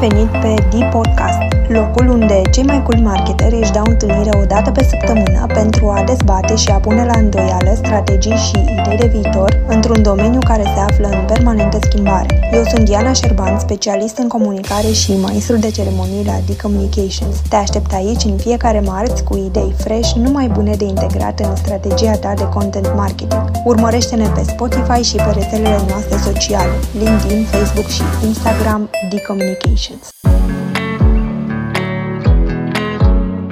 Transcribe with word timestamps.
venit 0.00 0.30
pe 0.42 0.54
D-Podcast, 0.70 1.40
locul 1.68 2.08
unde 2.08 2.40
cei 2.52 2.62
mai 2.62 2.82
cool 2.82 3.00
marketeri 3.02 3.54
își 3.60 3.72
dau 3.72 3.84
întâlnire 3.88 4.30
o 4.42 4.44
dată 4.44 4.70
pe 4.70 4.84
săptămână 4.84 5.46
pentru 5.54 5.88
a 5.88 6.02
dezbate 6.06 6.56
și 6.56 6.68
a 6.68 6.78
pune 6.78 7.04
la 7.04 7.18
îndoială 7.18 7.72
strategii 7.74 8.36
și 8.36 8.58
idei 8.78 8.96
de 8.96 9.06
viitor 9.06 9.64
într-un 9.68 10.02
domeniu 10.02 10.38
care 10.44 10.62
se 10.62 10.80
află 10.88 11.08
în 11.08 11.24
permanentă 11.26 11.78
schimbare. 11.82 12.50
Eu 12.52 12.64
sunt 12.64 12.84
Diana 12.84 13.12
Șerban, 13.12 13.58
specialist 13.58 14.18
în 14.18 14.28
comunicare 14.28 14.90
și 14.92 15.16
maestru 15.16 15.56
de 15.56 15.70
ceremonii 15.70 16.24
la 16.24 16.36
D-Communications. 16.46 17.36
Te 17.48 17.56
aștept 17.56 17.92
aici 17.92 18.24
în 18.24 18.36
fiecare 18.36 18.80
marți 18.80 19.24
cu 19.24 19.36
idei 19.36 19.74
fresh, 19.76 20.12
numai 20.12 20.48
bune 20.48 20.74
de 20.74 20.84
integrat 20.84 21.40
în 21.40 21.56
strategia 21.56 22.12
ta 22.12 22.32
de 22.36 22.48
content 22.48 22.92
marketing. 22.96 23.50
Urmărește-ne 23.64 24.28
pe 24.34 24.42
Spotify 24.46 25.02
și 25.02 25.14
pe 25.14 25.30
rețelele 25.34 25.80
noastre 25.88 26.16
sociale, 26.16 26.72
LinkedIn, 26.98 27.44
Facebook 27.44 27.86
și 27.86 28.02
Instagram 28.26 28.90
D-Communications. 29.10 29.89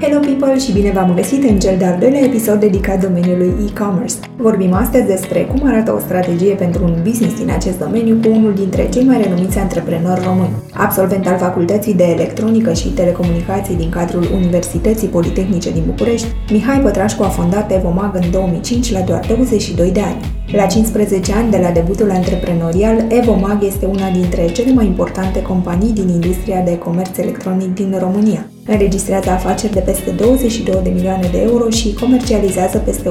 Hello 0.08 0.20
people 0.20 0.58
și 0.58 0.72
bine 0.72 0.90
v-am 0.90 1.14
găsit 1.14 1.42
în 1.50 1.58
cel 1.58 1.76
de-al 1.78 1.98
doilea 1.98 2.20
episod 2.20 2.60
dedicat 2.60 3.00
domeniului 3.00 3.52
e-commerce. 3.66 4.14
Vorbim 4.36 4.72
astăzi 4.72 5.06
despre 5.06 5.40
cum 5.44 5.68
arată 5.68 5.92
o 5.92 5.98
strategie 5.98 6.54
pentru 6.54 6.84
un 6.84 6.94
business 7.02 7.38
din 7.38 7.50
acest 7.50 7.78
domeniu 7.78 8.18
cu 8.22 8.28
unul 8.30 8.54
dintre 8.54 8.88
cei 8.88 9.04
mai 9.04 9.22
renumiți 9.22 9.58
antreprenori 9.58 10.24
români. 10.24 10.56
Absolvent 10.72 11.26
al 11.26 11.38
Facultății 11.38 11.94
de 11.94 12.04
Electronică 12.04 12.72
și 12.72 12.88
Telecomunicații 12.88 13.76
din 13.76 13.90
cadrul 13.90 14.24
Universității 14.34 15.08
Politehnice 15.08 15.70
din 15.72 15.82
București, 15.86 16.26
Mihai 16.50 16.80
Pătrașcu 16.80 17.22
a 17.22 17.28
fondat 17.28 17.72
Evomag 17.72 18.14
în 18.14 18.30
2005 18.30 18.92
la 18.92 19.00
doar 19.00 19.24
22 19.26 19.90
de 19.90 20.00
ani. 20.00 20.20
La 20.52 20.66
15 20.66 21.32
ani 21.32 21.50
de 21.50 21.58
la 21.62 21.70
debutul 21.70 22.10
antreprenorial, 22.10 23.04
Evomag 23.08 23.62
este 23.62 23.86
una 23.86 24.10
dintre 24.10 24.46
cele 24.46 24.72
mai 24.72 24.86
importante 24.86 25.42
companii 25.42 25.92
din 25.92 26.08
industria 26.08 26.60
de 26.60 26.78
comerț 26.78 27.18
electronic 27.18 27.74
din 27.74 27.96
România. 28.00 28.46
Înregistrează 28.70 29.30
afaceri 29.30 29.72
de 29.72 29.80
peste 29.80 30.10
22 30.10 30.80
de 30.82 30.90
milioane 30.90 31.28
de 31.32 31.40
euro 31.40 31.70
și 31.70 31.94
comercializează 32.00 32.78
peste 32.78 33.10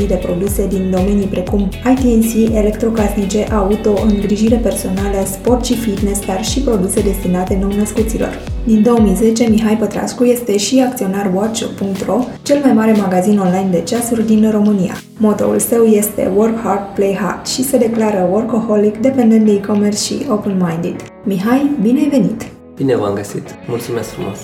170.000 0.00 0.06
de 0.06 0.14
produse 0.22 0.66
din 0.66 0.90
domenii 0.90 1.26
precum 1.26 1.68
ITNC, 1.92 2.54
electrocasnice, 2.54 3.44
auto, 3.52 3.94
îngrijire 4.06 4.56
personală, 4.56 5.24
sport 5.24 5.64
și 5.64 5.76
fitness, 5.76 6.26
dar 6.26 6.44
și 6.44 6.60
produse 6.60 7.00
destinate 7.00 7.58
nou-născuților. 7.60 8.38
Din 8.64 8.82
2010, 8.82 9.44
Mihai 9.48 9.76
Pătrascu 9.76 10.24
este 10.24 10.56
și 10.58 10.84
acționar 10.88 11.32
Watch.ro, 11.34 12.18
cel 12.42 12.60
mai 12.64 12.72
mare 12.72 12.92
magazin 12.92 13.38
online 13.38 13.68
de 13.70 13.80
ceasuri 13.80 14.26
din 14.26 14.50
România. 14.50 14.94
Motoul 15.18 15.58
său 15.58 15.84
este 15.84 16.32
Work 16.36 16.58
Hard, 16.62 16.94
Play 16.94 17.16
Hard 17.20 17.46
și 17.46 17.64
se 17.64 17.78
declară 17.78 18.28
workaholic, 18.32 18.98
dependent 18.98 19.44
de 19.44 19.52
e-commerce 19.52 20.02
și 20.02 20.14
open-minded. 20.28 20.96
Mihai, 21.24 21.76
bine 21.82 22.00
ai 22.00 22.08
venit! 22.08 22.61
Bine 22.74 22.96
v-am 22.96 23.14
găsit! 23.14 23.54
Mulțumesc 23.66 24.08
frumos! 24.08 24.38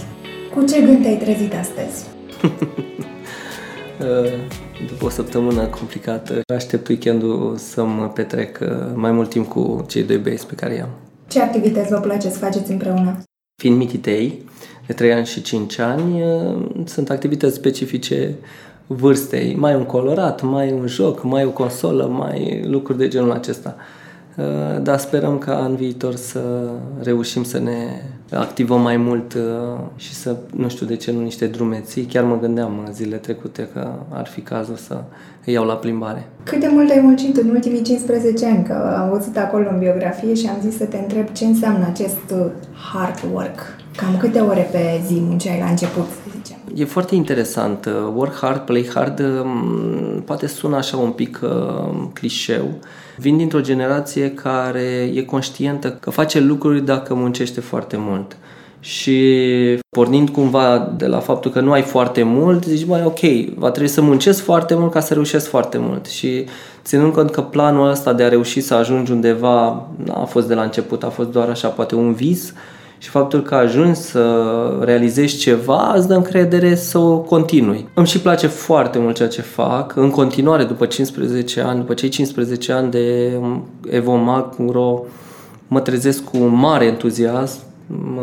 Cu 0.54 0.64
ce 0.64 0.80
gând 0.80 1.02
te-ai 1.02 1.16
trezit 1.16 1.54
astăzi? 1.54 2.06
După 4.88 5.04
o 5.04 5.08
săptămână 5.08 5.66
complicată, 5.66 6.40
aștept 6.54 6.88
weekendul 6.88 7.56
să 7.56 7.84
mă 7.84 8.08
petrec 8.08 8.58
uh, 8.62 8.68
mai 8.94 9.12
mult 9.12 9.28
timp 9.28 9.48
cu 9.48 9.84
cei 9.88 10.02
doi 10.02 10.16
băieți 10.16 10.46
pe 10.46 10.54
care 10.54 10.74
i-am. 10.74 10.88
Ce 11.28 11.40
activități 11.40 11.92
vă 11.92 12.00
place 12.00 12.30
să 12.30 12.38
faceți 12.38 12.70
împreună? 12.70 13.16
Fiind 13.62 13.76
mititei, 13.76 14.44
de 14.86 14.92
3 14.92 15.12
ani 15.12 15.26
și 15.26 15.42
5 15.42 15.78
ani, 15.78 16.22
uh, 16.22 16.66
sunt 16.84 17.10
activități 17.10 17.54
specifice 17.54 18.34
vârstei. 18.86 19.54
Mai 19.54 19.74
un 19.74 19.84
colorat, 19.84 20.42
mai 20.42 20.72
un 20.72 20.86
joc, 20.86 21.22
mai 21.22 21.44
o 21.44 21.50
consolă, 21.50 22.06
mai 22.06 22.64
lucruri 22.66 22.98
de 22.98 23.08
genul 23.08 23.32
acesta. 23.32 23.76
Uh, 24.38 24.82
dar 24.82 24.98
sperăm 24.98 25.38
ca 25.38 25.64
în 25.64 25.74
viitor 25.74 26.14
să 26.14 26.70
reușim 27.02 27.42
să 27.42 27.58
ne 27.58 28.02
activăm 28.32 28.80
mai 28.80 28.96
mult 28.96 29.34
uh, 29.34 29.40
și 29.96 30.14
să, 30.14 30.36
nu 30.54 30.68
știu 30.68 30.86
de 30.86 30.96
ce, 30.96 31.12
nu 31.12 31.20
niște 31.20 31.46
drumeții. 31.46 32.02
Chiar 32.02 32.24
mă 32.24 32.38
gândeam 32.38 32.88
zile 32.92 33.16
trecute 33.16 33.68
că 33.72 33.92
ar 34.08 34.26
fi 34.26 34.40
cazul 34.40 34.76
să 34.76 35.02
iau 35.44 35.64
la 35.64 35.74
plimbare. 35.74 36.26
Cât 36.42 36.60
de 36.60 36.68
mult 36.70 36.90
ai 36.90 37.00
muncit 37.00 37.36
în 37.36 37.48
ultimii 37.48 37.82
15 37.82 38.46
ani? 38.46 38.64
Că 38.64 38.96
am 39.02 39.10
văzut 39.10 39.36
acolo 39.36 39.68
în 39.70 39.78
biografie 39.78 40.34
și 40.34 40.46
am 40.46 40.56
zis 40.68 40.76
să 40.76 40.84
te 40.84 40.96
întreb 40.96 41.32
ce 41.32 41.44
înseamnă 41.44 41.86
acest 41.86 42.30
uh, 42.32 42.46
hard 42.92 43.18
work. 43.32 43.58
Cam 43.96 44.16
câte 44.18 44.40
ore 44.40 44.68
pe 44.72 45.00
zi 45.06 45.20
munceai 45.20 45.58
la 45.58 45.70
început, 45.70 46.06
să 46.06 46.30
zicem? 46.36 46.47
E 46.74 46.84
foarte 46.84 47.14
interesant. 47.14 47.88
Work 48.14 48.34
hard, 48.34 48.60
play 48.60 48.88
hard 48.94 49.20
um, 49.20 50.22
poate 50.24 50.46
sună 50.46 50.76
așa 50.76 50.96
un 50.96 51.10
pic 51.10 51.40
uh, 51.42 52.08
clișeu. 52.12 52.78
Vin 53.16 53.36
dintr-o 53.36 53.60
generație 53.60 54.30
care 54.30 55.10
e 55.14 55.22
conștientă 55.22 55.90
că 55.90 56.10
face 56.10 56.40
lucruri 56.40 56.84
dacă 56.84 57.14
muncește 57.14 57.60
foarte 57.60 57.96
mult. 57.98 58.36
Și 58.80 59.78
pornind 59.90 60.28
cumva 60.28 60.92
de 60.96 61.06
la 61.06 61.18
faptul 61.18 61.50
că 61.50 61.60
nu 61.60 61.72
ai 61.72 61.82
foarte 61.82 62.22
mult, 62.22 62.64
zici, 62.64 62.84
băi, 62.84 63.02
ok, 63.04 63.20
va 63.56 63.70
trebui 63.70 63.88
să 63.88 64.00
muncesc 64.00 64.42
foarte 64.42 64.74
mult 64.74 64.92
ca 64.92 65.00
să 65.00 65.14
reușesc 65.14 65.48
foarte 65.48 65.78
mult. 65.78 66.06
Și 66.06 66.46
ținând 66.84 67.12
cont 67.12 67.30
că 67.30 67.42
planul 67.42 67.90
ăsta 67.90 68.12
de 68.12 68.22
a 68.22 68.28
reuși 68.28 68.60
să 68.60 68.74
ajungi 68.74 69.12
undeva 69.12 69.86
n-a 70.04 70.24
fost 70.24 70.48
de 70.48 70.54
la 70.54 70.62
început, 70.62 71.02
a 71.02 71.08
fost 71.08 71.30
doar 71.30 71.48
așa, 71.48 71.68
poate 71.68 71.94
un 71.94 72.12
vis, 72.12 72.52
și 72.98 73.08
faptul 73.08 73.42
că 73.42 73.54
ajungi 73.54 73.98
să 73.98 74.44
realizezi 74.80 75.36
ceva 75.36 75.92
îți 75.96 76.08
dă 76.08 76.14
încredere 76.14 76.74
să 76.74 76.98
o 76.98 77.18
continui. 77.18 77.88
Îmi 77.94 78.06
și 78.06 78.20
place 78.20 78.46
foarte 78.46 78.98
mult 78.98 79.16
ceea 79.16 79.28
ce 79.28 79.42
fac. 79.42 79.96
În 79.96 80.10
continuare, 80.10 80.64
după 80.64 80.86
15 80.86 81.60
ani, 81.60 81.78
după 81.78 81.94
cei 81.94 82.08
15 82.08 82.72
ani 82.72 82.90
de 82.90 83.32
evomag.ro, 83.90 85.00
mă 85.68 85.80
trezesc 85.80 86.24
cu 86.24 86.36
mare 86.36 86.84
entuziasm 86.84 87.58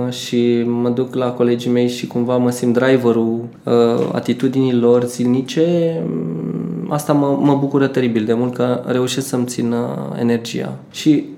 și 0.10 0.64
mă 0.64 0.90
duc 0.90 1.16
la 1.16 1.32
colegii 1.32 1.72
mei 1.72 1.88
și 1.90 2.08
cumva 2.08 2.38
mă 2.38 2.52
simt 2.52 2.74
driverul 2.74 3.40
uh, 3.64 3.74
atitudinilor 4.12 5.04
zilnice, 5.04 6.02
asta 6.90 7.14
mă, 7.14 7.38
mă 7.42 7.56
bucură 7.56 7.88
teribil 7.88 8.26
de 8.26 8.34
mult 8.34 8.54
că 8.54 8.84
reușesc 8.86 9.28
să-mi 9.28 9.46
țin 9.46 9.76
energia. 10.20 10.74
Și 10.92 11.24
uh, 11.28 11.35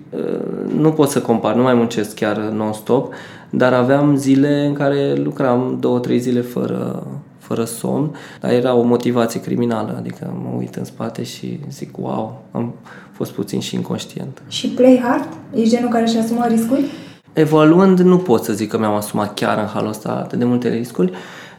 nu 0.78 0.92
pot 0.92 1.10
să 1.10 1.22
compar, 1.22 1.56
nu 1.56 1.62
mai 1.62 1.74
muncesc 1.74 2.16
chiar 2.16 2.38
non-stop, 2.38 3.14
dar 3.50 3.74
aveam 3.74 4.16
zile 4.16 4.66
în 4.66 4.74
care 4.74 5.14
lucram 5.16 5.78
două, 5.80 6.00
trei 6.00 6.20
zile 6.20 6.42
fără, 6.42 7.08
fără 7.38 7.64
somn, 7.64 8.16
dar 8.40 8.52
era 8.52 8.76
o 8.76 8.82
motivație 8.82 9.40
criminală, 9.40 9.96
adică 9.98 10.34
mă 10.44 10.58
uit 10.58 10.76
în 10.76 10.84
spate 10.84 11.24
și 11.24 11.60
zic, 11.70 11.98
wow, 11.98 12.42
am 12.52 12.74
fost 13.12 13.32
puțin 13.32 13.60
și 13.60 13.76
inconștient. 13.76 14.42
Și 14.48 14.68
play 14.68 15.02
hard? 15.04 15.28
Ești 15.54 15.70
genul 15.76 15.90
care 15.90 16.04
își 16.04 16.18
asumă 16.18 16.46
riscuri? 16.48 16.86
Evaluând, 17.34 18.00
nu 18.00 18.18
pot 18.18 18.44
să 18.44 18.54
zic 18.54 18.70
că 18.70 18.78
mi-am 18.78 18.94
asumat 18.94 19.34
chiar 19.34 19.58
în 19.58 19.66
halul 19.66 19.90
ăsta 19.90 20.10
atât 20.10 20.40
de 20.40 20.46
multe 20.46 20.70
riscuri, 20.70 21.12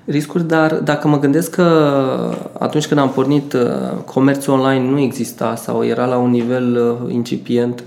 riscuri, 0.04 0.48
dar 0.48 0.74
dacă 0.74 1.08
mă 1.08 1.18
gândesc 1.18 1.50
că 1.50 1.62
atunci 2.58 2.86
când 2.86 3.00
am 3.00 3.10
pornit 3.10 3.52
uh, 3.52 3.60
comerțul 4.04 4.52
online 4.52 4.90
nu 4.90 4.98
exista 4.98 5.54
sau 5.54 5.84
era 5.84 6.06
la 6.06 6.16
un 6.16 6.30
nivel 6.30 6.96
uh, 7.02 7.12
incipient 7.12 7.84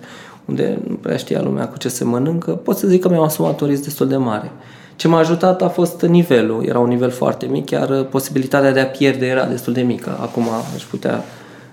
unde 0.51 0.79
nu 0.87 0.95
prea 0.95 1.17
știa 1.17 1.41
lumea 1.41 1.67
cu 1.67 1.77
ce 1.77 1.89
se 1.89 2.03
mănâncă, 2.03 2.51
pot 2.51 2.77
să 2.77 2.87
zic 2.87 3.01
că 3.01 3.09
mi-am 3.09 3.23
asumat 3.23 3.61
un 3.61 3.67
risc 3.67 3.83
destul 3.83 4.07
de 4.07 4.15
mare. 4.15 4.51
Ce 4.95 5.07
m-a 5.07 5.17
ajutat 5.17 5.61
a 5.61 5.69
fost 5.69 6.01
nivelul. 6.01 6.65
Era 6.65 6.79
un 6.79 6.87
nivel 6.87 7.09
foarte 7.09 7.45
mic, 7.45 7.69
iar 7.69 7.89
uh, 7.89 8.07
posibilitatea 8.09 8.71
de 8.71 8.79
a 8.79 8.85
pierde 8.85 9.25
era 9.25 9.45
destul 9.45 9.73
de 9.73 9.81
mică. 9.81 10.17
Acum 10.21 10.43
aș 10.75 10.83
putea, 10.83 11.23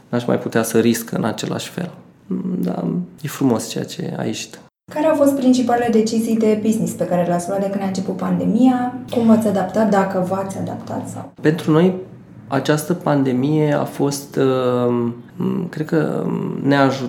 n-aș 0.09 0.25
mai 0.25 0.39
putea 0.39 0.63
să 0.63 0.79
risc 0.79 1.11
în 1.13 1.25
același 1.25 1.69
fel. 1.71 1.91
Mm, 2.27 2.59
da, 2.59 2.85
e 3.23 3.29
frumos 3.29 3.69
ceea 3.69 3.85
ce 3.85 4.15
a 4.19 4.25
ieșit. 4.25 4.59
Care 4.93 5.07
au 5.07 5.15
fost 5.15 5.35
principalele 5.35 5.91
decizii 5.91 6.37
de 6.37 6.61
business 6.63 6.93
pe 6.93 7.05
care 7.05 7.27
le-ați 7.27 7.49
luat 7.49 7.61
de 7.61 7.71
când 7.71 7.83
a 7.83 7.87
început 7.87 8.17
pandemia? 8.17 8.95
Cum 9.11 9.27
v-ați 9.27 9.47
adaptat, 9.47 9.91
dacă 9.91 10.27
v-ați 10.29 10.59
adaptat? 10.59 11.09
sau? 11.09 11.33
Pentru 11.41 11.71
noi, 11.71 11.95
această 12.49 12.95
pandemie 12.95 13.73
a 13.73 13.85
fost, 13.85 14.37
uh, 14.37 15.11
cred 15.69 15.87
că, 15.87 16.25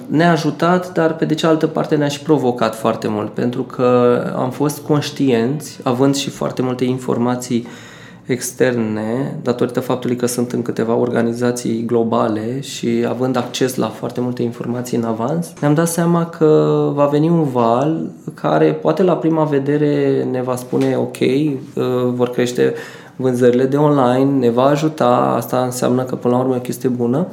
ne-a 0.07 0.31
ajutat, 0.31 0.93
dar 0.93 1.15
pe 1.15 1.25
de 1.25 1.33
cealaltă 1.33 1.67
parte 1.67 1.95
ne-a 1.95 2.07
și 2.07 2.21
provocat 2.21 2.75
foarte 2.75 3.07
mult, 3.07 3.29
pentru 3.29 3.63
că 3.63 4.21
am 4.35 4.49
fost 4.49 4.79
conștienți, 4.79 5.79
având 5.83 6.15
și 6.15 6.29
foarte 6.29 6.61
multe 6.61 6.83
informații 6.83 7.67
externe, 8.31 9.39
datorită 9.41 9.79
faptului 9.79 10.15
că 10.15 10.25
sunt 10.25 10.51
în 10.51 10.61
câteva 10.61 10.95
organizații 10.95 11.83
globale 11.85 12.61
și 12.61 13.05
având 13.07 13.37
acces 13.37 13.75
la 13.75 13.87
foarte 13.87 14.21
multe 14.21 14.41
informații 14.41 14.97
în 14.97 15.03
avans, 15.03 15.53
ne-am 15.61 15.73
dat 15.73 15.87
seama 15.87 16.25
că 16.25 16.91
va 16.93 17.05
veni 17.05 17.29
un 17.29 17.43
val 17.43 18.11
care 18.33 18.73
poate 18.73 19.03
la 19.03 19.15
prima 19.15 19.43
vedere 19.43 20.27
ne 20.31 20.41
va 20.41 20.55
spune 20.55 20.95
ok, 20.97 21.19
uh, 21.19 21.53
vor 22.13 22.29
crește 22.29 22.73
vânzările 23.21 23.65
de 23.65 23.77
online, 23.77 24.31
ne 24.39 24.49
va 24.49 24.63
ajuta, 24.63 25.33
asta 25.35 25.57
înseamnă 25.63 26.03
că 26.03 26.15
până 26.15 26.33
la 26.33 26.39
urmă 26.39 26.53
e 26.53 26.57
o 26.57 26.61
chestie 26.61 26.89
bună, 26.89 27.27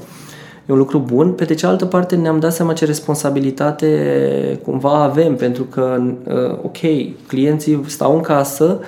e 0.69 0.73
un 0.73 0.79
lucru 0.79 0.99
bun. 0.99 1.33
Pe 1.33 1.45
de 1.45 1.55
cealaltă 1.55 1.85
parte 1.85 2.17
ne-am 2.17 2.39
dat 2.39 2.53
seama 2.53 2.73
ce 2.73 2.85
responsabilitate 2.85 4.61
cumva 4.65 5.03
avem, 5.03 5.35
pentru 5.35 5.63
că, 5.63 6.03
uh, 6.25 6.59
ok, 6.63 6.79
clienții 7.27 7.81
stau 7.87 8.15
în 8.15 8.21
casă, 8.21 8.79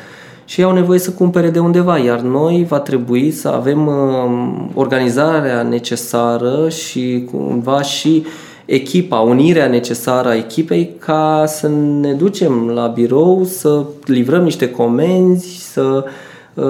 și 0.44 0.62
au 0.62 0.72
nevoie 0.72 0.98
să 0.98 1.10
cumpere 1.10 1.50
de 1.50 1.58
undeva, 1.58 1.98
iar 1.98 2.20
noi 2.20 2.66
va 2.68 2.80
trebui 2.80 3.30
să 3.30 3.48
avem 3.48 3.86
uh, 3.86 4.64
organizarea 4.74 5.62
necesară 5.62 6.68
și 6.68 7.28
cumva 7.30 7.82
și 7.82 8.24
echipa, 8.64 9.18
unirea 9.18 9.66
necesară 9.66 10.28
a 10.28 10.36
echipei 10.36 10.90
ca 10.98 11.44
să 11.46 11.68
ne 12.00 12.12
ducem 12.12 12.70
la 12.74 12.86
birou, 12.86 13.44
să 13.44 13.84
livrăm 14.06 14.42
niște 14.42 14.70
comenzi, 14.70 15.72
să 15.72 16.04
uh, 16.04 16.10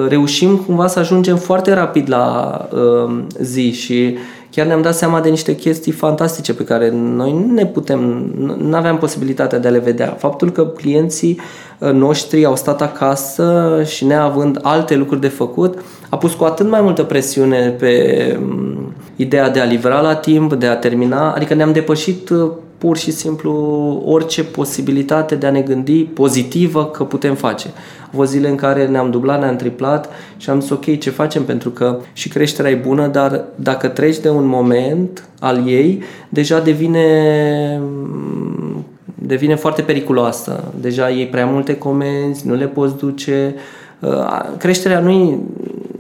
reușim 0.09 0.57
cumva 0.57 0.87
să 0.87 0.99
ajungem 0.99 1.37
foarte 1.37 1.73
rapid 1.73 2.09
la 2.09 2.69
uh, 2.73 3.19
zi 3.41 3.73
și 3.73 4.17
chiar 4.51 4.67
ne-am 4.67 4.83
dat 4.83 4.95
seama 4.95 5.21
de 5.21 5.29
niște 5.29 5.55
chestii 5.55 5.93
fantastice 5.93 6.55
pe 6.55 6.65
care 6.65 6.91
noi 6.91 7.33
nu 7.33 7.53
ne 7.53 7.67
putem, 7.67 8.01
nu 8.59 8.77
aveam 8.77 8.99
posibilitatea 8.99 9.59
de 9.59 9.69
a 9.69 9.71
le 9.71 9.79
vedea. 9.79 10.17
Faptul 10.19 10.51
că 10.51 10.67
clienții 10.67 11.41
uh, 11.79 11.91
noștri 11.91 12.45
au 12.45 12.57
stat 12.57 12.83
acasă 12.83 13.81
și 13.87 14.05
neavând 14.05 14.59
alte 14.63 14.97
lucruri 14.97 15.21
de 15.21 15.29
făcut, 15.29 15.79
a 16.09 16.17
pus 16.17 16.33
cu 16.33 16.45
atât 16.45 16.69
mai 16.69 16.81
multă 16.81 17.03
presiune 17.03 17.69
pe 17.69 18.37
um, 18.41 18.93
ideea 19.17 19.51
de 19.51 19.61
a 19.61 19.65
livra 19.65 20.01
la 20.01 20.15
timp, 20.15 20.55
de 20.55 20.67
a 20.67 20.77
termina, 20.77 21.33
adică 21.33 21.55
ne-am 21.55 21.73
depășit 21.73 22.29
uh, 22.29 22.51
pur 22.79 22.97
și 22.97 23.11
simplu 23.11 23.53
orice 24.05 24.45
posibilitate 24.45 25.35
de 25.35 25.47
a 25.47 25.51
ne 25.51 25.61
gândi 25.61 26.05
pozitivă 26.05 26.87
că 26.87 27.05
putem 27.05 27.35
face. 27.35 27.67
Au 28.03 28.11
fost 28.19 28.31
zile 28.31 28.49
în 28.49 28.55
care 28.55 28.87
ne-am 28.87 29.11
dublat, 29.11 29.41
ne-am 29.41 29.57
triplat 29.57 30.09
și 30.37 30.51
am 30.51 30.61
zis 30.61 30.71
ok, 30.71 30.99
ce 30.99 31.11
facem? 31.11 31.45
Pentru 31.45 31.71
că 31.71 31.99
și 32.13 32.29
creșterea 32.29 32.71
e 32.71 32.75
bună, 32.75 33.07
dar 33.07 33.45
dacă 33.55 33.89
treci 33.89 34.19
de 34.19 34.31
un 34.31 34.47
moment 34.47 35.29
al 35.41 35.69
ei, 35.69 36.03
deja 36.29 36.61
devine 36.61 37.81
devine 39.15 39.55
foarte 39.55 39.83
periculoasă. 39.83 40.65
Deja 40.81 41.09
iei 41.09 41.27
prea 41.27 41.47
multe 41.47 41.77
comenzi, 41.77 42.47
nu 42.47 42.55
le 42.55 42.67
poți 42.67 42.97
duce. 42.97 43.55
Uh, 44.01 44.41
creșterea 44.59 45.01
nu 45.01 45.11
e 45.11 45.39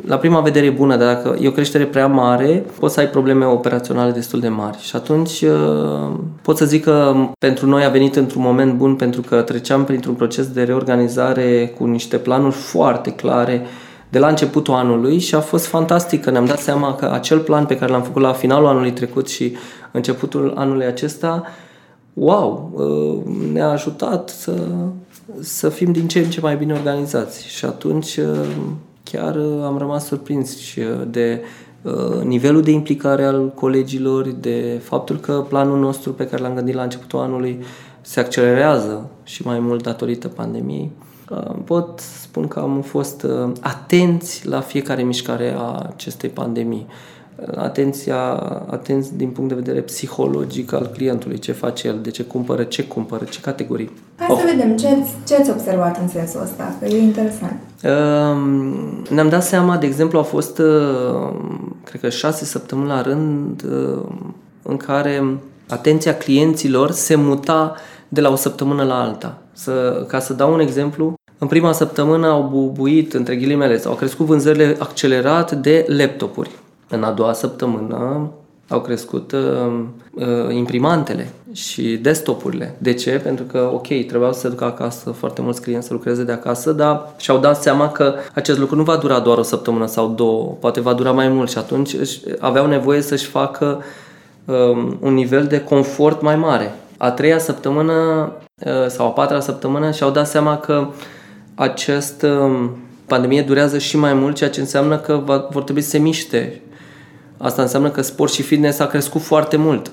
la 0.08 0.18
prima 0.18 0.40
vedere 0.40 0.66
e 0.66 0.70
bună, 0.70 0.96
dar 0.96 1.14
dacă 1.14 1.36
e 1.40 1.48
o 1.48 1.50
creștere 1.50 1.84
prea 1.84 2.06
mare, 2.06 2.64
poți 2.78 2.94
să 2.94 3.00
ai 3.00 3.08
probleme 3.08 3.44
operaționale 3.44 4.10
destul 4.10 4.40
de 4.40 4.48
mari. 4.48 4.78
Și 4.80 4.96
atunci 4.96 5.40
uh, 5.40 6.14
pot 6.42 6.56
să 6.56 6.64
zic 6.64 6.84
că 6.84 7.14
pentru 7.38 7.66
noi 7.66 7.84
a 7.84 7.88
venit 7.88 8.16
într-un 8.16 8.42
moment 8.42 8.74
bun 8.74 8.94
pentru 8.94 9.20
că 9.20 9.42
treceam 9.42 9.84
printr-un 9.84 10.14
proces 10.14 10.46
de 10.46 10.62
reorganizare 10.62 11.74
cu 11.78 11.84
niște 11.84 12.16
planuri 12.16 12.54
foarte 12.54 13.10
clare 13.10 13.66
de 14.08 14.18
la 14.18 14.28
începutul 14.28 14.74
anului 14.74 15.18
și 15.18 15.34
a 15.34 15.40
fost 15.40 15.66
fantastic 15.66 16.24
că 16.24 16.30
ne-am 16.30 16.44
dat 16.44 16.58
seama 16.58 16.94
că 16.94 17.10
acel 17.12 17.38
plan 17.38 17.66
pe 17.66 17.76
care 17.76 17.92
l-am 17.92 18.02
făcut 18.02 18.22
la 18.22 18.32
finalul 18.32 18.68
anului 18.68 18.92
trecut 18.92 19.28
și 19.28 19.56
începutul 19.92 20.52
anului 20.56 20.86
acesta, 20.86 21.44
wow, 22.12 22.70
uh, 22.74 23.34
ne-a 23.52 23.68
ajutat 23.68 24.28
să, 24.28 24.54
să 25.40 25.68
fim 25.68 25.92
din 25.92 26.08
ce 26.08 26.18
în 26.18 26.30
ce 26.30 26.40
mai 26.40 26.56
bine 26.56 26.72
organizați. 26.72 27.48
Și 27.48 27.64
atunci 27.64 28.16
uh, 28.16 28.26
chiar 29.10 29.36
uh, 29.36 29.64
am 29.64 29.78
rămas 29.78 30.06
surprins 30.06 30.58
și 30.58 30.78
uh, 30.78 31.02
de 31.10 31.42
uh, 31.82 32.22
nivelul 32.22 32.62
de 32.62 32.70
implicare 32.70 33.24
al 33.24 33.48
colegilor, 33.54 34.28
de 34.28 34.80
faptul 34.82 35.16
că 35.16 35.44
planul 35.48 35.78
nostru 35.78 36.12
pe 36.12 36.26
care 36.26 36.42
l-am 36.42 36.54
gândit 36.54 36.74
la 36.74 36.82
începutul 36.82 37.18
anului 37.18 37.64
se 38.00 38.20
accelerează 38.20 39.10
și 39.22 39.42
mai 39.46 39.58
mult 39.58 39.82
datorită 39.82 40.28
pandemiei. 40.28 40.90
Pot 41.64 41.98
spun 41.98 42.48
că 42.48 42.58
am 42.58 42.80
fost 42.80 43.26
atenți 43.60 44.46
la 44.46 44.60
fiecare 44.60 45.02
mișcare 45.02 45.54
a 45.56 45.90
acestei 45.92 46.28
pandemii 46.28 46.86
atenția, 47.54 48.18
atenți 48.70 49.16
din 49.16 49.30
punct 49.30 49.48
de 49.48 49.54
vedere 49.54 49.80
psihologic 49.80 50.72
al 50.72 50.86
clientului, 50.86 51.38
ce 51.38 51.52
face 51.52 51.88
el, 51.88 51.98
de 52.02 52.10
ce 52.10 52.22
cumpără, 52.22 52.64
ce 52.64 52.84
cumpără, 52.84 53.24
ce 53.24 53.40
categorii. 53.40 53.90
Hai 54.28 54.36
oh. 54.36 54.42
să 54.46 54.54
vedem 54.56 54.76
ce, 54.76 54.88
ce 55.26 55.34
ați 55.36 55.50
observat 55.50 55.98
în 56.00 56.08
sensul 56.08 56.40
ăsta, 56.42 56.74
că 56.80 56.86
e 56.86 57.02
interesant. 57.02 57.60
Uh, 57.84 59.10
ne-am 59.10 59.28
dat 59.28 59.42
seama, 59.42 59.76
de 59.76 59.86
exemplu, 59.86 60.18
a 60.18 60.22
fost, 60.22 60.58
uh, 60.58 61.34
cred 61.84 62.00
că 62.00 62.08
șase 62.08 62.44
săptămâni 62.44 62.88
la 62.88 63.02
rând, 63.02 63.64
uh, 63.70 64.04
în 64.62 64.76
care 64.76 65.38
atenția 65.68 66.16
clienților 66.16 66.90
se 66.90 67.14
muta 67.14 67.74
de 68.08 68.20
la 68.20 68.30
o 68.30 68.34
săptămână 68.34 68.84
la 68.84 69.00
alta. 69.00 69.38
Să, 69.52 70.04
ca 70.08 70.18
să 70.18 70.32
dau 70.32 70.52
un 70.52 70.60
exemplu, 70.60 71.14
în 71.38 71.46
prima 71.46 71.72
săptămână 71.72 72.26
au 72.26 72.48
bubuit, 72.52 73.14
între 73.14 73.36
ghilimele, 73.36 73.78
sau 73.78 73.90
au 73.90 73.96
crescut 73.96 74.26
vânzările 74.26 74.76
accelerat 74.78 75.52
de 75.52 75.84
laptopuri. 75.88 76.50
În 76.88 77.02
a 77.02 77.10
doua 77.10 77.32
săptămână 77.32 78.30
au 78.68 78.80
crescut 78.80 79.32
uh, 79.32 79.82
uh, 80.10 80.54
imprimantele 80.54 81.28
și 81.52 81.82
desktopurile. 81.82 82.74
De 82.78 82.92
ce? 82.92 83.10
Pentru 83.10 83.44
că, 83.44 83.70
ok, 83.72 83.86
trebuiau 83.86 84.32
să 84.32 84.40
se 84.40 84.48
ducă 84.48 84.64
acasă 84.64 85.10
foarte 85.10 85.42
mulți 85.42 85.62
clienți 85.62 85.86
să 85.86 85.92
lucreze 85.92 86.22
de 86.22 86.32
acasă, 86.32 86.72
dar 86.72 87.14
și-au 87.16 87.38
dat 87.38 87.62
seama 87.62 87.92
că 87.92 88.14
acest 88.34 88.58
lucru 88.58 88.76
nu 88.76 88.82
va 88.82 88.96
dura 88.96 89.20
doar 89.20 89.38
o 89.38 89.42
săptămână 89.42 89.86
sau 89.86 90.08
două, 90.08 90.56
poate 90.60 90.80
va 90.80 90.92
dura 90.92 91.12
mai 91.12 91.28
mult 91.28 91.50
și 91.50 91.58
atunci 91.58 91.96
aveau 92.38 92.66
nevoie 92.66 93.00
să-și 93.00 93.26
facă 93.26 93.82
uh, 94.44 94.56
un 95.00 95.14
nivel 95.14 95.46
de 95.46 95.60
confort 95.60 96.22
mai 96.22 96.36
mare. 96.36 96.74
A 96.96 97.10
treia 97.10 97.38
săptămână 97.38 97.92
uh, 98.64 98.86
sau 98.88 99.06
a 99.06 99.10
patra 99.10 99.40
săptămână 99.40 99.90
și-au 99.90 100.10
dat 100.10 100.26
seama 100.26 100.56
că 100.56 100.86
acest 101.54 102.22
uh, 102.22 102.68
pandemie 103.06 103.42
durează 103.42 103.78
și 103.78 103.96
mai 103.96 104.14
mult, 104.14 104.36
ceea 104.36 104.50
ce 104.50 104.60
înseamnă 104.60 104.98
că 104.98 105.20
va, 105.24 105.48
vor 105.50 105.62
trebui 105.62 105.82
să 105.82 105.88
se 105.88 105.98
miște 105.98 106.60
Asta 107.38 107.62
înseamnă 107.62 107.90
că 107.90 108.02
sport 108.02 108.32
și 108.32 108.42
fitness 108.42 108.78
a 108.78 108.86
crescut 108.86 109.20
foarte 109.20 109.56
mult. 109.56 109.90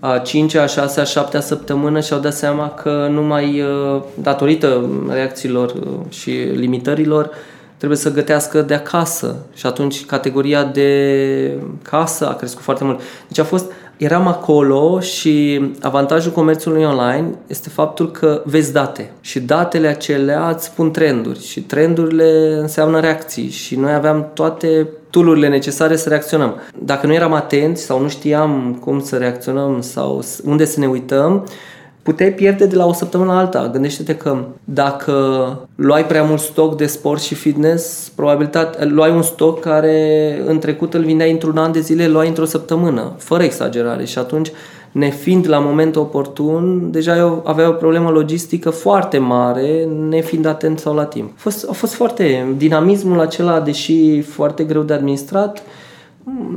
A 0.00 0.18
5 0.18 0.54
a 0.54 0.66
6 0.66 1.00
a 1.00 1.04
7 1.04 1.36
a 1.36 1.40
săptămână 1.40 2.00
și-au 2.00 2.20
dat 2.20 2.34
seama 2.34 2.68
că 2.68 3.08
nu 3.10 3.22
mai, 3.22 3.60
uh, 3.60 4.02
datorită 4.14 4.88
reacțiilor 5.08 5.70
uh, 5.70 5.98
și 6.08 6.30
limitărilor, 6.30 7.30
trebuie 7.76 7.98
să 7.98 8.12
gătească 8.12 8.62
de 8.62 8.74
acasă 8.74 9.36
și 9.54 9.66
atunci 9.66 10.06
categoria 10.06 10.64
de 10.64 11.58
casă 11.82 12.28
a 12.28 12.34
crescut 12.34 12.62
foarte 12.62 12.84
mult. 12.84 13.00
Deci 13.28 13.38
a 13.38 13.44
fost, 13.44 13.72
eram 13.96 14.26
acolo 14.26 15.00
și 15.00 15.60
avantajul 15.80 16.32
comerțului 16.32 16.84
online 16.84 17.28
este 17.46 17.68
faptul 17.68 18.10
că 18.10 18.42
vezi 18.44 18.72
date 18.72 19.12
și 19.20 19.40
datele 19.40 19.88
acelea 19.88 20.48
îți 20.48 20.64
spun 20.64 20.90
trenduri 20.90 21.46
și 21.46 21.60
trendurile 21.60 22.56
înseamnă 22.60 23.00
reacții 23.00 23.48
și 23.48 23.76
noi 23.76 23.92
aveam 23.92 24.30
toate 24.34 24.88
tulurile 25.10 25.48
necesare 25.48 25.96
să 25.96 26.08
reacționăm. 26.08 26.54
Dacă 26.78 27.06
nu 27.06 27.12
eram 27.12 27.32
atenți 27.32 27.82
sau 27.82 28.00
nu 28.00 28.08
știam 28.08 28.78
cum 28.80 29.00
să 29.00 29.16
reacționăm 29.16 29.80
sau 29.80 30.22
unde 30.44 30.64
să 30.64 30.80
ne 30.80 30.86
uităm, 30.86 31.46
puteai 32.02 32.30
pierde 32.30 32.66
de 32.66 32.76
la 32.76 32.86
o 32.86 32.92
săptămână 32.92 33.32
la 33.32 33.38
alta. 33.38 33.68
Gândește-te 33.72 34.16
că 34.16 34.44
dacă 34.64 35.14
luai 35.74 36.06
prea 36.06 36.22
mult 36.22 36.40
stoc 36.40 36.76
de 36.76 36.86
sport 36.86 37.20
și 37.20 37.34
fitness, 37.34 38.12
probabilitate, 38.14 38.84
luai 38.84 39.10
un 39.10 39.22
stoc 39.22 39.60
care 39.60 40.42
în 40.46 40.58
trecut 40.58 40.94
îl 40.94 41.04
vindeai 41.04 41.30
într-un 41.30 41.58
an 41.58 41.72
de 41.72 41.80
zile, 41.80 42.08
luai 42.08 42.28
într-o 42.28 42.44
săptămână, 42.44 43.12
fără 43.18 43.42
exagerare 43.42 44.04
și 44.04 44.18
atunci 44.18 44.50
nefiind 44.92 45.48
la 45.48 45.58
momentul 45.58 46.02
oportun, 46.02 46.90
deja 46.90 47.16
eu 47.16 47.42
avea 47.46 47.68
o 47.68 47.72
problemă 47.72 48.10
logistică 48.10 48.70
foarte 48.70 49.18
mare, 49.18 49.84
nefiind 50.08 50.46
atent 50.46 50.78
sau 50.78 50.94
la 50.94 51.04
timp. 51.04 51.30
A 51.30 51.34
fost, 51.36 51.68
a 51.68 51.72
fost 51.72 51.94
foarte, 51.94 52.54
dinamismul 52.56 53.20
acela, 53.20 53.60
deși 53.60 54.20
foarte 54.20 54.64
greu 54.64 54.82
de 54.82 54.92
administrat, 54.92 55.62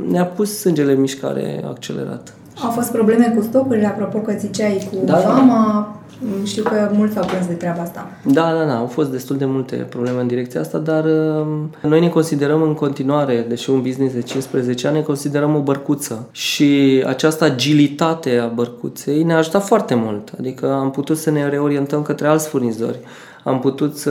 ne-a 0.08 0.24
pus 0.24 0.58
sângele 0.58 0.92
în 0.92 1.00
mișcare 1.00 1.64
accelerat. 1.68 2.34
Au 2.64 2.70
fost 2.70 2.92
probleme 2.92 3.32
cu 3.36 3.42
stocurile, 3.42 3.86
apropo 3.86 4.18
că 4.18 4.32
ziceai 4.38 4.88
cu 4.90 4.96
da, 5.04 5.16
fama, 5.16 5.94
da. 6.20 6.26
știu 6.44 6.62
că 6.62 6.90
mulți 6.92 7.18
au 7.18 7.24
plâns 7.24 7.46
de 7.46 7.52
treaba 7.52 7.82
asta. 7.82 8.06
Da, 8.24 8.52
da, 8.58 8.64
da, 8.64 8.76
au 8.76 8.86
fost 8.86 9.10
destul 9.10 9.36
de 9.36 9.44
multe 9.44 9.76
probleme 9.76 10.20
în 10.20 10.26
direcția 10.26 10.60
asta, 10.60 10.78
dar 10.78 11.04
uh, 11.04 11.46
noi 11.82 12.00
ne 12.00 12.08
considerăm 12.08 12.62
în 12.62 12.74
continuare, 12.74 13.44
deși 13.48 13.70
un 13.70 13.82
business 13.82 14.14
de 14.14 14.22
15 14.22 14.86
ani, 14.86 14.96
ne 14.96 15.02
considerăm 15.02 15.54
o 15.54 15.60
bărcuță 15.60 16.28
și 16.30 17.02
această 17.06 17.44
agilitate 17.44 18.38
a 18.38 18.46
bărcuței 18.46 19.22
ne-a 19.22 19.36
ajutat 19.36 19.64
foarte 19.64 19.94
mult, 19.94 20.32
adică 20.38 20.72
am 20.72 20.90
putut 20.90 21.16
să 21.16 21.30
ne 21.30 21.48
reorientăm 21.48 22.02
către 22.02 22.26
alți 22.26 22.48
furnizori, 22.48 22.98
am 23.44 23.60
putut 23.60 23.96
să 23.96 24.10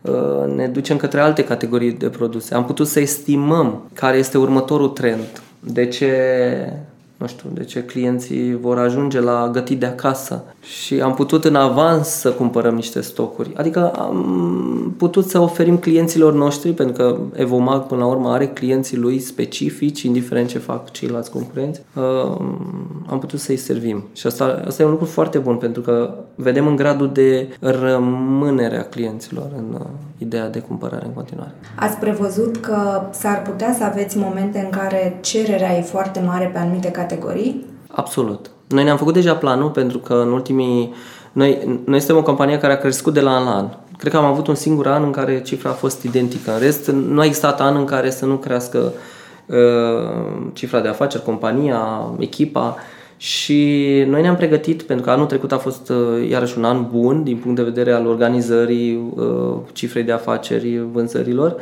uh, 0.00 0.54
ne 0.56 0.66
ducem 0.66 0.96
către 0.96 1.20
alte 1.20 1.44
categorii 1.44 1.92
de 1.92 2.08
produse. 2.08 2.54
Am 2.54 2.64
putut 2.64 2.86
să 2.86 3.00
estimăm 3.00 3.82
care 3.92 4.16
este 4.16 4.38
următorul 4.38 4.88
trend. 4.88 5.42
De 5.60 5.86
ce 5.86 6.12
nu 7.22 7.28
știu, 7.28 7.48
de 7.52 7.64
ce 7.64 7.84
clienții 7.84 8.56
vor 8.60 8.78
ajunge 8.78 9.20
la 9.20 9.48
gătit 9.52 9.80
de 9.80 9.86
acasă 9.86 10.44
și 10.60 11.00
am 11.00 11.14
putut 11.14 11.44
în 11.44 11.54
avans 11.54 12.08
să 12.08 12.30
cumpărăm 12.30 12.74
niște 12.74 13.00
stocuri. 13.00 13.50
Adică 13.54 13.90
am 13.90 14.94
putut 14.96 15.24
să 15.24 15.38
oferim 15.38 15.76
clienților 15.76 16.32
noștri, 16.32 16.72
pentru 16.72 16.96
că 16.96 17.18
Evomag 17.34 17.82
până 17.82 18.00
la 18.00 18.06
urmă 18.06 18.30
are 18.30 18.46
clienții 18.48 18.96
lui 18.96 19.18
specifici, 19.18 20.02
indiferent 20.02 20.48
ce 20.48 20.58
fac 20.58 20.90
ceilalți 20.90 21.30
concurenți, 21.30 21.80
uh, 21.94 22.36
am 23.06 23.18
putut 23.18 23.38
să-i 23.38 23.56
servim. 23.56 24.04
Și 24.12 24.26
asta, 24.26 24.62
asta 24.66 24.82
e 24.82 24.84
un 24.84 24.90
lucru 24.90 25.06
foarte 25.06 25.38
bun, 25.38 25.56
pentru 25.56 25.82
că 25.82 26.14
vedem 26.34 26.66
în 26.66 26.76
gradul 26.76 27.10
de 27.12 27.48
rămânere 27.60 28.78
a 28.78 28.84
clienților 28.84 29.50
în 29.56 29.74
uh, 29.74 29.86
ideea 30.22 30.48
de 30.48 30.58
cumpărare 30.58 31.06
în 31.06 31.12
continuare. 31.12 31.52
Ați 31.76 31.96
prevăzut 31.96 32.56
că 32.56 33.02
s-ar 33.10 33.42
putea 33.42 33.74
să 33.78 33.84
aveți 33.84 34.18
momente 34.18 34.58
în 34.58 34.70
care 34.70 35.18
cererea 35.20 35.76
e 35.76 35.82
foarte 35.82 36.20
mare 36.20 36.50
pe 36.52 36.58
anumite 36.58 36.90
categorii? 36.90 37.66
Absolut. 37.90 38.50
Noi 38.68 38.84
ne-am 38.84 38.96
făcut 38.96 39.14
deja 39.14 39.34
planul 39.34 39.70
pentru 39.70 39.98
că 39.98 40.14
în 40.14 40.32
ultimii... 40.32 40.94
Noi, 41.32 41.80
noi 41.84 41.98
suntem 41.98 42.16
o 42.16 42.22
companie 42.22 42.58
care 42.58 42.72
a 42.72 42.78
crescut 42.78 43.14
de 43.14 43.20
la 43.20 43.30
an 43.30 43.44
la 43.44 43.54
an. 43.54 43.68
Cred 43.98 44.12
că 44.12 44.18
am 44.18 44.24
avut 44.24 44.46
un 44.46 44.54
singur 44.54 44.86
an 44.86 45.02
în 45.02 45.10
care 45.10 45.42
cifra 45.42 45.70
a 45.70 45.72
fost 45.72 46.02
identică. 46.02 46.52
În 46.52 46.58
rest, 46.58 46.88
nu 46.88 47.20
a 47.20 47.24
existat 47.24 47.60
an 47.60 47.76
în 47.76 47.84
care 47.84 48.10
să 48.10 48.26
nu 48.26 48.36
crească 48.36 48.92
uh, 49.46 49.56
cifra 50.52 50.80
de 50.80 50.88
afaceri, 50.88 51.24
compania, 51.24 52.10
echipa 52.18 52.76
Și 53.22 53.78
noi 54.06 54.22
ne-am 54.22 54.36
pregătit, 54.36 54.82
pentru 54.82 55.04
că 55.04 55.10
anul 55.10 55.26
trecut 55.26 55.52
a 55.52 55.58
fost 55.58 55.88
uh, 55.88 56.28
iarăși 56.30 56.58
un 56.58 56.64
an 56.64 56.86
bun 56.90 57.22
din 57.22 57.36
punct 57.36 57.56
de 57.56 57.62
vedere 57.62 57.92
al 57.92 58.06
organizării 58.06 59.12
uh, 59.14 59.54
cifrei 59.72 60.02
de 60.02 60.12
afaceri, 60.12 60.86
vânzărilor, 60.92 61.56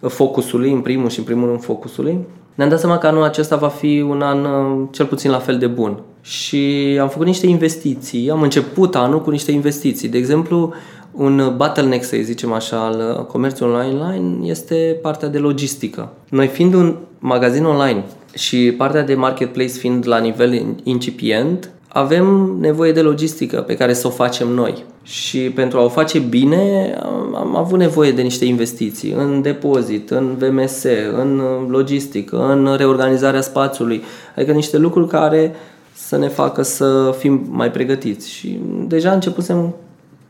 uh, 0.00 0.10
focusului, 0.10 0.72
în 0.72 0.80
primul 0.80 1.08
și 1.08 1.18
în 1.18 1.24
primul 1.24 1.48
rând 1.48 1.62
focusului. 1.62 2.18
Ne-am 2.54 2.68
dat 2.68 2.78
seama 2.78 2.98
că 2.98 3.06
anul 3.06 3.22
acesta 3.22 3.56
va 3.56 3.68
fi 3.68 4.04
un 4.08 4.22
an 4.22 4.46
cel 4.90 5.06
puțin 5.06 5.30
la 5.30 5.38
fel 5.38 5.58
de 5.58 5.66
bun. 5.66 6.00
Și 6.20 6.96
am 7.00 7.08
făcut 7.08 7.26
niște 7.26 7.46
investiții, 7.46 8.30
am 8.30 8.42
început 8.42 8.96
anul 8.96 9.22
cu 9.22 9.30
niște 9.30 9.52
investiții. 9.52 10.08
De 10.08 10.18
exemplu, 10.18 10.72
un 11.12 11.54
bottleneck, 11.56 12.04
să 12.04 12.16
zicem 12.22 12.52
așa, 12.52 12.84
al 12.84 13.26
comerțului 13.26 13.74
online 13.74 14.46
este 14.46 14.98
partea 15.02 15.28
de 15.28 15.38
logistică. 15.38 16.12
Noi 16.28 16.46
fiind 16.46 16.74
un 16.74 16.96
magazin 17.18 17.64
online 17.64 18.04
și 18.34 18.74
partea 18.76 19.02
de 19.02 19.14
marketplace 19.14 19.72
fiind 19.72 20.06
la 20.06 20.18
nivel 20.18 20.74
incipient, 20.82 21.70
avem 21.88 22.56
nevoie 22.60 22.92
de 22.92 23.00
logistică 23.00 23.60
pe 23.60 23.76
care 23.76 23.92
să 23.92 24.06
o 24.06 24.10
facem 24.10 24.48
noi. 24.48 24.84
Și 25.02 25.38
pentru 25.38 25.78
a 25.78 25.82
o 25.82 25.88
face 25.88 26.18
bine, 26.18 26.94
am 27.34 27.56
avut 27.56 27.78
nevoie 27.78 28.12
de 28.12 28.22
niște 28.22 28.44
investiții 28.44 29.12
în 29.12 29.42
depozit, 29.42 30.10
în 30.10 30.36
VMS, 30.38 30.82
în 31.16 31.42
logistică, 31.68 32.46
în 32.48 32.74
reorganizarea 32.76 33.40
spațiului, 33.40 34.02
adică 34.36 34.52
niște 34.52 34.78
lucruri 34.78 35.08
care 35.08 35.54
să 35.92 36.16
ne 36.16 36.28
facă 36.28 36.62
să 36.62 37.14
fim 37.18 37.46
mai 37.50 37.70
pregătiți. 37.70 38.30
Și 38.30 38.60
deja 38.86 39.12
începusem 39.12 39.74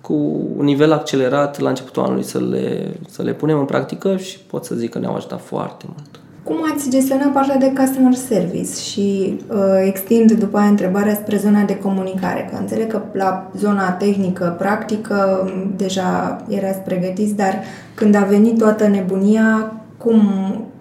cu 0.01 0.15
un 0.57 0.65
nivel 0.65 0.93
accelerat 0.93 1.61
la 1.61 1.69
începutul 1.69 2.03
anului 2.03 2.23
să 2.23 2.39
le, 2.39 2.97
să 3.09 3.23
le 3.23 3.33
punem 3.33 3.59
în 3.59 3.65
practică 3.65 4.17
și 4.17 4.39
pot 4.39 4.65
să 4.65 4.75
zic 4.75 4.91
că 4.91 4.99
ne-au 4.99 5.15
ajutat 5.15 5.41
foarte 5.41 5.85
mult. 5.89 6.24
Cum 6.45 6.57
ați 6.73 6.91
gestionat 6.91 7.33
partea 7.33 7.57
de 7.57 7.73
customer 7.79 8.15
service 8.15 8.81
și 8.81 9.39
uh, 9.49 9.57
extind 9.85 10.33
după 10.33 10.59
aia 10.59 10.69
întrebarea 10.69 11.15
spre 11.15 11.37
zona 11.37 11.63
de 11.63 11.79
comunicare? 11.79 12.49
Că 12.51 12.57
înțeleg 12.61 12.91
că 12.91 13.03
la 13.13 13.51
zona 13.57 13.91
tehnică, 13.91 14.55
practică, 14.59 15.49
deja 15.77 16.43
erați 16.49 16.79
pregătiți, 16.79 17.35
dar 17.35 17.55
când 17.95 18.15
a 18.15 18.23
venit 18.23 18.59
toată 18.59 18.87
nebunia, 18.87 19.73
cum, 19.97 20.23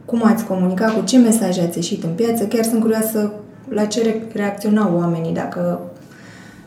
cum 0.05 0.21
ați 0.23 0.45
comunicat, 0.45 0.93
cu 0.93 1.05
ce 1.05 1.17
mesaje 1.17 1.61
ați 1.61 1.77
ieșit 1.77 2.03
în 2.03 2.13
piață? 2.15 2.45
Chiar 2.45 2.63
sunt 2.63 2.81
curioasă 2.81 3.33
la 3.69 3.85
ce 3.85 4.21
reacționau 4.33 4.97
oamenii, 4.97 5.33
dacă 5.33 5.79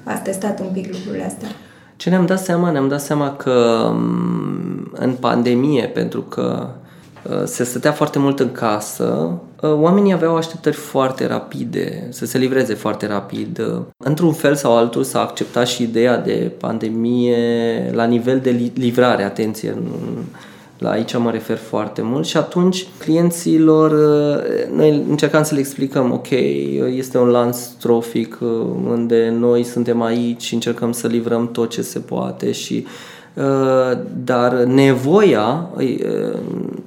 ați 0.05 0.23
testat 0.23 0.61
un 0.61 0.69
pic 0.73 0.93
lucrurile 0.93 1.25
astea. 1.25 1.49
Ce 1.97 2.11
ne-am 2.11 2.27
dat 2.27 2.41
seama? 2.41 2.71
Ne-am 2.71 2.89
dat 2.89 3.01
seama 3.01 3.33
că 3.33 3.89
mm, 3.95 4.93
în 4.93 5.13
pandemie, 5.13 5.85
pentru 5.85 6.21
că 6.21 6.69
uh, 6.69 6.86
se 7.45 7.65
stătea 7.65 7.93
foarte 7.93 8.19
mult 8.19 8.41
în 8.41 8.53
casă, 8.53 9.39
uh, 9.61 9.73
oamenii 9.73 10.13
aveau 10.13 10.37
așteptări 10.37 10.77
foarte 10.77 11.27
rapide, 11.27 12.07
să 12.11 12.27
se 12.27 12.39
livreze 12.39 12.75
foarte 12.75 13.07
rapid. 13.07 13.63
Într-un 13.97 14.33
fel 14.33 14.55
sau 14.55 14.77
altul 14.77 15.05
s-a 15.05 15.21
acceptat 15.21 15.67
și 15.67 15.83
ideea 15.83 16.19
de 16.19 16.53
pandemie 16.59 17.37
la 17.93 18.05
nivel 18.05 18.41
de 18.41 18.71
livrare, 18.75 19.23
atenție, 19.23 19.77
la 20.79 20.91
aici 20.91 21.17
mă 21.17 21.31
refer 21.31 21.57
foarte 21.57 22.03
mult 22.03 22.27
și 22.27 22.37
atunci 22.37 22.87
clienților, 22.99 23.91
uh, 23.91 24.77
noi 24.77 25.05
încercam 25.09 25.43
să 25.43 25.55
le 25.55 25.61
explicăm, 25.61 26.13
ok, 26.13 26.31
este 26.97 27.19
un 27.19 27.29
lanț 27.29 27.59
trofic 27.67 28.39
uh, 28.41 28.49
unde 28.89 29.35
noi 29.39 29.63
suntem 29.63 30.03
aici 30.03 30.43
și 30.43 30.55
încercăm 30.55 30.93
să 30.93 31.07
livrăm 31.07 31.51
tot 31.51 31.71
ce 31.71 31.83
se 31.83 31.99
poate 31.99 32.53
și 32.53 32.85
uh, 32.85 33.16
dar 34.25 34.53
nevoia 34.53 35.71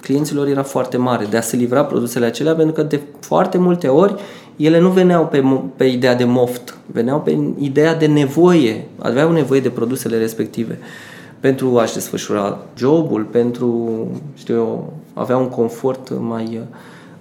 clienților 0.01 0.47
era 0.47 0.63
foarte 0.63 0.97
mare 0.97 1.25
de 1.29 1.37
a 1.37 1.41
se 1.41 1.55
livra 1.55 1.83
produsele 1.83 2.25
acelea 2.25 2.53
pentru 2.53 2.73
că 2.73 2.83
de 2.83 2.99
foarte 3.19 3.57
multe 3.57 3.87
ori 3.87 4.15
ele 4.55 4.79
nu 4.79 4.89
veneau 4.89 5.27
pe, 5.27 5.43
pe 5.75 5.85
ideea 5.85 6.15
de 6.15 6.23
moft, 6.23 6.77
veneau 6.85 7.21
pe 7.21 7.37
ideea 7.57 7.95
de 7.95 8.05
nevoie, 8.05 8.87
aveau 8.97 9.31
nevoie 9.31 9.59
de 9.59 9.69
produsele 9.69 10.17
respective. 10.17 10.79
Uh, 10.81 10.87
pentru 11.39 11.77
a-și 11.77 11.93
desfășura 11.93 12.59
jobul, 12.77 13.23
pentru, 13.23 14.07
știu 14.33 14.55
eu, 14.55 14.93
avea 15.13 15.37
un 15.37 15.49
confort 15.49 16.19
mai, 16.19 16.61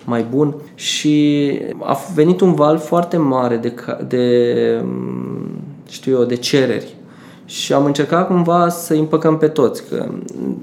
mai 0.04 0.26
bun 0.30 0.54
și 0.74 1.50
a 1.80 1.98
venit 2.14 2.40
un 2.40 2.54
val 2.54 2.78
foarte 2.78 3.16
mare 3.16 3.56
de, 3.56 3.74
de 4.08 4.84
știu 5.88 6.18
eu, 6.18 6.24
de 6.24 6.34
cereri 6.34 6.94
și 7.48 7.72
am 7.72 7.84
încercat 7.84 8.26
cumva 8.26 8.68
să 8.68 8.94
împăcăm 8.94 9.38
pe 9.38 9.48
toți, 9.48 9.82
că 9.88 10.08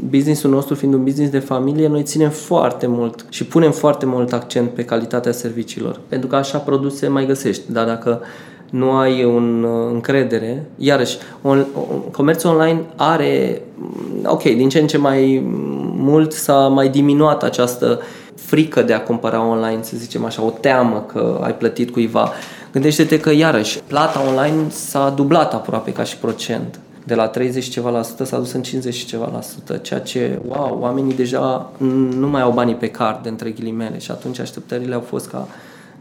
businessul 0.09 0.49
nostru 0.49 0.75
fiind 0.75 0.93
un 0.93 1.03
business 1.03 1.31
de 1.31 1.39
familie, 1.39 1.87
noi 1.87 2.03
ținem 2.03 2.29
foarte 2.29 2.87
mult 2.87 3.25
și 3.29 3.45
punem 3.45 3.71
foarte 3.71 4.05
mult 4.05 4.33
accent 4.33 4.69
pe 4.69 4.85
calitatea 4.85 5.31
serviciilor, 5.31 5.99
pentru 6.07 6.27
că 6.27 6.35
așa 6.35 6.57
produse 6.57 7.07
mai 7.07 7.25
găsești, 7.25 7.71
dar 7.71 7.85
dacă 7.85 8.21
nu 8.69 8.91
ai 8.91 9.23
un 9.23 9.63
uh, 9.63 9.89
încredere. 9.93 10.65
Iarăși, 10.77 11.17
on, 11.41 11.65
comerțul 12.11 12.49
online 12.49 12.81
are, 12.95 13.61
mm, 13.77 14.25
ok, 14.25 14.43
din 14.43 14.69
ce 14.69 14.79
în 14.79 14.87
ce 14.87 14.97
mai 14.97 15.43
mult 15.97 16.31
s-a 16.31 16.67
mai 16.67 16.89
diminuat 16.89 17.43
această 17.43 17.99
frică 18.35 18.81
de 18.81 18.93
a 18.93 19.01
cumpăra 19.01 19.47
online, 19.47 19.79
să 19.81 19.97
zicem 19.97 20.25
așa, 20.25 20.43
o 20.43 20.53
teamă 20.59 21.05
că 21.13 21.39
ai 21.43 21.55
plătit 21.55 21.91
cuiva. 21.91 22.31
Gândește-te 22.75 23.19
că, 23.19 23.31
iarăși, 23.31 23.79
plata 23.79 24.21
online 24.27 24.69
s-a 24.69 25.09
dublat 25.09 25.53
aproape 25.53 25.91
ca 25.91 26.03
și 26.03 26.17
procent. 26.17 26.79
De 27.05 27.15
la 27.15 27.27
30 27.27 27.69
ceva 27.69 27.89
la 27.89 28.01
sută 28.01 28.23
s-a 28.23 28.37
dus 28.37 28.51
în 28.51 28.61
50 28.61 29.05
ceva 29.05 29.29
la 29.33 29.41
sută, 29.41 29.77
ceea 29.77 29.99
ce, 29.99 30.39
wow, 30.47 30.77
oamenii 30.81 31.13
deja 31.13 31.71
nu 32.17 32.27
mai 32.27 32.41
au 32.41 32.51
banii 32.51 32.75
pe 32.75 32.87
card, 32.87 33.25
între 33.25 33.49
ghilimele, 33.49 33.99
și 33.99 34.11
atunci 34.11 34.39
așteptările 34.39 34.93
au 34.93 34.99
fost 34.99 35.29
ca 35.29 35.47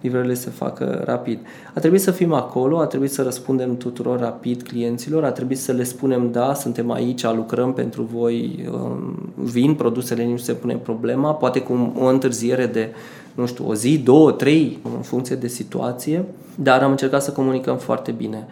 livrările 0.04 0.34
se 0.34 0.50
facă 0.50 1.02
rapid. 1.04 1.38
A 1.74 1.80
trebuit 1.80 2.00
să 2.00 2.10
fim 2.10 2.32
acolo, 2.32 2.78
a 2.78 2.86
trebuit 2.86 3.12
să 3.12 3.22
răspundem 3.22 3.76
tuturor 3.76 4.20
rapid 4.20 4.62
clienților, 4.62 5.24
a 5.24 5.30
trebuit 5.30 5.58
să 5.58 5.72
le 5.72 5.82
spunem 5.82 6.30
da, 6.32 6.54
suntem 6.54 6.90
aici, 6.90 7.24
lucrăm 7.24 7.72
pentru 7.72 8.02
voi, 8.02 8.68
um, 8.72 9.32
vin 9.34 9.74
produsele, 9.74 10.26
nu 10.26 10.36
se 10.36 10.52
pune 10.52 10.74
problema, 10.74 11.34
poate 11.34 11.60
cu 11.60 11.92
o 11.98 12.04
întârziere 12.04 12.66
de 12.66 12.88
nu 13.34 13.46
știu, 13.46 13.68
o 13.68 13.74
zi, 13.74 13.98
două, 13.98 14.30
trei, 14.30 14.78
în 14.96 15.02
funcție 15.02 15.36
de 15.36 15.48
situație, 15.48 16.24
dar 16.54 16.82
am 16.82 16.90
încercat 16.90 17.22
să 17.22 17.30
comunicăm 17.30 17.76
foarte 17.76 18.10
bine. 18.10 18.46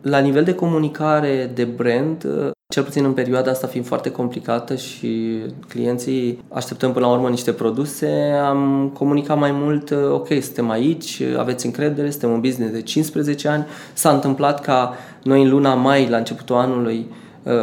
La 0.00 0.18
nivel 0.18 0.44
de 0.44 0.54
comunicare 0.54 1.50
de 1.54 1.64
brand, 1.64 2.26
cel 2.68 2.82
puțin 2.82 3.04
în 3.04 3.12
perioada 3.12 3.50
asta 3.50 3.66
fiind 3.66 3.86
foarte 3.86 4.10
complicată 4.10 4.76
și 4.76 5.40
clienții 5.68 6.44
așteptăm 6.52 6.92
până 6.92 7.06
la 7.06 7.12
urmă 7.12 7.28
niște 7.28 7.52
produse, 7.52 8.08
am 8.46 8.90
comunicat 8.94 9.38
mai 9.38 9.50
mult, 9.52 9.90
ok, 10.10 10.28
suntem 10.42 10.70
aici, 10.70 11.22
aveți 11.36 11.66
încredere, 11.66 12.10
suntem 12.10 12.30
un 12.30 12.40
business 12.40 12.72
de 12.72 12.82
15 12.82 13.48
ani. 13.48 13.66
S-a 13.92 14.10
întâmplat 14.10 14.60
ca 14.60 14.94
noi 15.22 15.42
în 15.42 15.50
luna 15.50 15.74
mai, 15.74 16.08
la 16.08 16.16
începutul 16.16 16.56
anului, 16.56 17.06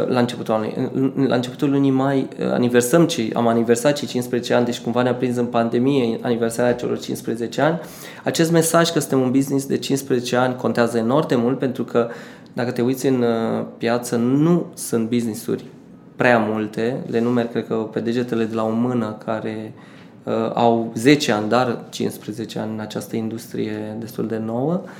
la 0.06 0.18
începutul 0.18 0.54
anului, 0.54 0.90
la 1.26 1.34
începutul 1.34 1.70
lunii 1.70 1.90
mai 1.90 2.28
aniversăm 2.52 3.06
ce, 3.06 3.30
am 3.34 3.46
aniversat 3.46 3.92
cei 3.92 4.08
15 4.08 4.54
ani, 4.54 4.64
deci 4.64 4.80
cumva 4.80 5.02
ne-a 5.02 5.14
prins 5.14 5.36
în 5.36 5.46
pandemie 5.46 6.18
aniversarea 6.22 6.74
celor 6.74 6.98
15 6.98 7.60
ani. 7.60 7.80
Acest 8.24 8.50
mesaj 8.50 8.90
că 8.90 8.98
suntem 8.98 9.20
un 9.20 9.30
business 9.30 9.66
de 9.66 9.78
15 9.78 10.36
ani 10.36 10.56
contează 10.56 10.98
enorm 10.98 11.28
de 11.28 11.36
mult 11.36 11.58
pentru 11.58 11.84
că 11.84 12.08
dacă 12.54 12.70
te 12.70 12.82
uiți 12.82 13.06
în 13.06 13.22
uh, 13.22 13.64
piață, 13.78 14.16
nu 14.16 14.66
sunt 14.74 15.08
business-uri 15.08 15.64
prea 16.16 16.38
multe, 16.38 17.04
le 17.06 17.20
numer 17.20 17.46
cred 17.46 17.66
că 17.66 17.74
pe 17.74 18.00
degetele 18.00 18.44
de 18.44 18.54
la 18.54 18.64
o 18.64 18.70
mână 18.70 19.16
care 19.24 19.72
uh, 20.22 20.50
au 20.54 20.92
10 20.94 21.32
ani, 21.32 21.48
dar 21.48 21.84
15 21.88 22.58
ani 22.58 22.72
în 22.72 22.80
această 22.80 23.16
industrie 23.16 23.96
destul 23.98 24.26
de 24.26 24.38
nouă. 24.38 24.80
Uh, 24.82 24.90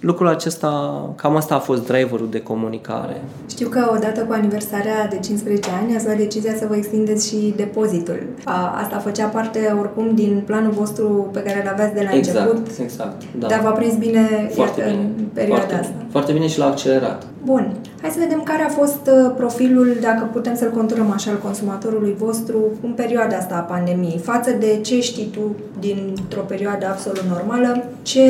lucrul 0.00 0.28
acesta, 0.28 1.02
cam 1.16 1.36
asta 1.36 1.54
a 1.54 1.58
fost 1.58 1.86
driverul 1.86 2.28
de 2.30 2.42
comunicare. 2.42 3.20
Știu 3.50 3.68
că 3.68 3.90
odată 3.96 4.20
cu 4.20 4.32
aniversarea 4.32 5.06
de 5.10 5.18
15 5.18 5.68
ani 5.82 5.96
ați 5.96 6.04
luat 6.04 6.16
decizia 6.16 6.54
să 6.58 6.66
vă 6.68 6.76
extindeți 6.76 7.28
și 7.28 7.54
depozitul. 7.56 8.22
A, 8.44 8.80
asta 8.82 8.98
făcea 8.98 9.26
parte 9.26 9.76
oricum 9.80 10.14
din 10.14 10.42
planul 10.46 10.70
vostru 10.70 11.28
pe 11.32 11.42
care 11.42 11.62
îl 11.62 11.68
aveați 11.68 11.94
de 11.94 12.08
la 12.10 12.16
exact, 12.16 12.38
început. 12.38 12.78
Exact, 12.80 13.22
da. 13.38 13.46
Dar 13.46 13.60
v-a 13.60 13.70
prins 13.70 13.94
bine, 13.94 14.50
foarte 14.54 14.80
iată, 14.80 14.92
bine 14.92 15.02
în 15.18 15.24
perioada 15.32 15.62
foarte, 15.62 15.80
asta. 15.80 15.94
Foarte 16.10 16.32
bine 16.32 16.46
și 16.46 16.58
l-a 16.58 16.66
accelerat. 16.66 17.26
Bun. 17.44 17.76
Hai 18.00 18.10
să 18.10 18.18
vedem 18.18 18.42
care 18.42 18.62
a 18.62 18.68
fost 18.68 19.06
uh, 19.06 19.32
profilul, 19.36 19.96
dacă 20.00 20.28
putem 20.32 20.54
să-l 20.54 20.70
conturăm 20.70 21.10
așa, 21.10 21.30
al 21.30 21.38
consumatorului 21.38 22.14
vostru 22.18 22.64
în 22.82 22.92
perioada 22.92 23.36
asta 23.36 23.54
a 23.54 23.60
pandemiei, 23.60 24.18
față 24.18 24.50
de 24.50 24.80
ce 24.82 25.00
știi 25.00 25.26
tu 25.26 25.56
dintr-o 25.78 26.40
perioadă 26.40 26.86
absolut 26.86 27.22
normală, 27.22 27.84
ce 28.02 28.20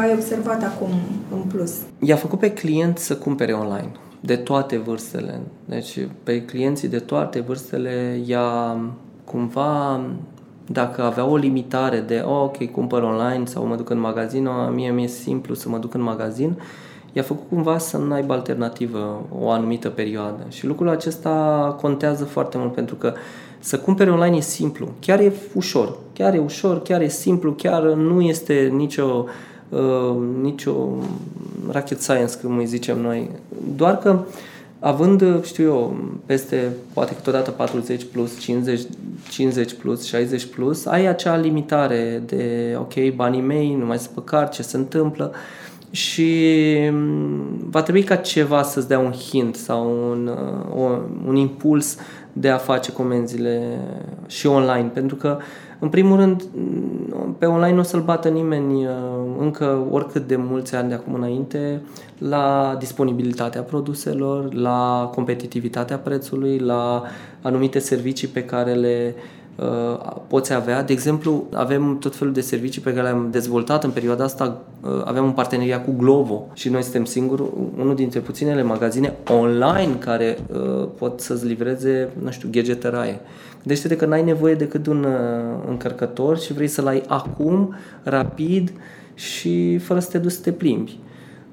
ai 0.00 0.12
observat 0.12 0.62
acum 0.62 0.88
în 1.32 1.40
plus? 1.40 1.72
I-a 1.98 2.16
făcut 2.16 2.38
pe 2.38 2.52
client 2.52 2.98
să 2.98 3.16
cumpere 3.16 3.52
online 3.52 3.92
de 4.20 4.36
toate 4.36 4.76
vârstele. 4.76 5.40
Deci 5.64 6.08
pe 6.22 6.44
clienții 6.44 6.88
de 6.88 6.98
toate 6.98 7.40
vârstele 7.40 8.20
i-a 8.26 8.76
cumva 9.24 10.00
dacă 10.66 11.02
avea 11.02 11.26
o 11.26 11.36
limitare 11.36 12.00
de 12.00 12.22
oh, 12.26 12.42
ok, 12.42 12.70
cumpăr 12.70 13.02
online 13.02 13.44
sau 13.44 13.66
mă 13.66 13.76
duc 13.76 13.90
în 13.90 13.98
magazin, 13.98 14.48
mie 14.74 14.90
mi-e 14.90 15.06
simplu 15.06 15.54
să 15.54 15.68
mă 15.68 15.78
duc 15.78 15.94
în 15.94 16.02
magazin, 16.02 16.56
i-a 17.12 17.22
făcut 17.22 17.48
cumva 17.48 17.78
să 17.78 17.96
nu 17.96 18.12
aibă 18.12 18.32
alternativă 18.32 19.26
o 19.40 19.50
anumită 19.50 19.88
perioadă. 19.88 20.46
Și 20.48 20.66
lucrul 20.66 20.88
acesta 20.88 21.76
contează 21.80 22.24
foarte 22.24 22.58
mult 22.58 22.74
pentru 22.74 22.94
că 22.94 23.12
să 23.58 23.78
cumpere 23.78 24.10
online 24.10 24.36
e 24.36 24.40
simplu, 24.40 24.88
chiar 25.00 25.20
e 25.20 25.32
ușor, 25.54 25.96
chiar 26.12 26.34
e 26.34 26.38
ușor, 26.38 26.82
chiar 26.82 27.00
e 27.00 27.08
simplu, 27.08 27.52
chiar 27.52 27.82
nu 27.82 28.20
este 28.20 28.72
nicio 28.76 29.24
uh, 29.70 30.16
nicio, 30.42 30.88
rocket 31.72 32.00
science, 32.00 32.36
cum 32.42 32.56
îi 32.56 32.66
zicem 32.66 33.00
noi. 33.00 33.30
Doar 33.76 33.98
că 33.98 34.18
având, 34.78 35.44
știu 35.44 35.64
eu, 35.64 35.96
peste, 36.26 36.72
poate 36.92 37.14
câteodată 37.14 37.50
40 37.50 38.04
plus, 38.12 38.38
50, 38.38 38.80
50 39.28 39.72
plus, 39.74 40.04
60 40.04 40.46
plus, 40.46 40.86
ai 40.86 41.06
acea 41.06 41.36
limitare 41.36 42.22
de, 42.26 42.74
ok, 42.78 43.14
banii 43.14 43.40
mei, 43.40 43.74
nu 43.74 43.86
mai 43.86 43.98
sunt 43.98 44.14
pe 44.14 44.20
card, 44.24 44.50
ce 44.50 44.62
se 44.62 44.76
întâmplă 44.76 45.32
și 45.90 46.38
mm, 46.90 47.68
va 47.70 47.82
trebui 47.82 48.02
ca 48.02 48.16
ceva 48.16 48.62
să-ți 48.62 48.88
dea 48.88 48.98
un 48.98 49.12
hint 49.12 49.56
sau 49.56 50.10
un, 50.10 50.30
uh, 50.74 50.98
un 51.26 51.36
impuls 51.36 51.96
de 52.32 52.48
a 52.48 52.56
face 52.56 52.92
comenzile 52.92 53.78
și 54.26 54.46
online, 54.46 54.90
pentru 54.94 55.16
că 55.16 55.38
în 55.78 55.88
primul 55.88 56.16
rând, 56.16 56.42
pe 57.38 57.46
online 57.46 57.74
nu 57.74 57.80
o 57.80 57.82
să-l 57.82 58.02
bată 58.02 58.28
nimeni 58.28 58.84
uh, 58.84 58.92
încă 59.38 59.86
oricât 59.90 60.26
de 60.26 60.36
mulți 60.36 60.74
ani 60.74 60.88
de 60.88 60.94
acum 60.94 61.14
înainte 61.14 61.82
la 62.18 62.76
disponibilitatea 62.78 63.62
produselor, 63.62 64.54
la 64.54 65.10
competitivitatea 65.14 65.98
prețului, 65.98 66.58
la 66.58 67.02
anumite 67.42 67.78
servicii 67.78 68.28
pe 68.28 68.44
care 68.44 68.72
le 68.72 69.14
uh, 69.16 69.22
poți 70.26 70.52
avea. 70.52 70.82
De 70.82 70.92
exemplu, 70.92 71.46
avem 71.52 71.98
tot 71.98 72.16
felul 72.16 72.32
de 72.32 72.40
servicii 72.40 72.80
pe 72.80 72.90
care 72.90 73.02
le-am 73.02 73.28
dezvoltat 73.30 73.84
în 73.84 73.90
perioada 73.90 74.24
asta. 74.24 74.60
Uh, 74.80 75.02
avem 75.04 75.24
un 75.24 75.32
parteneriat 75.32 75.84
cu 75.84 75.94
Glovo 75.96 76.46
și 76.52 76.68
noi 76.68 76.82
suntem 76.82 77.04
singuri, 77.04 77.42
unul 77.78 77.94
dintre 77.94 78.20
puținele 78.20 78.62
magazine 78.62 79.16
online 79.28 79.94
care 79.98 80.38
uh, 80.52 80.88
pot 80.98 81.20
să-ți 81.20 81.46
livreze, 81.46 82.08
nu 82.22 82.30
știu, 82.30 82.48
gadgetăraie. 82.52 83.20
Gândește-te 83.58 83.96
că 83.96 84.06
n-ai 84.06 84.22
nevoie 84.22 84.54
decât 84.54 84.82
de 84.82 84.90
un 84.90 85.04
uh, 85.04 85.64
încărcător 85.68 86.38
și 86.38 86.52
vrei 86.52 86.68
să-l 86.68 86.86
ai 86.86 87.02
acum, 87.06 87.74
rapid 88.02 88.72
și 89.14 89.78
fără 89.78 90.00
să 90.00 90.08
te 90.10 90.18
duci 90.18 90.32
să 90.32 90.40
te 90.42 90.52
plimbi. 90.52 90.98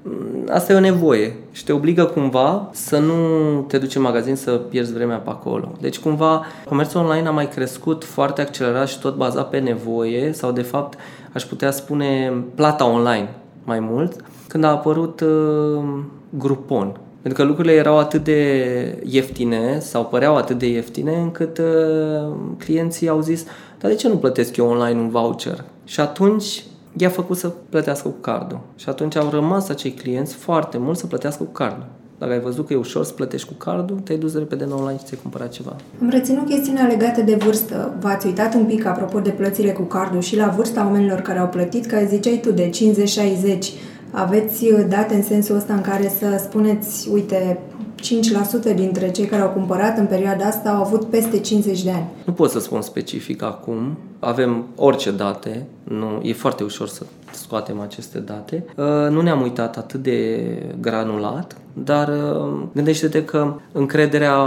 Mm, 0.02 0.48
asta 0.50 0.72
e 0.72 0.76
o 0.76 0.80
nevoie 0.80 1.36
și 1.52 1.64
te 1.64 1.72
obligă 1.72 2.04
cumva 2.04 2.68
să 2.72 2.98
nu 2.98 3.14
te 3.60 3.78
duci 3.78 3.94
în 3.94 4.02
magazin 4.02 4.36
să 4.36 4.50
pierzi 4.50 4.92
vremea 4.92 5.16
pe 5.16 5.30
acolo. 5.30 5.72
Deci 5.80 5.98
cumva 5.98 6.44
comerțul 6.64 7.00
online 7.00 7.28
a 7.28 7.30
mai 7.30 7.48
crescut 7.48 8.04
foarte 8.04 8.40
accelerat 8.40 8.88
și 8.88 9.00
tot 9.00 9.16
bazat 9.16 9.50
pe 9.50 9.58
nevoie 9.58 10.32
sau 10.32 10.52
de 10.52 10.62
fapt 10.62 10.98
aș 11.32 11.42
putea 11.42 11.70
spune 11.70 12.32
plata 12.54 12.86
online 12.86 13.28
mai 13.64 13.80
mult 13.80 14.16
când 14.48 14.64
a 14.64 14.68
apărut 14.68 15.20
uh, 15.20 15.84
Groupon. 16.30 16.96
Pentru 17.22 17.42
că 17.42 17.48
lucrurile 17.48 17.74
erau 17.74 17.98
atât 17.98 18.24
de 18.24 19.02
ieftine 19.04 19.78
sau 19.78 20.04
păreau 20.04 20.36
atât 20.36 20.58
de 20.58 20.66
ieftine 20.66 21.16
încât 21.16 21.58
uh, 21.58 22.32
clienții 22.58 23.08
au 23.08 23.20
zis 23.20 23.44
dar 23.78 23.90
de 23.90 23.96
ce 23.96 24.08
nu 24.08 24.16
plătesc 24.16 24.56
eu 24.56 24.66
online 24.66 25.00
un 25.00 25.08
voucher? 25.08 25.64
Și 25.84 26.00
atunci 26.00 26.64
i-a 27.00 27.08
făcut 27.08 27.36
să 27.36 27.52
plătească 27.68 28.08
cu 28.08 28.16
cardul. 28.20 28.60
Și 28.76 28.88
atunci 28.88 29.16
au 29.16 29.28
rămas 29.30 29.68
acei 29.68 29.90
clienți 29.90 30.34
foarte 30.34 30.78
mult 30.78 30.98
să 30.98 31.06
plătească 31.06 31.42
cu 31.42 31.52
cardul. 31.52 31.86
Dacă 32.18 32.32
ai 32.32 32.40
văzut 32.40 32.66
că 32.66 32.72
e 32.72 32.76
ușor 32.76 33.04
să 33.04 33.12
plătești 33.12 33.48
cu 33.48 33.54
cardul, 33.54 33.98
te-ai 33.98 34.18
dus 34.18 34.34
repede 34.34 34.64
în 34.64 34.72
online 34.72 34.98
și 34.98 35.04
ți-ai 35.04 35.20
cumpărat 35.22 35.50
ceva. 35.50 35.76
Am 36.00 36.08
reținut 36.08 36.48
chestiunea 36.48 36.86
legată 36.86 37.20
de 37.20 37.34
vârstă. 37.34 37.94
V-ați 38.00 38.26
uitat 38.26 38.54
un 38.54 38.64
pic 38.64 38.86
apropo 38.86 39.20
de 39.20 39.30
plățile 39.30 39.70
cu 39.70 39.82
cardul 39.82 40.20
și 40.20 40.36
la 40.36 40.48
vârsta 40.56 40.84
oamenilor 40.84 41.20
care 41.20 41.38
au 41.38 41.48
plătit, 41.48 41.86
că 41.86 41.96
ziceai 42.08 42.40
tu 42.42 42.50
de 42.50 42.70
50-60 42.70 43.58
aveți 44.10 44.64
uh, 44.64 44.84
date 44.88 45.14
în 45.14 45.22
sensul 45.22 45.56
ăsta 45.56 45.74
în 45.74 45.80
care 45.80 46.12
să 46.18 46.40
spuneți, 46.44 47.08
uite, 47.12 47.58
5% 48.72 48.74
dintre 48.74 49.10
cei 49.10 49.24
care 49.24 49.42
au 49.42 49.48
cumpărat 49.48 49.98
în 49.98 50.06
perioada 50.06 50.44
asta 50.44 50.70
au 50.70 50.82
avut 50.82 51.04
peste 51.04 51.40
50 51.40 51.82
de 51.82 51.90
ani. 51.90 52.06
Nu 52.24 52.32
pot 52.32 52.50
să 52.50 52.60
spun 52.60 52.82
specific 52.82 53.42
acum. 53.42 53.96
Avem 54.18 54.64
orice 54.76 55.10
date. 55.10 55.66
Nu, 55.84 56.20
e 56.22 56.32
foarte 56.32 56.64
ușor 56.64 56.88
să 56.88 57.02
scoatem 57.32 57.80
aceste 57.80 58.18
date. 58.18 58.64
Uh, 58.76 58.84
nu 59.10 59.20
ne-am 59.20 59.42
uitat 59.42 59.76
atât 59.76 60.02
de 60.02 60.48
granulat, 60.80 61.56
dar 61.72 62.08
uh, 62.08 62.62
gândește-te 62.72 63.24
că 63.24 63.54
încrederea 63.72 64.38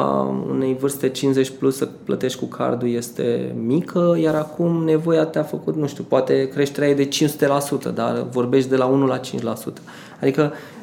unei 0.49 0.77
vârste 0.79 1.09
50 1.09 1.49
plus 1.49 1.77
să 1.77 1.87
plătești 2.03 2.39
cu 2.39 2.45
cardul 2.45 2.89
este 2.89 3.55
mică, 3.65 4.17
iar 4.21 4.35
acum 4.35 4.83
nevoia 4.83 5.25
te-a 5.25 5.43
făcut, 5.43 5.75
nu 5.75 5.87
știu, 5.87 6.03
poate 6.07 6.47
creșterea 6.47 6.89
e 6.89 6.93
de 6.93 7.07
500%, 7.89 7.93
dar 7.93 8.25
vorbești 8.31 8.69
de 8.69 8.75
la 8.75 8.85
1 8.85 9.05
la 9.05 9.19
5%. 9.19 9.21
Adică 10.21 10.51
mm, 10.51 10.80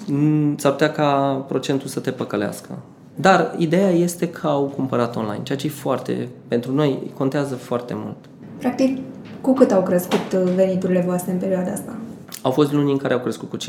s-ar 0.56 0.72
putea 0.72 0.92
ca 0.92 1.44
procentul 1.48 1.88
să 1.88 2.00
te 2.00 2.10
păcălească. 2.10 2.78
Dar 3.14 3.54
ideea 3.56 3.90
este 3.90 4.28
că 4.28 4.46
au 4.46 4.72
cumpărat 4.76 5.16
online, 5.16 5.42
ceea 5.42 5.58
ce 5.58 5.66
e 5.66 5.70
foarte, 5.70 6.28
pentru 6.48 6.72
noi, 6.72 7.12
contează 7.16 7.54
foarte 7.54 7.94
mult. 7.96 8.16
Practic, 8.58 8.98
cu 9.40 9.52
cât 9.52 9.72
au 9.72 9.82
crescut 9.82 10.32
veniturile 10.32 11.02
voastre 11.06 11.32
în 11.32 11.38
perioada 11.38 11.70
asta? 11.70 11.96
Au 12.42 12.50
fost 12.50 12.72
luni 12.72 12.90
în 12.90 12.96
care 12.96 13.14
au 13.14 13.20
crescut 13.20 13.48
cu 13.48 13.56
50%, 13.56 13.60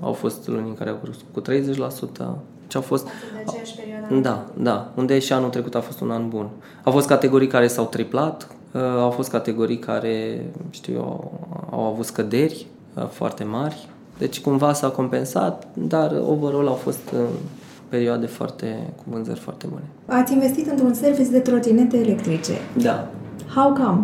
au 0.00 0.12
fost 0.12 0.48
luni 0.48 0.68
în 0.68 0.74
care 0.74 0.90
au 0.90 0.96
crescut 1.02 1.26
cu 1.32 1.42
30%. 2.32 2.36
Ce 2.66 2.76
au 2.76 2.82
fost... 2.82 3.08
Da, 4.22 4.46
da. 4.56 4.90
Unde 4.94 5.18
și 5.18 5.32
anul 5.32 5.48
trecut 5.48 5.74
a 5.74 5.80
fost 5.80 6.00
un 6.00 6.10
an 6.10 6.28
bun. 6.28 6.48
Au 6.84 6.92
fost 6.92 7.06
categorii 7.06 7.46
care 7.46 7.66
s-au 7.66 7.84
triplat, 7.84 8.48
uh, 8.72 8.80
au 8.82 9.10
fost 9.10 9.30
categorii 9.30 9.78
care, 9.78 10.46
știu 10.70 10.94
eu, 10.94 11.32
au 11.70 11.80
avut 11.80 12.04
scăderi 12.04 12.66
uh, 12.94 13.06
foarte 13.08 13.44
mari. 13.44 13.88
Deci 14.18 14.40
cumva 14.40 14.72
s-a 14.72 14.88
compensat, 14.88 15.66
dar 15.74 16.12
overall 16.28 16.66
au 16.66 16.74
fost 16.74 17.10
uh, 17.12 17.20
perioade 17.88 18.26
foarte, 18.26 18.92
cu 18.96 19.02
vânzări 19.06 19.40
foarte 19.40 19.66
bune. 19.70 19.84
Ați 20.06 20.32
investit 20.32 20.70
într-un 20.70 20.94
service 20.94 21.30
de 21.30 21.38
trotinete 21.38 21.96
electrice. 21.96 22.52
Da. 22.82 23.10
How 23.54 23.72
come? 23.72 24.00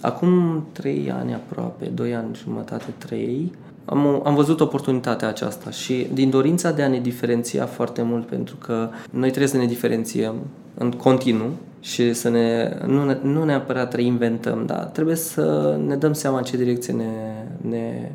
Acum 0.00 0.64
trei 0.72 1.12
ani 1.18 1.34
aproape, 1.34 1.84
doi 1.84 2.14
ani 2.14 2.38
jumătate, 2.42 2.84
trei, 2.98 3.52
am, 3.84 4.22
am 4.24 4.34
văzut 4.34 4.60
oportunitatea 4.60 5.28
aceasta 5.28 5.70
și 5.70 6.06
din 6.12 6.30
dorința 6.30 6.70
de 6.70 6.82
a 6.82 6.88
ne 6.88 7.00
diferenția 7.00 7.66
foarte 7.66 8.02
mult, 8.02 8.26
pentru 8.26 8.56
că 8.56 8.88
noi 9.10 9.28
trebuie 9.28 9.48
să 9.48 9.56
ne 9.56 9.66
diferențiem 9.66 10.34
în 10.74 10.90
continuu 10.90 11.50
și 11.80 12.12
să 12.12 12.28
ne, 12.28 12.76
nu, 12.86 13.04
ne, 13.04 13.18
nu 13.22 13.44
neapărat 13.44 13.94
reinventăm, 13.94 14.66
dar 14.66 14.84
trebuie 14.84 15.16
să 15.16 15.78
ne 15.86 15.96
dăm 15.96 16.12
seama 16.12 16.36
în 16.36 16.44
ce 16.44 16.56
direcție 16.56 16.94
ne, 16.94 17.44
ne 17.68 18.10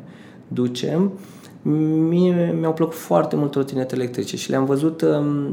ducem. 0.48 1.12
Mie 2.08 2.54
mi-au 2.58 2.72
plăcut 2.72 2.94
foarte 2.94 3.36
mult 3.36 3.50
trotinete 3.50 3.94
electrice 3.94 4.36
și 4.36 4.50
le-am 4.50 4.64
văzut, 4.64 5.00
um, 5.02 5.52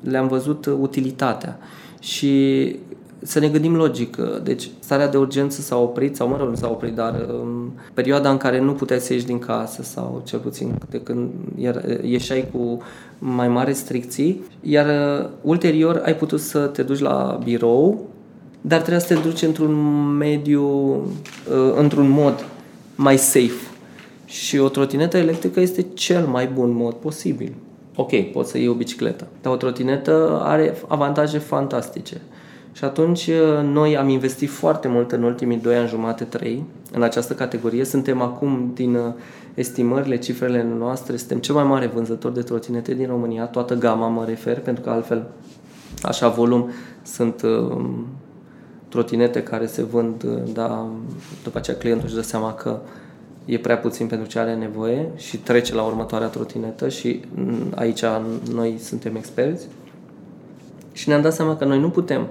le-am 0.00 0.28
văzut 0.28 0.66
utilitatea. 0.66 1.58
Și 2.00 2.76
să 3.22 3.38
ne 3.38 3.48
gândim 3.48 3.76
logic. 3.76 4.16
Deci, 4.42 4.70
starea 4.78 5.08
de 5.08 5.16
urgență 5.16 5.60
s-a 5.60 5.76
oprit, 5.76 6.16
sau 6.16 6.28
mă 6.28 6.36
rog, 6.36 6.48
nu 6.48 6.54
s-a 6.54 6.70
oprit, 6.70 6.94
dar 6.94 7.26
um, 7.42 7.72
perioada 7.94 8.30
în 8.30 8.36
care 8.36 8.60
nu 8.60 8.72
puteai 8.72 9.00
să 9.00 9.12
ieși 9.12 9.26
din 9.26 9.38
casă, 9.38 9.82
sau 9.82 10.22
cel 10.24 10.38
puțin 10.38 10.74
de 10.90 11.00
când 11.00 11.30
ieșai 12.02 12.48
cu 12.52 12.82
mai 13.18 13.48
mari 13.48 13.66
restricții, 13.66 14.42
iar 14.60 14.86
uh, 14.86 15.28
ulterior 15.42 16.02
ai 16.04 16.16
putut 16.16 16.40
să 16.40 16.58
te 16.58 16.82
duci 16.82 16.98
la 16.98 17.38
birou, 17.44 18.08
dar 18.60 18.78
trebuia 18.78 18.98
să 18.98 19.14
te 19.14 19.20
duci 19.20 19.42
într-un 19.42 19.74
mediu, 20.16 20.64
uh, 20.64 21.74
într-un 21.76 22.08
mod 22.08 22.46
mai 22.94 23.16
safe. 23.16 23.69
Și 24.30 24.58
o 24.58 24.68
trotinetă 24.68 25.16
electrică 25.16 25.60
este 25.60 25.82
cel 25.82 26.26
mai 26.26 26.46
bun 26.46 26.70
mod 26.70 26.94
posibil. 26.94 27.54
Ok, 27.96 28.20
poți 28.32 28.50
să 28.50 28.58
iei 28.58 28.68
o 28.68 28.74
bicicletă, 28.74 29.26
dar 29.42 29.52
o 29.52 29.56
trotinetă 29.56 30.40
are 30.42 30.76
avantaje 30.88 31.38
fantastice. 31.38 32.20
Și 32.72 32.84
atunci 32.84 33.26
uh, 33.26 33.60
noi 33.62 33.96
am 33.96 34.08
investit 34.08 34.50
foarte 34.50 34.88
mult 34.88 35.12
în 35.12 35.22
ultimii 35.22 35.56
2 35.56 35.76
ani 35.76 35.88
jumate, 35.88 36.24
3 36.24 36.64
în 36.92 37.02
această 37.02 37.34
categorie. 37.34 37.84
Suntem 37.84 38.20
acum 38.20 38.70
din 38.74 38.94
uh, 38.94 39.12
estimările, 39.54 40.18
cifrele 40.18 40.66
noastre, 40.78 41.16
suntem 41.16 41.38
cel 41.38 41.54
mai 41.54 41.64
mare 41.64 41.86
vânzător 41.86 42.32
de 42.32 42.42
trotinete 42.42 42.94
din 42.94 43.06
România, 43.06 43.44
toată 43.44 43.74
gama 43.74 44.08
mă 44.08 44.24
refer, 44.24 44.60
pentru 44.60 44.82
că 44.82 44.90
altfel, 44.90 45.26
așa 46.02 46.28
volum, 46.28 46.70
sunt 47.02 47.42
uh, 47.42 47.84
trotinete 48.88 49.42
care 49.42 49.66
se 49.66 49.82
vând, 49.82 50.24
dar 50.52 50.84
după 51.42 51.58
aceea 51.58 51.76
clientul 51.76 52.06
își 52.06 52.16
dă 52.16 52.22
seama 52.22 52.54
că 52.54 52.78
e 53.50 53.58
prea 53.58 53.78
puțin 53.78 54.06
pentru 54.06 54.28
ce 54.28 54.38
are 54.38 54.54
nevoie 54.54 55.08
și 55.16 55.36
trece 55.36 55.74
la 55.74 55.82
următoarea 55.82 56.28
trotinetă 56.28 56.88
și 56.88 57.20
mm, 57.34 57.72
aici 57.74 58.04
noi 58.52 58.78
suntem 58.82 59.16
experți. 59.16 59.66
Și 60.92 61.08
ne-am 61.08 61.22
dat 61.22 61.32
seama 61.32 61.56
că 61.56 61.64
noi 61.64 61.80
nu 61.80 61.90
putem 61.90 62.26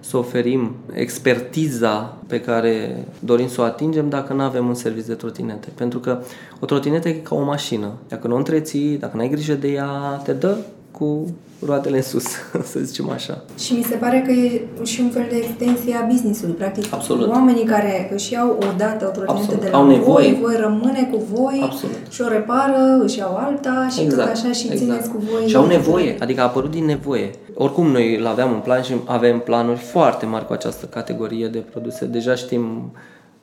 să 0.00 0.16
oferim 0.16 0.74
expertiza 0.92 2.16
pe 2.26 2.40
care 2.40 3.04
dorim 3.18 3.48
să 3.48 3.60
o 3.60 3.64
atingem 3.64 4.08
dacă 4.08 4.32
nu 4.32 4.42
avem 4.42 4.68
un 4.68 4.74
serviciu 4.74 5.06
de 5.06 5.14
trotinete. 5.14 5.68
Pentru 5.74 5.98
că 5.98 6.22
o 6.60 6.66
trotinetă 6.66 7.08
e 7.08 7.12
ca 7.12 7.34
o 7.34 7.42
mașină. 7.42 7.92
Dacă 8.08 8.26
nu 8.26 8.34
o 8.34 8.36
întreții, 8.36 8.98
dacă 8.98 9.16
nu 9.16 9.22
ai 9.22 9.28
grijă 9.28 9.54
de 9.54 9.68
ea, 9.68 10.20
te 10.24 10.32
dă 10.32 10.56
cu 10.98 11.26
roatele 11.66 11.96
în 11.96 12.02
sus, 12.02 12.24
să 12.72 12.78
zicem 12.82 13.10
așa. 13.10 13.42
Și 13.58 13.72
mi 13.72 13.82
se 13.82 13.94
pare 13.94 14.22
că 14.26 14.32
e 14.32 14.62
și 14.82 15.00
un 15.00 15.10
fel 15.10 15.26
de 15.30 15.36
extensie 15.36 15.94
a 15.94 16.06
business-ului. 16.06 16.54
Practic, 16.54 16.84
Absolut. 16.94 17.28
oamenii 17.28 17.64
care 17.64 18.10
își 18.14 18.32
iau 18.32 18.48
o 18.50 18.66
dată 18.76 19.06
o 19.06 19.10
trotinetă 19.10 19.56
de 19.60 19.68
la 19.70 19.78
Au 19.78 19.86
nevoie. 19.86 20.32
voi, 20.32 20.38
voi 20.42 20.56
rămâne 20.60 21.08
cu 21.12 21.22
voi 21.32 21.60
Absolut. 21.62 21.96
și 22.10 22.20
o 22.20 22.28
repară, 22.28 22.98
își 23.02 23.18
iau 23.18 23.36
alta 23.36 23.88
și 23.90 24.00
exact. 24.00 24.22
tot 24.22 24.30
așa 24.30 24.52
și 24.52 24.66
exact. 24.66 24.80
țineți 24.80 25.08
cu 25.10 25.22
voi. 25.32 25.48
Și 25.48 25.56
au 25.56 25.66
nevoie, 25.66 26.16
adică 26.20 26.40
a 26.40 26.44
apărut 26.44 26.70
din 26.70 26.84
nevoie. 26.84 27.30
Oricum 27.54 27.86
noi 27.86 28.16
îl 28.16 28.26
aveam 28.26 28.52
în 28.52 28.60
plan 28.60 28.82
și 28.82 28.94
avem 29.04 29.38
planuri 29.38 29.78
foarte 29.78 30.26
mari 30.26 30.46
cu 30.46 30.52
această 30.52 30.86
categorie 30.86 31.46
de 31.48 31.58
produse. 31.58 32.04
Deja 32.04 32.34
știm 32.34 32.92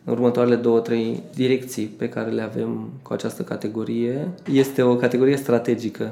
în 0.04 0.14
următoarele 0.14 0.56
două, 0.56 0.80
trei 0.80 1.24
direcții 1.36 1.86
pe 1.86 2.10
care 2.10 2.30
le 2.30 2.42
avem 2.42 2.90
cu 3.02 3.14
această 3.14 3.42
categorie. 3.42 4.28
Este 4.52 4.82
o 4.82 4.96
categorie 4.96 5.36
strategică 5.36 6.12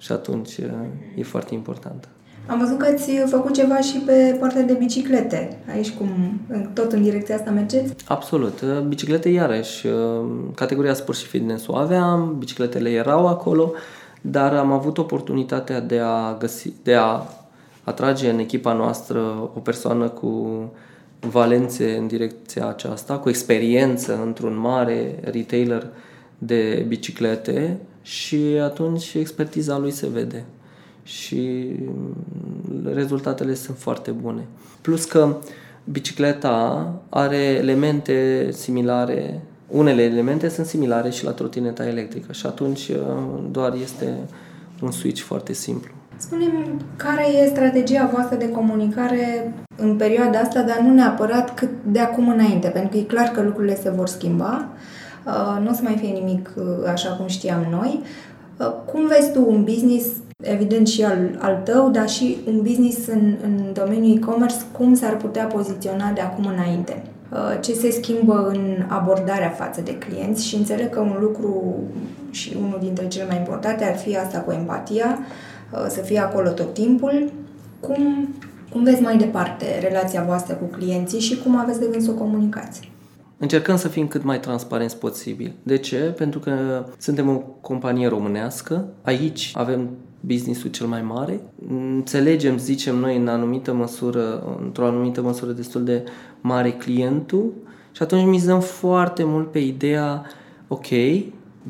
și 0.00 0.12
atunci 0.12 0.56
e 1.16 1.22
foarte 1.22 1.54
importantă. 1.54 2.08
Am 2.46 2.58
văzut 2.58 2.78
că 2.78 2.86
ați 2.86 3.10
făcut 3.26 3.54
ceva 3.54 3.80
și 3.80 3.98
pe 3.98 4.36
partea 4.40 4.62
de 4.62 4.72
biciclete. 4.72 5.58
Aici 5.72 5.90
cum, 5.90 6.08
tot 6.72 6.92
în 6.92 7.02
direcția 7.02 7.34
asta 7.34 7.50
mergeți? 7.50 7.94
Absolut. 8.08 8.62
Biciclete 8.62 9.28
iarăși, 9.28 9.86
categoria 10.54 10.94
sport 10.94 11.18
și 11.18 11.26
fitness 11.26 11.66
o 11.66 11.76
aveam, 11.76 12.36
bicicletele 12.38 12.90
erau 12.90 13.26
acolo, 13.26 13.72
dar 14.20 14.54
am 14.54 14.72
avut 14.72 14.98
oportunitatea 14.98 15.80
de 15.80 15.98
a 15.98 16.36
găsi, 16.38 16.72
de 16.82 16.94
a 16.94 17.22
atrage 17.84 18.30
în 18.30 18.38
echipa 18.38 18.72
noastră 18.72 19.20
o 19.54 19.60
persoană 19.60 20.08
cu 20.08 20.62
valențe 21.20 21.96
în 21.96 22.06
direcția 22.06 22.68
aceasta, 22.68 23.18
cu 23.18 23.28
experiență 23.28 24.20
într-un 24.24 24.58
mare 24.58 25.18
retailer 25.24 25.86
de 26.38 26.84
biciclete 26.88 27.78
și 28.02 28.36
atunci 28.62 29.14
expertiza 29.14 29.78
lui 29.78 29.90
se 29.90 30.08
vede 30.12 30.44
și 31.02 31.70
rezultatele 32.94 33.54
sunt 33.54 33.76
foarte 33.76 34.10
bune. 34.10 34.46
Plus 34.80 35.04
că 35.04 35.36
bicicleta 35.84 36.92
are 37.08 37.36
elemente 37.36 38.48
similare, 38.52 39.40
unele 39.66 40.02
elemente 40.02 40.48
sunt 40.48 40.66
similare 40.66 41.10
și 41.10 41.24
la 41.24 41.30
trotineta 41.30 41.86
electrică 41.86 42.32
și 42.32 42.46
atunci 42.46 42.88
uh, 42.88 42.96
doar 43.50 43.74
este 43.82 44.14
un 44.82 44.90
switch 44.90 45.22
foarte 45.22 45.52
simplu. 45.52 45.92
Spune-mi, 46.16 46.76
care 46.96 47.26
e 47.34 47.48
strategia 47.48 48.10
voastră 48.12 48.36
de 48.36 48.48
comunicare 48.48 49.54
în 49.76 49.96
perioada 49.96 50.38
asta, 50.38 50.62
dar 50.62 50.78
nu 50.78 50.94
neapărat 50.94 51.54
cât 51.54 51.70
de 51.86 51.98
acum 51.98 52.28
înainte, 52.28 52.68
pentru 52.68 52.90
că 52.90 52.96
e 52.96 53.02
clar 53.02 53.28
că 53.28 53.42
lucrurile 53.42 53.76
se 53.76 53.90
vor 53.90 54.06
schimba, 54.06 54.68
uh, 54.72 54.99
nu 55.62 55.70
o 55.70 55.72
să 55.72 55.80
mai 55.82 55.96
fie 55.96 56.08
nimic 56.08 56.50
uh, 56.56 56.64
așa 56.92 57.08
cum 57.08 57.26
știam 57.26 57.66
noi. 57.70 58.02
Cum 58.84 59.06
vezi 59.06 59.32
tu 59.32 59.44
un 59.48 59.64
business 59.64 60.06
evident 60.42 60.88
și 60.88 61.04
al, 61.04 61.38
al 61.38 61.60
tău, 61.64 61.90
dar 61.90 62.08
și 62.08 62.36
un 62.46 62.62
business 62.62 63.06
în, 63.06 63.36
în 63.42 63.72
domeniul 63.72 64.16
e-commerce, 64.16 64.56
cum 64.72 64.94
s-ar 64.94 65.16
putea 65.16 65.44
poziționa 65.44 66.10
de 66.10 66.20
acum 66.20 66.46
înainte? 66.46 67.02
Uh, 67.32 67.60
ce 67.60 67.72
se 67.72 67.90
schimbă 67.90 68.48
în 68.48 68.84
abordarea 68.88 69.48
față 69.48 69.80
de 69.80 69.98
clienți 69.98 70.46
și 70.46 70.56
înțeleg 70.56 70.90
că 70.90 71.00
un 71.00 71.16
lucru 71.20 71.74
și 72.30 72.56
unul 72.58 72.78
dintre 72.82 73.08
cele 73.08 73.26
mai 73.28 73.36
importante 73.36 73.84
ar 73.84 73.96
fi 73.96 74.16
asta 74.16 74.38
cu 74.38 74.52
empatia, 74.52 75.18
uh, 75.72 75.86
să 75.88 76.00
fie 76.00 76.18
acolo 76.18 76.50
tot 76.50 76.74
timpul. 76.74 77.32
Cum, 77.80 78.34
cum 78.72 78.82
vezi 78.82 79.02
mai 79.02 79.16
departe 79.16 79.64
relația 79.80 80.22
voastră 80.22 80.54
cu 80.54 80.64
clienții 80.64 81.20
și 81.20 81.38
cum 81.38 81.56
aveți 81.56 81.80
de 81.80 81.86
gând 81.90 82.02
să 82.02 82.10
o 82.10 82.14
comunicați? 82.14 82.89
Încercăm 83.42 83.76
să 83.76 83.88
fim 83.88 84.06
cât 84.06 84.22
mai 84.22 84.40
transparenți 84.40 84.98
posibil. 84.98 85.52
De 85.62 85.76
ce? 85.76 85.96
Pentru 85.96 86.38
că 86.38 86.84
suntem 86.98 87.28
o 87.28 87.36
companie 87.60 88.08
românească. 88.08 88.88
Aici 89.02 89.52
avem 89.54 89.88
businessul 90.20 90.70
cel 90.70 90.86
mai 90.86 91.02
mare. 91.02 91.40
Înțelegem, 91.68 92.58
zicem 92.58 92.96
noi, 92.96 93.16
în 93.16 93.28
anumită 93.28 93.72
măsură, 93.72 94.56
într-o 94.62 94.86
anumită 94.86 95.22
măsură 95.22 95.52
destul 95.52 95.84
de 95.84 96.04
mare 96.40 96.70
clientul 96.70 97.52
și 97.92 98.02
atunci 98.02 98.26
mizăm 98.26 98.60
foarte 98.60 99.24
mult 99.24 99.50
pe 99.50 99.58
ideea, 99.58 100.24
ok, 100.68 100.86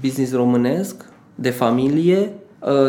business 0.00 0.32
românesc, 0.32 1.04
de 1.34 1.50
familie, 1.50 2.18
ă, 2.22 2.39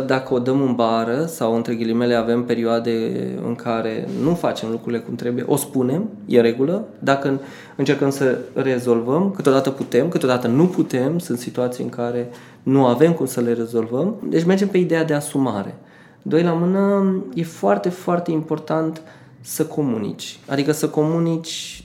dacă 0.05 0.33
o 0.33 0.39
dăm 0.39 0.61
în 0.61 0.75
bară 0.75 1.25
sau 1.25 1.55
între 1.55 1.75
ghilimele 1.75 2.13
avem 2.13 2.43
perioade 2.43 3.27
în 3.47 3.55
care 3.55 4.07
nu 4.23 4.33
facem 4.33 4.69
lucrurile 4.69 5.01
cum 5.01 5.15
trebuie, 5.15 5.43
o 5.47 5.55
spunem, 5.55 6.09
e 6.25 6.41
regulă. 6.41 6.83
Dacă 6.99 7.39
încercăm 7.75 8.09
să 8.09 8.37
rezolvăm, 8.53 9.31
câteodată 9.35 9.69
putem, 9.69 10.09
câteodată 10.09 10.47
nu 10.47 10.65
putem, 10.65 11.19
sunt 11.19 11.37
situații 11.37 11.83
în 11.83 11.89
care 11.89 12.29
nu 12.63 12.85
avem 12.85 13.13
cum 13.13 13.25
să 13.25 13.41
le 13.41 13.53
rezolvăm. 13.53 14.15
Deci 14.29 14.43
mergem 14.43 14.67
pe 14.67 14.77
ideea 14.77 15.03
de 15.03 15.13
asumare. 15.13 15.75
Doi 16.21 16.43
la 16.43 16.51
mână, 16.51 17.15
e 17.33 17.43
foarte, 17.43 17.89
foarte 17.89 18.31
important 18.31 19.01
să 19.41 19.65
comunici. 19.65 20.39
Adică 20.47 20.71
să 20.71 20.89
comunici 20.89 21.83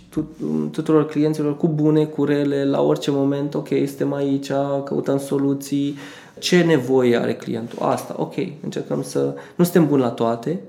tuturor 0.70 1.06
clienților 1.06 1.56
cu 1.56 1.68
bune, 1.68 2.04
cu 2.04 2.24
rele, 2.24 2.64
la 2.64 2.82
orice 2.82 3.10
moment, 3.10 3.54
ok, 3.54 3.68
suntem 3.68 4.12
aici, 4.12 4.50
căutăm 4.84 5.18
soluții, 5.18 5.96
ce 6.38 6.62
nevoie 6.62 7.16
are 7.16 7.34
clientul? 7.34 7.78
Asta, 7.82 8.14
ok, 8.18 8.34
încercăm 8.62 9.02
să... 9.02 9.34
Nu 9.56 9.64
suntem 9.64 9.86
buni 9.86 10.02
la 10.02 10.10
toate, 10.10 10.60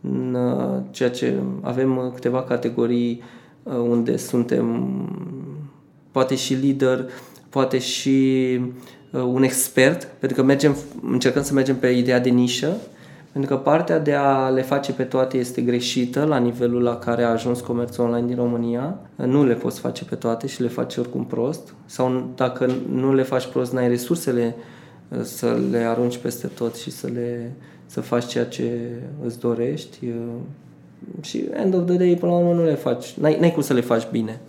în 0.00 0.34
uh, 0.34 0.82
ceea 0.90 1.10
ce 1.10 1.34
avem 1.60 2.10
câteva 2.14 2.42
categorii 2.42 3.22
uh, 3.62 3.74
unde 3.74 4.16
suntem 4.16 4.90
poate 6.10 6.34
și 6.34 6.54
lider, 6.54 7.10
poate 7.48 7.78
și 7.78 8.60
Uh, 9.12 9.22
un 9.22 9.42
expert, 9.42 10.04
pentru 10.18 10.40
că 10.40 10.42
mergem, 10.42 10.76
încercăm 11.02 11.42
să 11.42 11.52
mergem 11.52 11.76
pe 11.76 11.88
ideea 11.88 12.20
de 12.20 12.28
nișă, 12.28 12.76
pentru 13.32 13.54
că 13.54 13.62
partea 13.62 13.98
de 13.98 14.12
a 14.14 14.48
le 14.48 14.62
face 14.62 14.92
pe 14.92 15.02
toate 15.02 15.38
este 15.38 15.60
greșită 15.60 16.24
la 16.24 16.38
nivelul 16.38 16.82
la 16.82 16.96
care 16.96 17.22
a 17.22 17.30
ajuns 17.30 17.60
comerțul 17.60 18.04
online 18.04 18.26
din 18.26 18.36
România. 18.36 18.98
Nu 19.16 19.44
le 19.44 19.54
poți 19.54 19.80
face 19.80 20.04
pe 20.04 20.14
toate 20.14 20.46
și 20.46 20.62
le 20.62 20.68
faci 20.68 20.96
oricum 20.96 21.24
prost. 21.24 21.74
Sau 21.86 22.30
dacă 22.36 22.70
nu 22.92 23.14
le 23.14 23.22
faci 23.22 23.46
prost, 23.46 23.72
n-ai 23.72 23.88
resursele 23.88 24.54
uh, 24.58 24.62
să 25.22 25.58
le 25.70 25.78
arunci 25.78 26.16
peste 26.16 26.46
tot 26.46 26.74
și 26.74 26.90
să 26.90 27.06
le 27.06 27.52
să 27.86 28.00
faci 28.00 28.26
ceea 28.26 28.44
ce 28.44 28.78
îți 29.24 29.38
dorești. 29.38 30.06
Uh, 30.06 30.14
și 31.20 31.44
end 31.52 31.74
of 31.74 31.86
the 31.86 31.96
day, 31.96 32.16
până 32.20 32.32
la 32.32 32.38
urmă, 32.38 32.52
nu 32.52 32.64
le 32.64 32.74
faci. 32.74 33.12
N-ai, 33.12 33.36
n-ai 33.40 33.52
cum 33.52 33.62
să 33.62 33.72
le 33.72 33.80
faci 33.80 34.08
bine. 34.10 34.40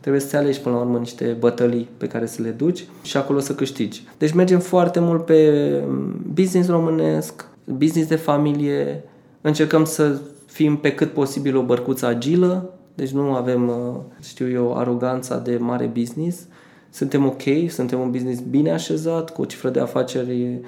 Trebuie 0.00 0.22
să-ți 0.22 0.36
alegi 0.36 0.60
până 0.60 0.74
la 0.74 0.80
urmă 0.80 0.98
niște 0.98 1.36
bătălii 1.38 1.88
pe 1.96 2.06
care 2.06 2.26
să 2.26 2.42
le 2.42 2.50
duci 2.50 2.84
și 3.02 3.16
acolo 3.16 3.38
să 3.38 3.54
câștigi. 3.54 4.02
Deci 4.18 4.32
mergem 4.32 4.58
foarte 4.58 5.00
mult 5.00 5.24
pe 5.24 5.70
mm, 5.86 6.24
business 6.32 6.68
românesc, 6.68 7.46
business 7.64 8.08
de 8.08 8.16
familie, 8.16 9.04
încercăm 9.40 9.84
să 9.84 10.18
fim 10.46 10.76
pe 10.76 10.94
cât 10.94 11.12
posibil 11.12 11.56
o 11.56 11.62
bărcuță 11.62 12.06
agilă, 12.06 12.74
deci 12.94 13.10
nu 13.10 13.34
avem, 13.34 13.68
uh, 13.68 14.00
știu 14.22 14.50
eu, 14.50 14.76
aroganța 14.76 15.38
de 15.38 15.56
mare 15.56 15.86
business. 15.86 16.46
Suntem 16.90 17.26
ok, 17.26 17.42
suntem 17.68 18.00
un 18.00 18.10
business 18.10 18.40
bine 18.40 18.70
așezat, 18.70 19.30
cu 19.30 19.42
o 19.42 19.44
cifră 19.44 19.68
de 19.68 19.80
afaceri 19.80 20.60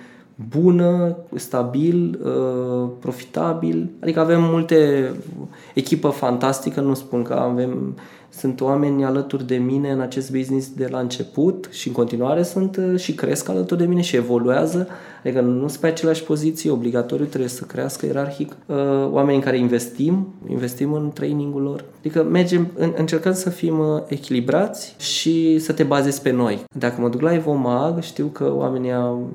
bună, 0.49 1.17
stabil, 1.35 2.21
uh, 2.25 2.89
profitabil. 3.01 3.91
Adică 4.01 4.21
avem 4.21 4.43
multe 4.43 5.11
echipă 5.75 6.09
fantastică, 6.09 6.81
nu 6.81 6.95
spun 6.95 7.23
că 7.23 7.33
avem 7.33 7.97
sunt 8.29 8.61
oameni 8.61 9.05
alături 9.05 9.47
de 9.47 9.57
mine 9.57 9.91
în 9.91 10.01
acest 10.01 10.33
business 10.33 10.71
de 10.75 10.89
la 10.91 10.99
început 10.99 11.69
și 11.71 11.89
în 11.89 11.95
continuare 11.95 12.43
sunt 12.43 12.77
uh, 12.77 12.99
și 12.99 13.15
cresc 13.15 13.49
alături 13.49 13.81
de 13.81 13.87
mine 13.87 14.01
și 14.01 14.17
evoluează. 14.17 14.89
Adică 15.25 15.41
nu 15.41 15.69
sunt 15.69 15.81
pe 15.81 15.87
aceleași 15.87 16.23
poziții, 16.23 16.71
obligatoriu 16.71 17.25
trebuie 17.25 17.49
să 17.49 17.65
crească 17.65 18.07
ierarhic. 18.07 18.57
Uh, 18.67 18.77
oameni 19.11 19.37
în 19.37 19.43
care 19.43 19.59
investim, 19.59 20.35
investim 20.49 20.93
în 20.93 21.11
trainingul 21.13 21.63
lor. 21.63 21.85
Adică 21.99 22.23
mergem, 22.23 22.71
încercăm 22.97 23.33
să 23.33 23.51
fim 23.51 23.79
uh, 23.79 24.03
echilibrați 24.07 24.95
și 24.99 25.59
să 25.59 25.73
te 25.73 25.83
bazezi 25.83 26.23
pe 26.23 26.31
noi. 26.31 26.65
Dacă 26.79 27.01
mă 27.01 27.09
duc 27.09 27.21
la 27.21 27.35
Evomag, 27.35 28.03
știu 28.03 28.27
că 28.27 28.53
oamenii 28.55 28.93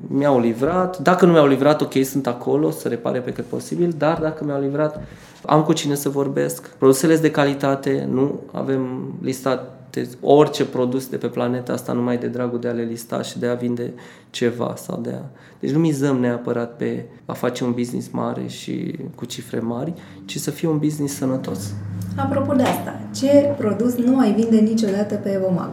mi-au 0.08 0.40
livrat. 0.40 0.98
Dacă 0.98 1.26
nu 1.26 1.32
mi-au 1.32 1.46
livrat, 1.46 1.80
ok, 1.80 1.92
sunt 2.04 2.26
acolo 2.26 2.70
să 2.70 2.88
repare 2.88 3.18
pe 3.18 3.32
cât 3.32 3.44
posibil, 3.44 3.94
dar 3.98 4.18
dacă 4.20 4.44
mi-au 4.44 4.60
livrat, 4.60 5.02
am 5.46 5.62
cu 5.62 5.72
cine 5.72 5.94
să 5.94 6.08
vorbesc, 6.08 6.68
produsele 6.78 7.16
de 7.16 7.30
calitate, 7.30 8.08
nu 8.10 8.40
avem 8.52 9.12
listate 9.94 10.16
orice 10.20 10.64
produs 10.64 11.08
de 11.08 11.16
pe 11.16 11.26
planeta 11.26 11.72
asta 11.72 11.92
numai 11.92 12.18
de 12.18 12.26
dragul 12.26 12.60
de 12.60 12.68
a 12.68 12.72
le 12.72 12.82
lista 12.82 13.22
și 13.22 13.38
de 13.38 13.46
a 13.46 13.54
vinde 13.54 13.92
ceva 14.30 14.74
sau 14.76 15.00
de 15.00 15.10
a... 15.10 15.22
Deci 15.60 15.70
nu 15.70 15.78
mizăm 15.78 16.16
neapărat 16.16 16.76
pe 16.76 17.04
a 17.24 17.32
face 17.32 17.64
un 17.64 17.72
business 17.72 18.08
mare 18.08 18.46
și 18.46 18.96
cu 19.14 19.24
cifre 19.24 19.58
mari, 19.60 19.92
ci 20.24 20.36
să 20.36 20.50
fie 20.50 20.68
un 20.68 20.78
business 20.78 21.14
sănătos. 21.14 21.72
Apropo 22.16 22.54
de 22.54 22.62
asta, 22.62 23.00
ce 23.14 23.54
produs 23.58 23.94
nu 23.94 24.18
ai 24.18 24.32
vinde 24.32 24.56
niciodată 24.56 25.14
pe 25.14 25.32
Evomag? 25.32 25.70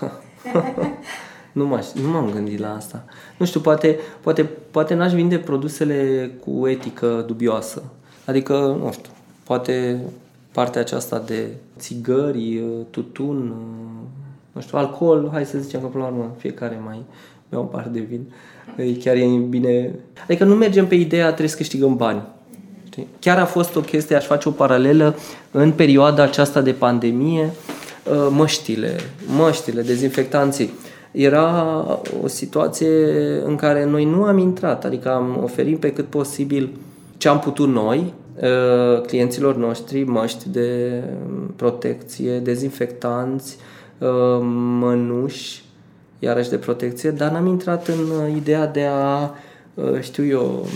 nu, 1.52 1.66
m 1.66 1.80
nu 2.02 2.08
m-am 2.08 2.30
gândit 2.30 2.58
la 2.58 2.74
asta. 2.74 3.04
Nu 3.38 3.46
știu, 3.46 3.60
poate, 3.60 3.98
poate, 4.20 4.42
poate 4.70 4.94
n-aș 4.94 5.12
vinde 5.12 5.38
produsele 5.38 6.30
cu 6.44 6.68
etică 6.68 7.24
dubioasă. 7.26 7.82
Adică, 8.26 8.76
nu 8.82 8.92
știu, 8.92 9.10
poate 9.44 10.00
partea 10.52 10.80
aceasta 10.80 11.22
de 11.26 11.46
țigări, 11.78 12.62
tutun, 12.90 13.54
nu 14.52 14.60
știu, 14.60 14.78
alcool, 14.78 15.28
hai 15.32 15.44
să 15.44 15.58
zicem 15.58 15.80
că 15.80 15.86
până 15.86 16.04
la 16.04 16.10
urmă 16.10 16.34
fiecare 16.38 16.80
mai 16.84 17.02
bea 17.48 17.58
un 17.58 17.66
par 17.66 17.88
de 17.92 18.00
vin. 18.00 18.32
Chiar 18.98 19.16
e 19.16 19.26
bine. 19.48 19.94
Adică 20.22 20.44
nu 20.44 20.54
mergem 20.54 20.86
pe 20.86 20.94
ideea 20.94 21.26
trebuie 21.26 21.48
să 21.48 21.56
câștigăm 21.56 21.96
bani. 21.96 22.22
Știi? 22.84 23.06
Chiar 23.18 23.38
a 23.38 23.44
fost 23.44 23.76
o 23.76 23.80
chestie, 23.80 24.16
aș 24.16 24.24
face 24.24 24.48
o 24.48 24.52
paralelă 24.52 25.16
în 25.50 25.72
perioada 25.72 26.22
aceasta 26.22 26.60
de 26.60 26.72
pandemie, 26.72 27.50
ă, 28.10 28.30
măștile, 28.30 28.96
măștile, 29.36 29.82
dezinfectanții. 29.82 30.72
Era 31.10 31.86
o 32.22 32.26
situație 32.26 32.88
în 33.44 33.56
care 33.56 33.84
noi 33.84 34.04
nu 34.04 34.24
am 34.24 34.38
intrat, 34.38 34.84
adică 34.84 35.12
am 35.12 35.40
oferit 35.42 35.80
pe 35.80 35.92
cât 35.92 36.06
posibil 36.06 36.70
ce 37.16 37.28
am 37.28 37.38
putut 37.38 37.68
noi, 37.68 37.98
uh, 37.98 38.21
clienților 39.06 39.56
noștri, 39.56 40.02
măști 40.02 40.48
de 40.48 41.02
protecție, 41.56 42.38
dezinfectanți, 42.38 43.56
mănuși, 44.78 45.64
iarăși 46.18 46.50
de 46.50 46.58
protecție, 46.58 47.10
dar 47.10 47.30
n-am 47.30 47.46
intrat 47.46 47.88
în 47.88 48.36
ideea 48.36 48.66
de 48.66 48.84
a, 48.90 49.30
știu 50.00 50.24
eu, 50.24 50.66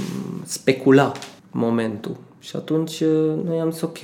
specula 0.44 1.12
momentul. 1.50 2.16
Și 2.38 2.56
atunci 2.56 3.04
noi 3.44 3.60
am 3.60 3.70
zis 3.70 3.80
ok, 3.80 3.98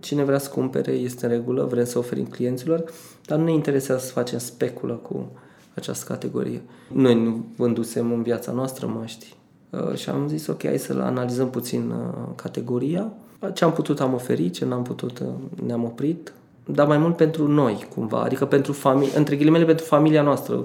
cine 0.00 0.24
vrea 0.24 0.38
să 0.38 0.50
cumpere 0.50 0.92
este 0.92 1.26
în 1.26 1.32
regulă, 1.32 1.66
vrem 1.70 1.84
să 1.84 1.98
oferim 1.98 2.24
clienților, 2.24 2.84
dar 3.26 3.38
nu 3.38 3.44
ne 3.44 3.52
interesează 3.52 4.06
să 4.06 4.12
facem 4.12 4.38
speculă 4.38 4.92
cu 4.92 5.30
această 5.74 6.04
categorie. 6.08 6.62
Noi 6.92 7.14
nu 7.14 7.44
vândusem 7.56 8.12
în 8.12 8.22
viața 8.22 8.52
noastră 8.52 8.86
măști 8.98 9.34
și 9.94 10.08
am 10.08 10.28
zis 10.28 10.46
ok, 10.46 10.64
hai 10.64 10.78
să 10.78 10.96
analizăm 11.00 11.50
puțin 11.50 11.92
categoria. 12.34 13.12
Ce 13.54 13.64
am 13.64 13.72
putut 13.72 14.00
am 14.00 14.14
oferit, 14.14 14.52
ce 14.52 14.64
n-am 14.64 14.82
putut 14.82 15.22
ne-am 15.66 15.84
oprit, 15.84 16.32
dar 16.64 16.86
mai 16.86 16.98
mult 16.98 17.16
pentru 17.16 17.48
noi 17.48 17.86
cumva, 17.94 18.22
adică 18.22 18.44
pentru 18.44 18.72
familie, 18.72 19.16
între 19.16 19.36
ghilimele 19.36 19.64
pentru 19.64 19.84
familia 19.84 20.22
noastră. 20.22 20.64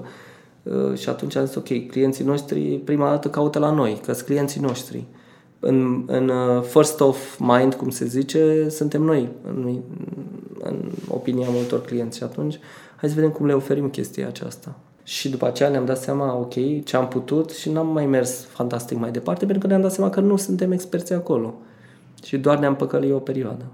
Și 0.94 1.08
atunci 1.08 1.36
am 1.36 1.44
zis 1.44 1.54
ok, 1.54 1.86
clienții 1.86 2.24
noștri 2.24 2.60
prima 2.60 3.08
dată 3.08 3.28
caută 3.28 3.58
la 3.58 3.70
noi, 3.70 4.00
că 4.04 4.12
sunt 4.12 4.26
clienții 4.26 4.60
noștri 4.60 5.06
în, 5.64 6.02
în 6.06 6.28
uh, 6.28 6.62
first 6.62 7.00
of 7.00 7.38
mind, 7.38 7.74
cum 7.74 7.90
se 7.90 8.06
zice, 8.06 8.68
suntem 8.68 9.02
noi, 9.02 9.28
în, 9.46 9.78
în 10.62 10.90
opinia 11.08 11.46
multor 11.50 11.82
clienți. 11.82 12.16
Și 12.16 12.22
atunci, 12.22 12.58
hai 12.96 13.08
să 13.08 13.14
vedem 13.14 13.30
cum 13.30 13.46
le 13.46 13.52
oferim 13.52 13.88
chestia 13.88 14.26
aceasta. 14.26 14.78
Și 15.04 15.28
după 15.30 15.46
aceea 15.46 15.68
ne-am 15.68 15.84
dat 15.84 15.98
seama, 15.98 16.36
ok, 16.36 16.84
ce 16.84 16.96
am 16.96 17.08
putut 17.08 17.50
și 17.50 17.70
n-am 17.70 17.86
mai 17.86 18.06
mers 18.06 18.44
fantastic 18.44 18.98
mai 18.98 19.10
departe, 19.10 19.44
pentru 19.44 19.62
că 19.62 19.66
ne-am 19.66 19.80
dat 19.80 19.92
seama 19.92 20.10
că 20.10 20.20
nu 20.20 20.36
suntem 20.36 20.72
experți 20.72 21.12
acolo. 21.12 21.54
Și 22.24 22.36
doar 22.36 22.58
ne-am 22.58 22.76
păcălit 22.76 23.12
o 23.12 23.18
perioadă. 23.18 23.64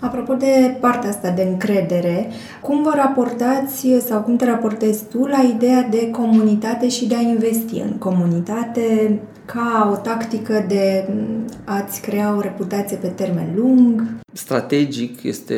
Apropo 0.00 0.34
de 0.34 0.76
partea 0.80 1.10
asta 1.10 1.30
de 1.30 1.42
încredere, 1.42 2.28
cum 2.62 2.82
vă 2.82 2.92
raportați 2.94 3.86
sau 4.06 4.20
cum 4.20 4.36
te 4.36 4.44
raportezi 4.44 5.04
tu 5.04 5.26
la 5.26 5.42
ideea 5.54 5.82
de 5.82 6.10
comunitate 6.10 6.88
și 6.88 7.06
de 7.06 7.14
a 7.14 7.20
investi 7.20 7.78
în 7.78 7.92
comunitate 7.98 9.18
ca 9.52 9.90
o 9.92 9.96
tactică 9.96 10.64
de 10.68 11.08
a-ți 11.64 12.00
crea 12.00 12.36
o 12.36 12.40
reputație 12.40 12.96
pe 12.96 13.08
termen 13.08 13.52
lung? 13.56 14.02
Strategic 14.32 15.22
este 15.22 15.56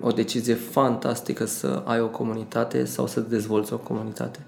o 0.00 0.10
decizie 0.10 0.54
fantastică 0.54 1.44
să 1.44 1.82
ai 1.84 2.00
o 2.00 2.08
comunitate 2.08 2.84
sau 2.84 3.06
să 3.06 3.20
dezvolți 3.20 3.72
o 3.72 3.78
comunitate. 3.78 4.38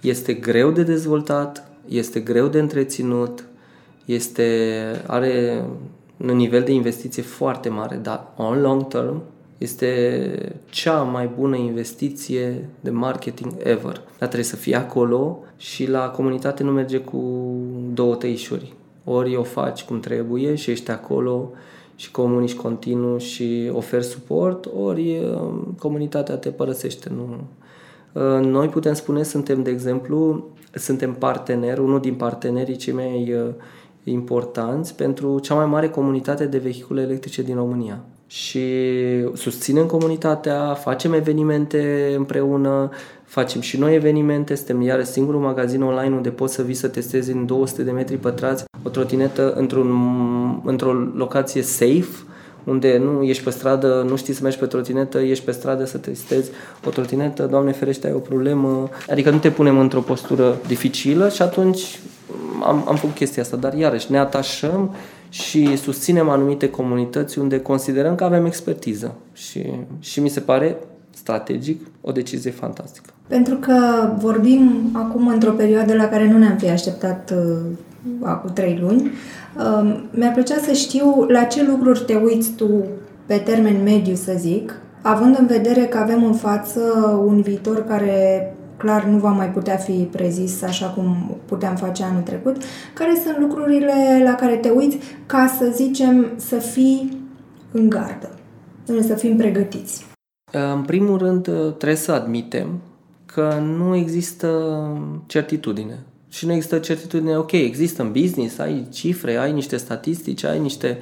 Este 0.00 0.32
greu 0.32 0.70
de 0.70 0.82
dezvoltat, 0.82 1.70
este 1.88 2.20
greu 2.20 2.46
de 2.46 2.58
întreținut, 2.58 3.44
este, 4.04 4.44
are 5.06 5.64
un 6.16 6.36
nivel 6.36 6.62
de 6.62 6.72
investiție 6.72 7.22
foarte 7.22 7.68
mare, 7.68 7.96
dar 7.96 8.32
on 8.36 8.60
long 8.60 8.88
term 8.88 9.22
este 9.58 10.52
cea 10.70 11.02
mai 11.02 11.30
bună 11.38 11.56
investiție 11.56 12.68
de 12.80 12.90
marketing 12.90 13.52
ever. 13.58 13.94
Dar 13.94 14.28
trebuie 14.28 14.42
să 14.42 14.56
fii 14.56 14.74
acolo 14.74 15.38
și 15.56 15.88
la 15.88 16.08
comunitate 16.08 16.62
nu 16.62 16.70
merge 16.70 16.98
cu 16.98 17.52
două 17.92 18.14
tăișuri. 18.14 18.72
Ori 19.04 19.36
o 19.36 19.42
faci 19.42 19.84
cum 19.84 20.00
trebuie 20.00 20.54
și 20.54 20.70
ești 20.70 20.90
acolo 20.90 21.50
și 21.96 22.10
comunici 22.10 22.54
continuu 22.54 23.18
și 23.18 23.70
oferi 23.72 24.04
suport, 24.04 24.68
ori 24.82 25.18
um, 25.18 25.76
comunitatea 25.78 26.36
te 26.36 26.48
părăsește. 26.48 27.12
Nu. 27.14 27.36
Uh, 28.12 28.44
noi 28.44 28.68
putem 28.68 28.94
spune, 28.94 29.22
suntem, 29.22 29.62
de 29.62 29.70
exemplu, 29.70 30.48
suntem 30.74 31.14
parteneri, 31.14 31.80
unul 31.80 32.00
din 32.00 32.14
partenerii 32.14 32.76
cei 32.76 32.92
mai 32.92 33.32
uh, 33.32 33.54
importanți 34.04 34.94
pentru 34.94 35.38
cea 35.38 35.54
mai 35.54 35.66
mare 35.66 35.88
comunitate 35.88 36.46
de 36.46 36.58
vehicule 36.58 37.02
electrice 37.02 37.42
din 37.42 37.54
România. 37.54 38.04
Și 38.26 38.60
susținem 39.34 39.86
comunitatea, 39.86 40.74
facem 40.74 41.12
evenimente 41.12 42.12
împreună, 42.16 42.90
facem 43.24 43.60
și 43.60 43.78
noi 43.78 43.94
evenimente, 43.94 44.54
suntem 44.54 44.80
iar 44.80 45.04
singurul 45.04 45.40
magazin 45.40 45.82
online 45.82 46.14
unde 46.14 46.28
poți 46.28 46.54
să 46.54 46.62
vii 46.62 46.74
să 46.74 46.88
testezi 46.88 47.32
în 47.32 47.46
200 47.46 47.82
de 47.82 47.90
metri 47.90 48.16
pătrați 48.16 48.64
o 48.82 48.88
trotinetă 48.88 49.52
într-un, 49.52 49.90
într-o 50.64 50.92
locație 50.92 51.62
safe, 51.62 52.24
unde 52.64 52.98
nu 52.98 53.22
ești 53.22 53.44
pe 53.44 53.50
stradă, 53.50 54.06
nu 54.08 54.16
știi 54.16 54.34
să 54.34 54.42
mergi 54.42 54.58
pe 54.58 54.66
trotinetă, 54.66 55.18
ești 55.18 55.44
pe 55.44 55.50
stradă 55.50 55.84
să 55.84 55.98
testezi 55.98 56.50
o 56.86 56.90
trotinetă, 56.90 57.46
Doamne 57.46 57.72
ferește, 57.72 58.06
ai 58.06 58.12
o 58.12 58.18
problemă, 58.18 58.88
adică 59.10 59.30
nu 59.30 59.38
te 59.38 59.50
punem 59.50 59.78
într-o 59.78 60.00
postură 60.00 60.58
dificilă 60.66 61.28
și 61.28 61.42
atunci 61.42 62.00
am, 62.62 62.84
am 62.88 62.96
făcut 62.96 63.14
chestia 63.14 63.42
asta, 63.42 63.56
dar 63.56 63.74
iarăși 63.74 64.10
ne 64.10 64.18
atașăm 64.18 64.94
și 65.42 65.76
susținem 65.76 66.28
anumite 66.28 66.70
comunități 66.70 67.38
unde 67.38 67.60
considerăm 67.60 68.14
că 68.14 68.24
avem 68.24 68.44
expertiză 68.46 69.14
și, 69.32 69.66
și 69.98 70.20
mi 70.20 70.28
se 70.28 70.40
pare 70.40 70.76
strategic 71.10 71.86
o 72.00 72.12
decizie 72.12 72.50
fantastică. 72.50 73.10
Pentru 73.28 73.54
că 73.54 74.08
vorbim 74.18 74.90
acum 74.92 75.28
într-o 75.28 75.50
perioadă 75.50 75.94
la 75.94 76.08
care 76.08 76.30
nu 76.30 76.38
ne-am 76.38 76.56
fi 76.56 76.68
așteptat 76.68 77.34
uh, 77.36 77.56
acum 78.22 78.50
trei 78.52 78.78
luni, 78.80 79.10
uh, 79.56 80.00
mi-ar 80.10 80.32
plăcea 80.32 80.58
să 80.58 80.72
știu 80.72 81.26
la 81.28 81.42
ce 81.42 81.64
lucruri 81.64 82.04
te 82.04 82.14
uiți 82.14 82.50
tu 82.50 82.84
pe 83.26 83.36
termen 83.36 83.82
mediu, 83.82 84.14
să 84.14 84.32
zic, 84.38 84.80
având 85.02 85.38
în 85.38 85.46
vedere 85.46 85.80
că 85.80 85.98
avem 85.98 86.24
în 86.24 86.34
față 86.34 86.80
un 87.26 87.40
viitor 87.40 87.84
care 87.84 88.55
clar 88.76 89.04
nu 89.04 89.18
va 89.18 89.30
mai 89.30 89.50
putea 89.50 89.76
fi 89.76 89.92
prezis 89.92 90.62
așa 90.62 90.86
cum 90.86 91.36
puteam 91.44 91.76
face 91.76 92.02
anul 92.02 92.22
trecut, 92.22 92.56
care 92.94 93.20
sunt 93.24 93.38
lucrurile 93.38 94.22
la 94.24 94.34
care 94.34 94.56
te 94.56 94.68
uiți 94.68 94.98
ca 95.26 95.54
să 95.58 95.70
zicem 95.74 96.32
să 96.36 96.56
fii 96.56 97.18
în 97.72 97.88
gardă, 97.88 98.30
să 98.84 99.14
fim 99.14 99.36
pregătiți. 99.36 100.06
În 100.74 100.82
primul 100.82 101.18
rând 101.18 101.42
trebuie 101.76 101.96
să 101.96 102.12
admitem 102.12 102.80
că 103.26 103.58
nu 103.76 103.94
există 103.94 104.48
certitudine. 105.26 105.98
Și 106.28 106.46
nu 106.46 106.52
există 106.52 106.78
certitudine, 106.78 107.36
ok, 107.36 107.52
există 107.52 108.02
în 108.02 108.12
business, 108.12 108.58
ai 108.58 108.86
cifre, 108.92 109.36
ai 109.36 109.52
niște 109.52 109.76
statistici, 109.76 110.44
ai 110.44 110.58
niște... 110.58 110.98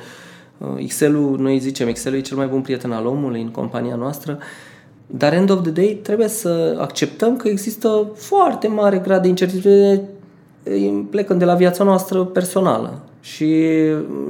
Uh, 0.59 0.75
Excel-ul, 0.77 1.39
noi 1.39 1.59
zicem, 1.59 1.89
Excel-ul 1.89 2.19
e 2.19 2.23
cel 2.23 2.37
mai 2.37 2.47
bun 2.47 2.61
prieten 2.61 2.93
al 2.93 3.07
omului 3.07 3.43
în 3.43 3.51
compania 3.51 3.95
noastră, 3.95 4.39
dar 5.07 5.33
end 5.33 5.51
of 5.51 5.63
the 5.63 5.71
day 5.71 5.99
trebuie 6.03 6.29
să 6.29 6.77
acceptăm 6.81 7.37
că 7.37 7.49
există 7.49 8.11
foarte 8.15 8.69
mare 8.69 8.99
grad 8.99 9.23
de 9.23 9.29
incertitudine 9.29 10.01
plecând 11.11 11.39
de 11.39 11.45
la 11.45 11.55
viața 11.55 11.85
noastră 11.85 12.25
personală. 12.25 13.01
Și 13.21 13.71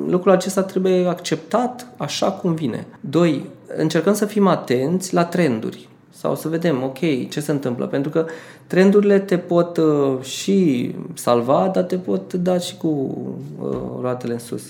lucrul 0.09 0.33
acesta 0.33 0.63
trebuie 0.63 1.07
acceptat 1.07 1.87
așa 1.97 2.31
cum 2.31 2.55
vine. 2.55 2.87
Doi, 3.01 3.47
încercăm 3.77 4.15
să 4.15 4.25
fim 4.25 4.47
atenți 4.47 5.15
la 5.15 5.25
trenduri 5.25 5.89
sau 6.11 6.37
să 6.37 6.49
vedem, 6.49 6.83
ok, 6.83 7.29
ce 7.29 7.41
se 7.41 7.51
întâmplă, 7.51 7.87
pentru 7.87 8.11
că 8.11 8.27
trendurile 8.67 9.19
te 9.19 9.39
pot 9.39 9.77
uh, 9.77 10.21
și 10.23 10.91
salva, 11.15 11.71
dar 11.75 11.83
te 11.83 11.97
pot 11.97 12.33
da 12.33 12.59
și 12.59 12.77
cu 12.77 13.17
uh, 13.61 13.77
roatele 14.01 14.33
în 14.33 14.39
sus. 14.39 14.63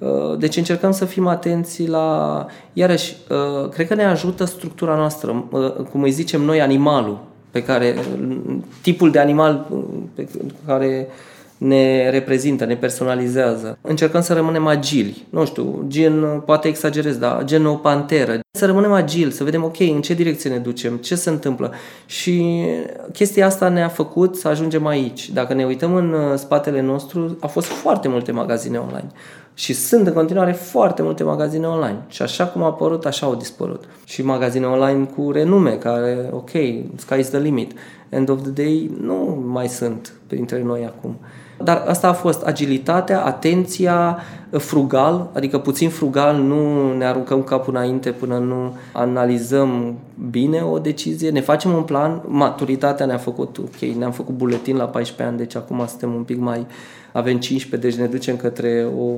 Uh, 0.00 0.38
deci 0.38 0.56
încercăm 0.56 0.90
să 0.90 1.04
fim 1.04 1.26
atenți 1.26 1.86
la... 1.86 2.46
Iarăși, 2.72 3.16
uh, 3.30 3.68
cred 3.68 3.86
că 3.86 3.94
ne 3.94 4.04
ajută 4.04 4.44
structura 4.44 4.94
noastră, 4.94 5.44
uh, 5.50 5.72
cum 5.90 6.02
îi 6.02 6.10
zicem 6.10 6.42
noi, 6.42 6.60
animalul, 6.60 7.18
pe 7.50 7.62
care, 7.62 7.94
tipul 8.82 9.10
de 9.10 9.18
animal 9.18 9.66
pe 10.14 10.28
care 10.66 11.08
ne 11.58 12.10
reprezintă, 12.10 12.64
ne 12.64 12.76
personalizează. 12.76 13.78
Încercăm 13.80 14.20
să 14.20 14.34
rămânem 14.34 14.66
agili. 14.66 15.26
Nu 15.30 15.44
știu, 15.44 15.84
gen, 15.88 16.42
poate 16.44 16.68
exagerez, 16.68 17.16
dar 17.16 17.44
gen 17.44 17.66
o 17.66 17.74
panteră. 17.74 18.40
Să 18.50 18.66
rămânem 18.66 18.92
agili, 18.92 19.32
să 19.32 19.44
vedem, 19.44 19.64
ok, 19.64 19.80
în 19.80 20.00
ce 20.00 20.14
direcție 20.14 20.50
ne 20.50 20.56
ducem, 20.56 20.96
ce 20.96 21.14
se 21.14 21.30
întâmplă. 21.30 21.72
Și 22.06 22.64
chestia 23.12 23.46
asta 23.46 23.68
ne-a 23.68 23.88
făcut 23.88 24.36
să 24.36 24.48
ajungem 24.48 24.86
aici. 24.86 25.30
Dacă 25.30 25.54
ne 25.54 25.64
uităm 25.64 25.94
în 25.94 26.36
spatele 26.36 26.80
nostru, 26.80 27.36
au 27.40 27.48
fost 27.48 27.66
foarte 27.66 28.08
multe 28.08 28.32
magazine 28.32 28.78
online. 28.78 29.10
Și 29.60 29.72
sunt 29.72 30.06
în 30.06 30.12
continuare 30.12 30.52
foarte 30.52 31.02
multe 31.02 31.22
magazine 31.22 31.66
online. 31.66 31.98
Și 32.08 32.22
așa 32.22 32.46
cum 32.46 32.62
a 32.62 32.66
apărut, 32.66 33.06
așa 33.06 33.26
au 33.26 33.34
dispărut. 33.34 33.84
Și 34.04 34.24
magazine 34.24 34.66
online 34.66 35.04
cu 35.04 35.30
renume, 35.30 35.70
care, 35.70 36.28
ok, 36.32 36.50
sky 36.96 37.18
is 37.18 37.28
the 37.28 37.38
limit. 37.38 37.72
End 38.08 38.28
of 38.28 38.42
the 38.42 38.50
day, 38.50 38.90
nu 39.00 39.44
mai 39.46 39.68
sunt 39.68 40.12
printre 40.26 40.62
noi 40.62 40.84
acum. 40.84 41.16
Dar 41.62 41.84
asta 41.86 42.08
a 42.08 42.12
fost 42.12 42.42
agilitatea, 42.42 43.24
atenția, 43.24 44.18
frugal, 44.50 45.30
adică 45.32 45.58
puțin 45.58 45.88
frugal, 45.88 46.36
nu 46.36 46.92
ne 46.96 47.04
aruncăm 47.04 47.42
capul 47.42 47.74
înainte 47.74 48.10
până 48.10 48.38
nu 48.38 48.76
analizăm 48.92 49.98
bine 50.30 50.60
o 50.60 50.78
decizie, 50.78 51.30
ne 51.30 51.40
facem 51.40 51.72
un 51.72 51.82
plan, 51.82 52.22
maturitatea 52.26 53.06
ne-a 53.06 53.16
făcut, 53.16 53.58
ok, 53.58 53.78
ne-am 53.98 54.12
făcut 54.12 54.34
buletin 54.34 54.76
la 54.76 54.84
14 54.84 55.22
ani, 55.22 55.36
deci 55.36 55.56
acum 55.56 55.86
suntem 55.86 56.14
un 56.14 56.22
pic 56.22 56.38
mai, 56.38 56.66
avem 57.12 57.38
15, 57.38 57.88
deci 57.88 57.98
ne 57.98 58.06
ducem 58.06 58.36
către 58.36 58.88
o 58.98 59.12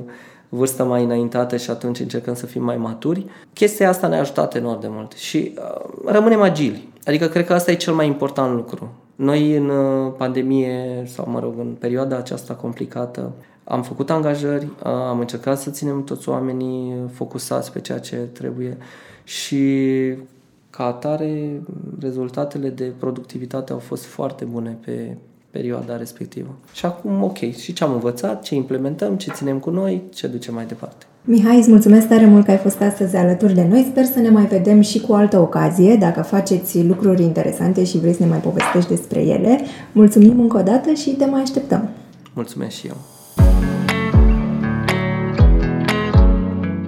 vârstă 0.55 0.83
mai 0.83 1.03
înaintată 1.03 1.57
și 1.57 1.69
atunci 1.69 1.99
încercăm 1.99 2.33
să 2.33 2.45
fim 2.45 2.63
mai 2.63 2.77
maturi. 2.77 3.25
Chestia 3.53 3.89
asta 3.89 4.07
ne-a 4.07 4.19
ajutat 4.19 4.55
enorm 4.55 4.79
de 4.79 4.87
mult 4.89 5.11
și 5.11 5.53
uh, 5.57 5.89
rămânem 6.05 6.41
agili. 6.41 6.87
Adică 7.05 7.27
cred 7.27 7.45
că 7.45 7.53
asta 7.53 7.71
e 7.71 7.75
cel 7.75 7.93
mai 7.93 8.07
important 8.07 8.55
lucru. 8.55 8.91
Noi 9.15 9.55
în 9.55 9.69
uh, 9.69 10.13
pandemie 10.17 11.03
sau 11.05 11.27
mă 11.29 11.39
rog 11.39 11.53
în 11.57 11.75
perioada 11.79 12.17
aceasta 12.17 12.53
complicată 12.53 13.31
am 13.63 13.83
făcut 13.83 14.09
angajări, 14.09 14.65
uh, 14.65 14.91
am 14.91 15.19
încercat 15.19 15.59
să 15.59 15.69
ținem 15.69 16.03
toți 16.03 16.29
oamenii 16.29 16.93
focusați 17.13 17.71
pe 17.71 17.79
ceea 17.79 17.99
ce 17.99 18.15
trebuie 18.15 18.77
și 19.23 19.65
ca 20.69 20.85
atare, 20.85 21.61
rezultatele 21.99 22.69
de 22.69 22.91
productivitate 22.97 23.71
au 23.71 23.79
fost 23.79 24.05
foarte 24.05 24.45
bune 24.45 24.77
pe 24.85 25.17
perioada 25.53 25.97
respectivă. 25.97 26.55
Și 26.73 26.85
acum, 26.85 27.23
ok, 27.23 27.37
și 27.37 27.73
ce 27.73 27.83
am 27.83 27.93
învățat, 27.93 28.43
ce 28.43 28.55
implementăm, 28.55 29.15
ce 29.15 29.31
ținem 29.31 29.59
cu 29.59 29.69
noi, 29.69 30.03
ce 30.13 30.27
ducem 30.27 30.53
mai 30.53 30.65
departe. 30.65 31.05
Mihai, 31.23 31.57
îți 31.57 31.69
mulțumesc 31.69 32.07
tare 32.07 32.25
mult 32.25 32.45
că 32.45 32.51
ai 32.51 32.57
fost 32.57 32.81
astăzi 32.81 33.15
alături 33.15 33.53
de 33.53 33.67
noi. 33.69 33.87
Sper 33.89 34.05
să 34.05 34.19
ne 34.19 34.29
mai 34.29 34.45
vedem 34.45 34.81
și 34.81 34.99
cu 34.99 35.13
altă 35.13 35.39
ocazie, 35.39 35.95
dacă 35.95 36.21
faceți 36.21 36.83
lucruri 36.83 37.23
interesante 37.23 37.83
și 37.83 37.97
vrei 37.97 38.13
să 38.13 38.23
ne 38.23 38.29
mai 38.29 38.39
povestești 38.39 38.89
despre 38.89 39.21
ele. 39.21 39.59
Mulțumim 39.91 40.39
încă 40.39 40.57
o 40.57 40.61
dată 40.61 40.93
și 40.93 41.09
te 41.09 41.25
mai 41.25 41.41
așteptăm. 41.41 41.89
Mulțumesc 42.33 42.75
și 42.75 42.87
eu. 42.87 42.95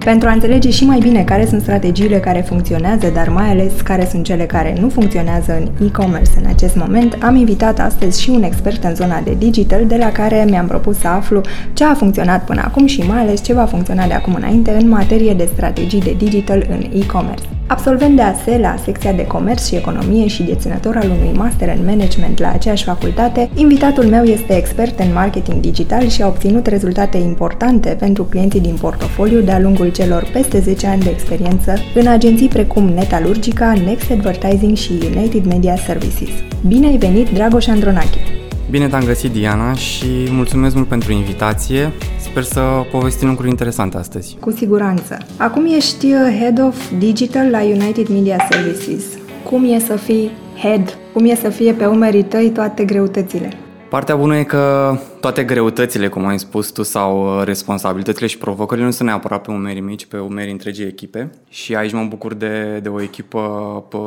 Pentru 0.06 0.28
a 0.28 0.32
înțelege 0.32 0.70
și 0.70 0.84
mai 0.84 0.98
bine 0.98 1.24
care 1.24 1.46
sunt 1.46 1.60
strategiile 1.60 2.20
care 2.20 2.40
funcționează, 2.40 3.10
dar 3.14 3.28
mai 3.28 3.48
ales 3.48 3.72
care 3.80 4.06
sunt 4.10 4.24
cele 4.24 4.46
care 4.46 4.76
nu 4.80 4.88
funcționează 4.88 5.52
în 5.52 5.86
e-commerce 5.86 6.30
în 6.42 6.46
acest 6.46 6.76
moment, 6.76 7.18
am 7.22 7.36
invitat 7.36 7.80
astăzi 7.80 8.22
și 8.22 8.30
un 8.30 8.42
expert 8.42 8.84
în 8.84 8.94
zona 8.94 9.20
de 9.20 9.34
digital, 9.38 9.86
de 9.86 9.96
la 9.96 10.12
care 10.12 10.44
mi-am 10.48 10.66
propus 10.66 10.98
să 10.98 11.08
aflu 11.08 11.40
ce 11.72 11.84
a 11.84 11.94
funcționat 11.94 12.44
până 12.44 12.62
acum 12.64 12.86
și 12.86 13.00
mai 13.00 13.20
ales 13.20 13.42
ce 13.42 13.54
va 13.54 13.64
funcționa 13.64 14.06
de 14.06 14.12
acum 14.14 14.34
înainte 14.34 14.70
în 14.80 14.88
materie 14.88 15.34
de 15.34 15.48
strategii 15.54 16.00
de 16.00 16.14
digital 16.18 16.66
în 16.70 17.00
e-commerce. 17.00 17.55
Absolvent 17.68 18.16
de 18.16 18.22
ASE 18.22 18.58
la 18.58 18.76
secția 18.84 19.12
de 19.12 19.26
comerț 19.26 19.66
și 19.66 19.74
economie 19.74 20.26
și 20.26 20.42
deținător 20.42 20.96
al 20.96 21.10
unui 21.10 21.32
master 21.36 21.76
în 21.78 21.84
management 21.84 22.38
la 22.38 22.52
aceeași 22.52 22.84
facultate, 22.84 23.50
invitatul 23.54 24.04
meu 24.04 24.24
este 24.24 24.56
expert 24.56 24.98
în 24.98 25.12
marketing 25.12 25.60
digital 25.60 26.08
și 26.08 26.22
a 26.22 26.26
obținut 26.26 26.66
rezultate 26.66 27.16
importante 27.16 27.96
pentru 27.98 28.24
clienții 28.24 28.60
din 28.60 28.76
portofoliu 28.80 29.40
de-a 29.40 29.60
lungul 29.60 29.88
celor 29.92 30.28
peste 30.32 30.60
10 30.60 30.86
ani 30.86 31.02
de 31.02 31.10
experiență 31.10 31.74
în 31.94 32.06
agenții 32.06 32.48
precum 32.48 32.84
Netalurgica, 32.84 33.72
Next 33.84 34.10
Advertising 34.10 34.76
și 34.76 34.92
United 35.16 35.46
Media 35.46 35.76
Services. 35.76 36.30
Bine 36.66 36.86
ai 36.86 36.96
venit, 36.96 37.30
Dragoș 37.30 37.66
Andronache! 37.66 38.45
Bine 38.70 38.88
te-am 38.88 39.04
găsit, 39.04 39.32
Diana, 39.32 39.72
și 39.72 40.28
mulțumesc 40.30 40.74
mult 40.74 40.88
pentru 40.88 41.12
invitație. 41.12 41.92
Sper 42.18 42.42
să 42.42 42.60
povestim 42.90 43.28
lucruri 43.28 43.48
interesante 43.48 43.96
astăzi. 43.96 44.36
Cu 44.40 44.50
siguranță. 44.50 45.18
Acum 45.36 45.66
ești 45.76 46.06
uh, 46.06 46.36
Head 46.38 46.62
of 46.62 46.90
Digital 46.98 47.50
la 47.50 47.62
United 47.62 48.08
Media 48.08 48.36
Services. 48.50 49.04
Cum 49.44 49.64
e 49.64 49.78
să 49.78 49.96
fii 49.96 50.30
head? 50.62 50.98
Cum 51.12 51.24
e 51.24 51.34
să 51.34 51.48
fie 51.48 51.72
pe 51.72 51.86
umerii 51.86 52.24
tăi 52.24 52.50
toate 52.50 52.84
greutățile? 52.84 53.52
Partea 53.88 54.16
bună 54.16 54.36
e 54.36 54.42
că 54.42 54.96
toate 55.20 55.44
greutățile, 55.44 56.08
cum 56.08 56.26
ai 56.26 56.38
spus 56.38 56.70
tu, 56.70 56.82
sau 56.82 57.38
uh, 57.38 57.44
responsabilitățile 57.44 58.26
și 58.26 58.38
provocările 58.38 58.86
nu 58.86 58.92
sunt 58.92 59.08
neapărat 59.08 59.42
pe 59.42 59.50
umerii 59.50 59.80
mici, 59.80 60.06
pe 60.06 60.18
umerii 60.18 60.52
întregii 60.52 60.86
echipe. 60.86 61.30
Și 61.48 61.74
aici 61.74 61.92
mă 61.92 62.06
bucur 62.08 62.34
de, 62.34 62.80
de 62.82 62.88
o 62.88 63.02
echipă 63.02 63.42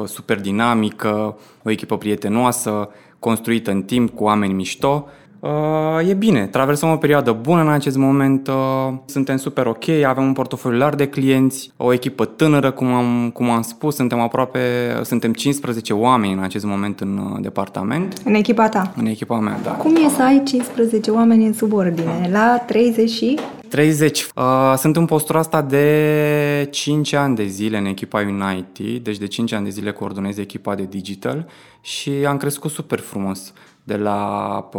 super 0.05 0.41
dinamică, 0.41 1.37
o 1.63 1.69
echipă 1.69 1.97
prietenoasă, 1.97 2.89
construită 3.19 3.71
în 3.71 3.83
timp 3.83 4.15
cu 4.15 4.23
oameni 4.23 4.53
mișto 4.53 5.07
Uh, 5.39 6.09
e 6.09 6.13
bine, 6.13 6.47
traversăm 6.47 6.91
o 6.91 6.95
perioadă 6.95 7.31
bună 7.31 7.61
în 7.61 7.69
acest 7.69 7.97
moment, 7.97 8.47
uh, 8.47 8.53
suntem 9.05 9.37
super 9.37 9.65
ok, 9.65 9.89
avem 9.89 10.23
un 10.23 10.33
portofoliu 10.33 10.77
larg 10.77 10.95
de 10.95 11.07
clienți, 11.07 11.71
o 11.77 11.93
echipă 11.93 12.25
tânără, 12.25 12.71
cum 12.71 12.87
am, 12.87 13.29
cum 13.33 13.49
am 13.49 13.61
spus, 13.61 13.95
suntem 13.95 14.19
aproape, 14.19 14.59
suntem 15.03 15.33
15 15.33 15.93
oameni 15.93 16.33
în 16.33 16.39
acest 16.39 16.65
moment 16.65 16.99
în 16.99 17.17
uh, 17.17 17.41
departament. 17.41 18.21
În 18.25 18.33
echipa 18.33 18.69
ta? 18.69 18.93
În 18.95 19.05
echipa 19.05 19.39
mea, 19.39 19.59
da. 19.63 19.71
Cum 19.71 19.95
e 19.95 20.09
să 20.09 20.23
ai 20.23 20.43
15 20.43 21.11
oameni 21.11 21.45
în 21.45 21.53
subordine? 21.53 22.29
La 22.31 22.63
30 22.67 23.09
și? 23.09 23.39
30. 23.69 24.27
Uh, 24.35 24.73
sunt 24.77 24.95
în 24.95 25.05
postura 25.05 25.39
asta 25.39 25.61
de 25.61 26.67
5 26.71 27.13
ani 27.13 27.35
de 27.35 27.45
zile 27.45 27.77
în 27.77 27.85
echipa 27.85 28.19
Unity, 28.19 28.99
deci 28.99 29.17
de 29.17 29.27
5 29.27 29.51
ani 29.51 29.63
de 29.63 29.69
zile 29.69 29.91
coordonez 29.91 30.37
echipa 30.37 30.75
de 30.75 30.87
digital 30.89 31.47
și 31.81 32.11
am 32.27 32.37
crescut 32.37 32.71
super 32.71 32.99
frumos 32.99 33.53
de 33.89 33.97
la 33.97 34.69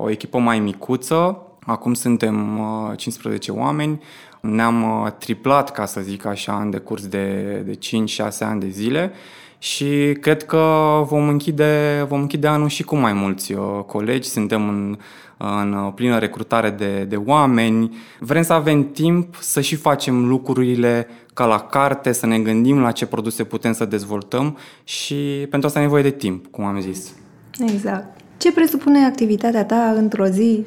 o 0.00 0.10
echipă 0.10 0.38
mai 0.38 0.58
micuță, 0.58 1.42
acum 1.66 1.94
suntem 1.94 2.60
15 2.96 3.52
oameni, 3.52 4.00
ne-am 4.40 5.14
triplat, 5.18 5.72
ca 5.72 5.84
să 5.84 6.00
zic 6.00 6.24
așa, 6.24 6.60
în 6.60 6.70
decurs 6.70 7.06
de, 7.06 7.56
de 7.66 7.78
5-6 8.24 8.38
ani 8.40 8.60
de 8.60 8.68
zile 8.68 9.12
și 9.58 10.16
cred 10.20 10.44
că 10.44 10.64
vom 11.08 11.28
închide, 11.28 12.04
vom 12.08 12.20
închide 12.20 12.46
anul 12.46 12.68
și 12.68 12.82
cu 12.82 12.96
mai 12.96 13.12
mulți 13.12 13.54
colegi, 13.86 14.28
suntem 14.28 14.68
în, 14.68 14.98
în 15.36 15.90
plină 15.94 16.18
recrutare 16.18 16.70
de, 16.70 17.04
de 17.04 17.16
oameni, 17.16 17.96
vrem 18.20 18.42
să 18.42 18.52
avem 18.52 18.90
timp 18.90 19.34
să 19.40 19.60
și 19.60 19.76
facem 19.76 20.28
lucrurile 20.28 21.08
ca 21.34 21.46
la 21.46 21.60
carte, 21.60 22.12
să 22.12 22.26
ne 22.26 22.38
gândim 22.38 22.80
la 22.80 22.90
ce 22.90 23.06
produse 23.06 23.44
putem 23.44 23.72
să 23.72 23.84
dezvoltăm 23.84 24.58
și 24.84 25.46
pentru 25.50 25.68
asta 25.68 25.78
e 25.78 25.82
nevoie 25.82 26.02
de 26.02 26.10
timp, 26.10 26.46
cum 26.46 26.64
am 26.64 26.80
zis. 26.80 27.14
Exact. 27.58 28.15
Ce 28.36 28.52
presupune 28.52 29.04
activitatea 29.04 29.64
ta 29.64 29.94
într-o 29.96 30.26
zi 30.26 30.66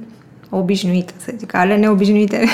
obișnuită, 0.50 1.14
să 1.18 1.34
zic, 1.38 1.54
ale 1.54 1.78
neobișnuite? 1.78 2.46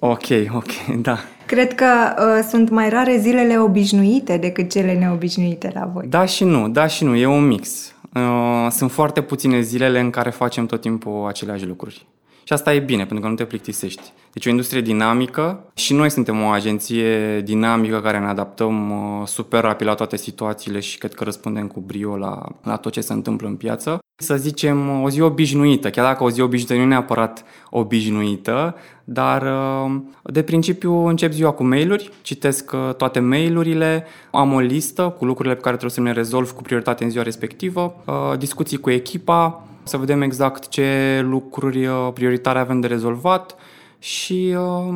Ok, 0.00 0.26
ok, 0.54 0.96
da. 1.00 1.18
Cred 1.46 1.74
că 1.74 1.84
uh, 1.84 2.46
sunt 2.48 2.68
mai 2.70 2.88
rare 2.88 3.16
zilele 3.16 3.58
obișnuite 3.58 4.36
decât 4.36 4.70
cele 4.70 4.94
neobișnuite 4.94 5.70
la 5.74 5.90
voi. 5.92 6.06
Da 6.08 6.24
și 6.24 6.44
nu, 6.44 6.68
da 6.68 6.86
și 6.86 7.04
nu, 7.04 7.14
e 7.14 7.26
un 7.26 7.46
mix. 7.46 7.94
Uh, 8.14 8.66
sunt 8.70 8.90
foarte 8.90 9.20
puține 9.20 9.60
zilele 9.60 10.00
în 10.00 10.10
care 10.10 10.30
facem 10.30 10.66
tot 10.66 10.80
timpul 10.80 11.26
aceleași 11.28 11.66
lucruri. 11.66 12.06
Și 12.44 12.52
asta 12.52 12.74
e 12.74 12.78
bine, 12.78 13.06
pentru 13.06 13.20
că 13.20 13.28
nu 13.28 13.34
te 13.34 13.44
plictisești. 13.44 14.12
Deci 14.32 14.46
o 14.46 14.50
industrie 14.50 14.80
dinamică 14.80 15.64
și 15.74 15.94
noi 15.94 16.10
suntem 16.10 16.42
o 16.42 16.46
agenție 16.46 17.40
dinamică 17.40 18.00
care 18.00 18.18
ne 18.18 18.26
adaptăm 18.26 18.90
uh, 18.90 19.26
super 19.26 19.60
rapid 19.62 19.86
la 19.86 19.94
toate 19.94 20.16
situațiile 20.16 20.80
și 20.80 20.98
cred 20.98 21.14
că 21.14 21.24
răspundem 21.24 21.66
cu 21.66 21.80
brio 21.80 22.16
la, 22.16 22.42
la 22.62 22.76
tot 22.76 22.92
ce 22.92 23.00
se 23.00 23.12
întâmplă 23.12 23.48
în 23.48 23.56
piață. 23.56 23.98
Să 24.20 24.36
zicem 24.36 25.02
o 25.02 25.10
zi 25.10 25.20
obișnuită, 25.20 25.90
chiar 25.90 26.04
dacă 26.04 26.24
o 26.24 26.30
zi 26.30 26.40
obișnuită 26.40 26.74
nu 26.74 26.80
e 26.80 26.94
neapărat 26.94 27.44
obișnuită, 27.70 28.74
dar 29.04 29.42
uh, 29.42 30.00
de 30.22 30.42
principiu 30.42 31.06
încep 31.06 31.32
ziua 31.32 31.50
cu 31.50 31.64
mail-uri, 31.64 32.10
citesc 32.22 32.72
uh, 32.72 32.94
toate 32.94 33.20
mail-urile, 33.20 34.06
am 34.30 34.52
o 34.52 34.60
listă 34.60 35.14
cu 35.18 35.24
lucrurile 35.24 35.54
pe 35.54 35.60
care 35.60 35.76
trebuie 35.76 35.98
să 35.98 36.12
le 36.12 36.20
rezolv 36.20 36.50
cu 36.50 36.62
prioritate 36.62 37.04
în 37.04 37.10
ziua 37.10 37.22
respectivă, 37.22 37.94
discuții 38.38 38.78
cu 38.78 38.90
echipa, 38.90 39.68
să 39.82 39.96
vedem 39.96 40.22
exact 40.22 40.68
ce 40.68 41.20
lucruri 41.22 41.86
uh, 41.86 42.08
prioritare 42.14 42.58
avem 42.58 42.80
de 42.80 42.86
rezolvat 42.86 43.56
și 43.98 44.54
uh, 44.56 44.94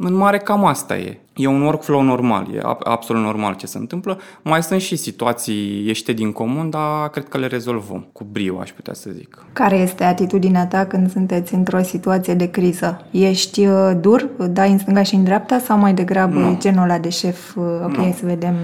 în 0.00 0.14
mare 0.14 0.38
cam 0.38 0.64
asta 0.64 0.96
e. 0.96 1.16
E 1.36 1.46
un 1.46 1.60
workflow 1.62 2.02
normal, 2.02 2.46
e 2.54 2.60
absolut 2.84 3.22
normal 3.22 3.54
ce 3.54 3.66
se 3.66 3.78
întâmplă. 3.78 4.18
Mai 4.42 4.62
sunt 4.62 4.80
și 4.80 4.96
situații 4.96 5.86
ieșite 5.86 6.12
din 6.12 6.32
comun, 6.32 6.70
dar 6.70 7.08
cred 7.10 7.28
că 7.28 7.38
le 7.38 7.46
rezolvăm 7.46 8.06
cu 8.12 8.26
brio, 8.32 8.58
aș 8.58 8.70
putea 8.70 8.94
să 8.94 9.10
zic. 9.10 9.44
Care 9.52 9.76
este 9.76 10.04
atitudinea 10.04 10.66
ta 10.66 10.84
când 10.84 11.10
sunteți 11.10 11.54
într-o 11.54 11.82
situație 11.82 12.34
de 12.34 12.50
criză? 12.50 13.06
Ești 13.10 13.66
uh, 13.66 13.90
dur, 14.00 14.28
dai 14.50 14.70
în 14.70 14.78
stânga 14.78 15.02
și 15.02 15.14
în 15.14 15.24
dreapta 15.24 15.58
sau 15.58 15.78
mai 15.78 15.94
degrabă 15.94 16.38
no. 16.38 16.56
genul 16.58 16.82
ăla 16.82 16.98
de 16.98 17.08
șef, 17.08 17.56
uh, 17.56 17.64
ok, 17.84 17.96
no. 17.96 18.12
să 18.12 18.26
vedem? 18.26 18.54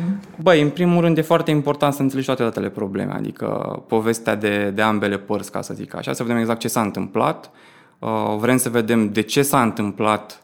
Băi, 0.43 0.63
în 0.63 0.71
primul 0.71 1.01
rând 1.01 1.19
e 1.19 1.23
foarte 1.23 1.51
important 1.51 1.95
să 1.95 2.03
înțelegi 2.03 2.27
toate 2.27 2.43
datele 2.43 2.69
probleme, 2.69 3.13
adică 3.13 3.47
povestea 3.87 4.35
de, 4.35 4.73
de 4.75 4.83
ambele 4.83 5.19
părți, 5.19 5.53
ca 5.53 5.61
să 5.61 5.75
zic 5.75 5.97
așa, 5.97 6.13
să 6.13 6.23
vedem 6.23 6.39
exact 6.39 6.59
ce 6.59 6.69
s-a 6.69 6.81
întâmplat, 6.81 7.45
uh, 7.45 7.51
vrem 8.39 8.57
să 8.57 8.69
vedem 8.69 9.13
de 9.13 9.21
ce 9.21 9.43
s-a 9.43 9.63
întâmplat 9.63 10.43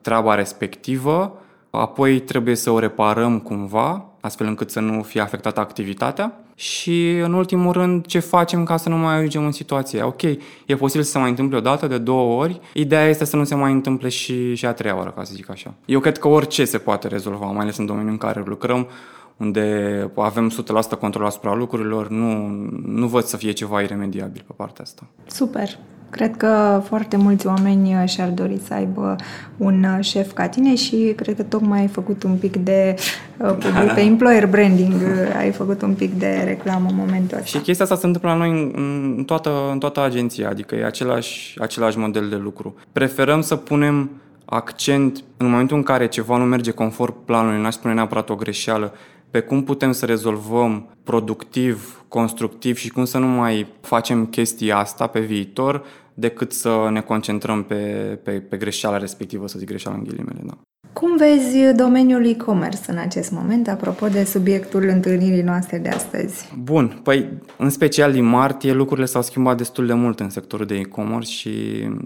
treaba 0.00 0.34
respectivă, 0.34 1.38
apoi 1.70 2.20
trebuie 2.20 2.54
să 2.54 2.70
o 2.70 2.78
reparăm 2.78 3.38
cumva, 3.38 4.04
astfel 4.20 4.46
încât 4.46 4.70
să 4.70 4.80
nu 4.80 5.02
fie 5.02 5.20
afectată 5.20 5.60
activitatea 5.60 6.40
și, 6.54 7.10
în 7.10 7.32
ultimul 7.32 7.72
rând, 7.72 8.06
ce 8.06 8.18
facem 8.18 8.64
ca 8.64 8.76
să 8.76 8.88
nu 8.88 8.96
mai 8.96 9.14
ajungem 9.14 9.44
în 9.44 9.52
situația 9.52 10.06
Ok, 10.06 10.22
e 10.22 10.76
posibil 10.78 11.04
să 11.04 11.10
se 11.10 11.18
mai 11.18 11.30
întâmple 11.30 11.56
o 11.56 11.60
dată, 11.60 11.86
de 11.86 11.98
două 11.98 12.40
ori, 12.40 12.60
ideea 12.74 13.08
este 13.08 13.24
să 13.24 13.36
nu 13.36 13.44
se 13.44 13.54
mai 13.54 13.72
întâmple 13.72 14.08
și, 14.08 14.54
și 14.54 14.66
a 14.66 14.72
treia 14.72 14.96
oară, 14.96 15.10
ca 15.16 15.24
să 15.24 15.32
zic 15.34 15.50
așa. 15.50 15.74
Eu 15.84 16.00
cred 16.00 16.18
că 16.18 16.28
orice 16.28 16.64
se 16.64 16.78
poate 16.78 17.08
rezolva, 17.08 17.46
mai 17.46 17.62
ales 17.62 17.76
în 17.76 17.86
domeniul 17.86 18.10
în 18.10 18.18
care 18.18 18.42
lucrăm, 18.46 18.88
unde 19.36 20.10
avem 20.16 20.52
100% 20.96 20.98
control 21.00 21.26
asupra 21.26 21.54
lucrurilor, 21.54 22.08
nu, 22.08 22.46
nu 22.84 23.06
văd 23.06 23.24
să 23.24 23.36
fie 23.36 23.52
ceva 23.52 23.80
iremediabil 23.80 24.44
pe 24.46 24.52
partea 24.56 24.84
asta. 24.84 25.06
Super! 25.26 25.78
Cred 26.10 26.36
că 26.36 26.82
foarte 26.86 27.16
mulți 27.16 27.46
oameni 27.46 28.06
și-ar 28.06 28.28
dori 28.28 28.60
să 28.66 28.74
aibă 28.74 29.16
un 29.56 29.86
șef 30.00 30.32
ca 30.32 30.48
tine 30.48 30.74
și 30.74 31.12
cred 31.16 31.36
că 31.36 31.42
tocmai 31.42 31.80
ai 31.80 31.86
făcut 31.86 32.22
un 32.22 32.36
pic 32.36 32.56
de 32.56 32.94
uh, 33.36 33.50
public, 33.50 33.92
pe 33.94 34.00
employer 34.00 34.46
branding, 34.46 34.94
uh, 34.94 35.36
ai 35.38 35.50
făcut 35.50 35.82
un 35.82 35.94
pic 35.94 36.18
de 36.18 36.42
reclamă 36.44 36.86
în 36.88 36.96
momentul 36.96 37.38
ăsta. 37.38 37.58
Și 37.58 37.64
chestia 37.64 37.84
asta 37.84 37.96
se 37.96 38.06
întâmplă 38.06 38.30
la 38.30 38.36
noi 38.36 38.72
în 39.16 39.24
toată, 39.26 39.50
în 39.72 39.78
toată 39.78 40.04
agenția, 40.04 40.48
adică 40.48 40.74
e 40.74 40.84
același, 40.84 41.56
același 41.60 41.98
model 41.98 42.28
de 42.28 42.36
lucru. 42.36 42.74
Preferăm 42.92 43.40
să 43.40 43.56
punem 43.56 44.10
accent 44.44 45.24
în 45.36 45.50
momentul 45.50 45.76
în 45.76 45.82
care 45.82 46.06
ceva 46.06 46.36
nu 46.36 46.44
merge 46.44 46.70
conform 46.70 47.24
planului, 47.24 47.60
n-aș 47.60 47.74
spune 47.74 47.94
neapărat 47.94 48.30
o 48.30 48.34
greșeală, 48.34 48.92
pe 49.30 49.40
cum 49.40 49.64
putem 49.64 49.92
să 49.92 50.06
rezolvăm 50.06 50.96
productiv, 51.04 52.04
constructiv 52.08 52.76
și 52.76 52.88
cum 52.90 53.04
să 53.04 53.18
nu 53.18 53.26
mai 53.26 53.66
facem 53.80 54.26
chestia 54.26 54.76
asta 54.78 55.06
pe 55.06 55.20
viitor 55.20 55.84
decât 56.14 56.52
să 56.52 56.88
ne 56.90 57.00
concentrăm 57.00 57.62
pe, 57.62 57.82
pe, 58.22 58.40
pe 58.40 58.56
greșeala 58.56 58.96
respectivă, 58.96 59.48
să 59.48 59.58
zic 59.58 59.68
greșeala 59.68 59.96
în 59.96 60.04
ghilimele. 60.04 60.40
Da. 60.44 60.58
Cum 60.98 61.16
vezi 61.16 61.74
domeniul 61.74 62.26
e-commerce 62.26 62.90
în 62.90 62.98
acest 62.98 63.30
moment, 63.30 63.68
apropo 63.68 64.08
de 64.08 64.24
subiectul 64.24 64.88
întâlnirii 64.88 65.42
noastre 65.42 65.78
de 65.78 65.88
astăzi? 65.88 66.52
Bun, 66.62 67.00
păi 67.02 67.28
în 67.56 67.70
special 67.70 68.12
din 68.12 68.24
martie 68.24 68.72
lucrurile 68.72 69.06
s-au 69.06 69.22
schimbat 69.22 69.56
destul 69.56 69.86
de 69.86 69.92
mult 69.92 70.20
în 70.20 70.30
sectorul 70.30 70.66
de 70.66 70.74
e-commerce 70.74 71.30
și 71.32 71.50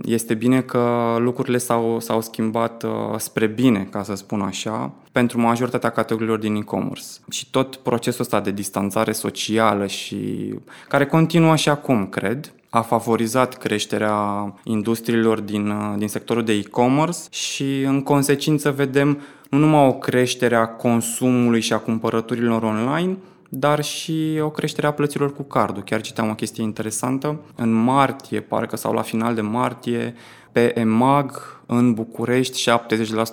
este 0.04 0.34
bine 0.34 0.60
că 0.60 1.16
lucrurile 1.18 1.58
s-au, 1.58 2.00
s-au 2.00 2.20
schimbat 2.20 2.82
uh, 2.82 2.90
spre 3.16 3.46
bine, 3.46 3.88
ca 3.90 4.02
să 4.02 4.14
spun 4.14 4.40
așa, 4.40 4.92
pentru 5.12 5.40
majoritatea 5.40 5.90
categoriilor 5.90 6.38
din 6.38 6.54
e-commerce. 6.54 7.06
Și 7.30 7.50
tot 7.50 7.76
procesul 7.76 8.20
ăsta 8.20 8.40
de 8.40 8.50
distanțare 8.50 9.12
socială 9.12 9.86
și 9.86 10.54
care 10.88 11.06
continuă 11.06 11.56
și 11.56 11.68
acum, 11.68 12.06
cred, 12.06 12.52
a 12.74 12.80
favorizat 12.80 13.58
creșterea 13.58 14.54
industriilor 14.64 15.40
din, 15.40 15.72
din 15.98 16.08
sectorul 16.08 16.44
de 16.44 16.52
e-commerce 16.52 17.18
și 17.30 17.82
în 17.82 18.02
consecință 18.02 18.61
vedem 18.70 19.20
nu 19.50 19.58
numai 19.58 19.86
o 19.86 19.92
creștere 19.92 20.54
a 20.54 20.66
consumului 20.66 21.60
și 21.60 21.72
a 21.72 21.78
cumpărăturilor 21.78 22.62
online, 22.62 23.16
dar 23.48 23.84
și 23.84 24.38
o 24.42 24.50
creștere 24.50 24.86
a 24.86 24.92
plăților 24.92 25.34
cu 25.34 25.42
cardul. 25.42 25.82
Chiar 25.82 26.00
citeam 26.00 26.30
o 26.30 26.34
chestie 26.34 26.62
interesantă. 26.62 27.40
În 27.56 27.72
martie, 27.72 28.40
parcă 28.40 28.76
sau 28.76 28.92
la 28.92 29.02
final 29.02 29.34
de 29.34 29.40
martie, 29.40 30.14
pe 30.52 30.78
EMAG, 30.78 31.62
în 31.66 31.94
București, 31.94 32.70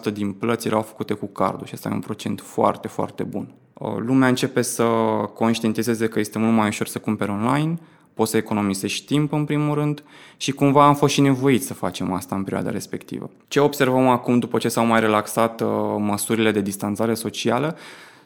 70% 0.09 0.13
din 0.13 0.31
plăți 0.31 0.67
erau 0.67 0.81
făcute 0.81 1.13
cu 1.13 1.25
cardul 1.25 1.65
și 1.65 1.73
asta 1.73 1.89
e 1.89 1.93
un 1.93 1.99
procent 1.99 2.41
foarte, 2.41 2.87
foarte 2.87 3.23
bun. 3.23 3.53
Lumea 3.97 4.27
începe 4.27 4.61
să 4.61 4.83
conștientizeze 5.33 6.07
că 6.07 6.19
este 6.19 6.39
mult 6.39 6.55
mai 6.55 6.67
ușor 6.67 6.87
să 6.87 6.99
cumpere 6.99 7.31
online, 7.31 7.79
poți 8.19 8.31
să 8.31 8.37
economisești 8.37 9.05
timp 9.05 9.31
în 9.33 9.45
primul 9.45 9.75
rând 9.75 10.03
și 10.37 10.51
cumva 10.51 10.85
am 10.85 10.95
fost 10.95 11.13
și 11.13 11.21
nevoit 11.21 11.63
să 11.63 11.73
facem 11.73 12.13
asta 12.13 12.35
în 12.35 12.43
perioada 12.43 12.69
respectivă. 12.69 13.29
Ce 13.47 13.59
observăm 13.59 14.07
acum 14.07 14.39
după 14.39 14.57
ce 14.57 14.67
s-au 14.67 14.85
mai 14.85 14.99
relaxat 14.99 15.61
uh, 15.61 15.67
măsurile 15.97 16.51
de 16.51 16.61
distanțare 16.61 17.13
socială 17.13 17.77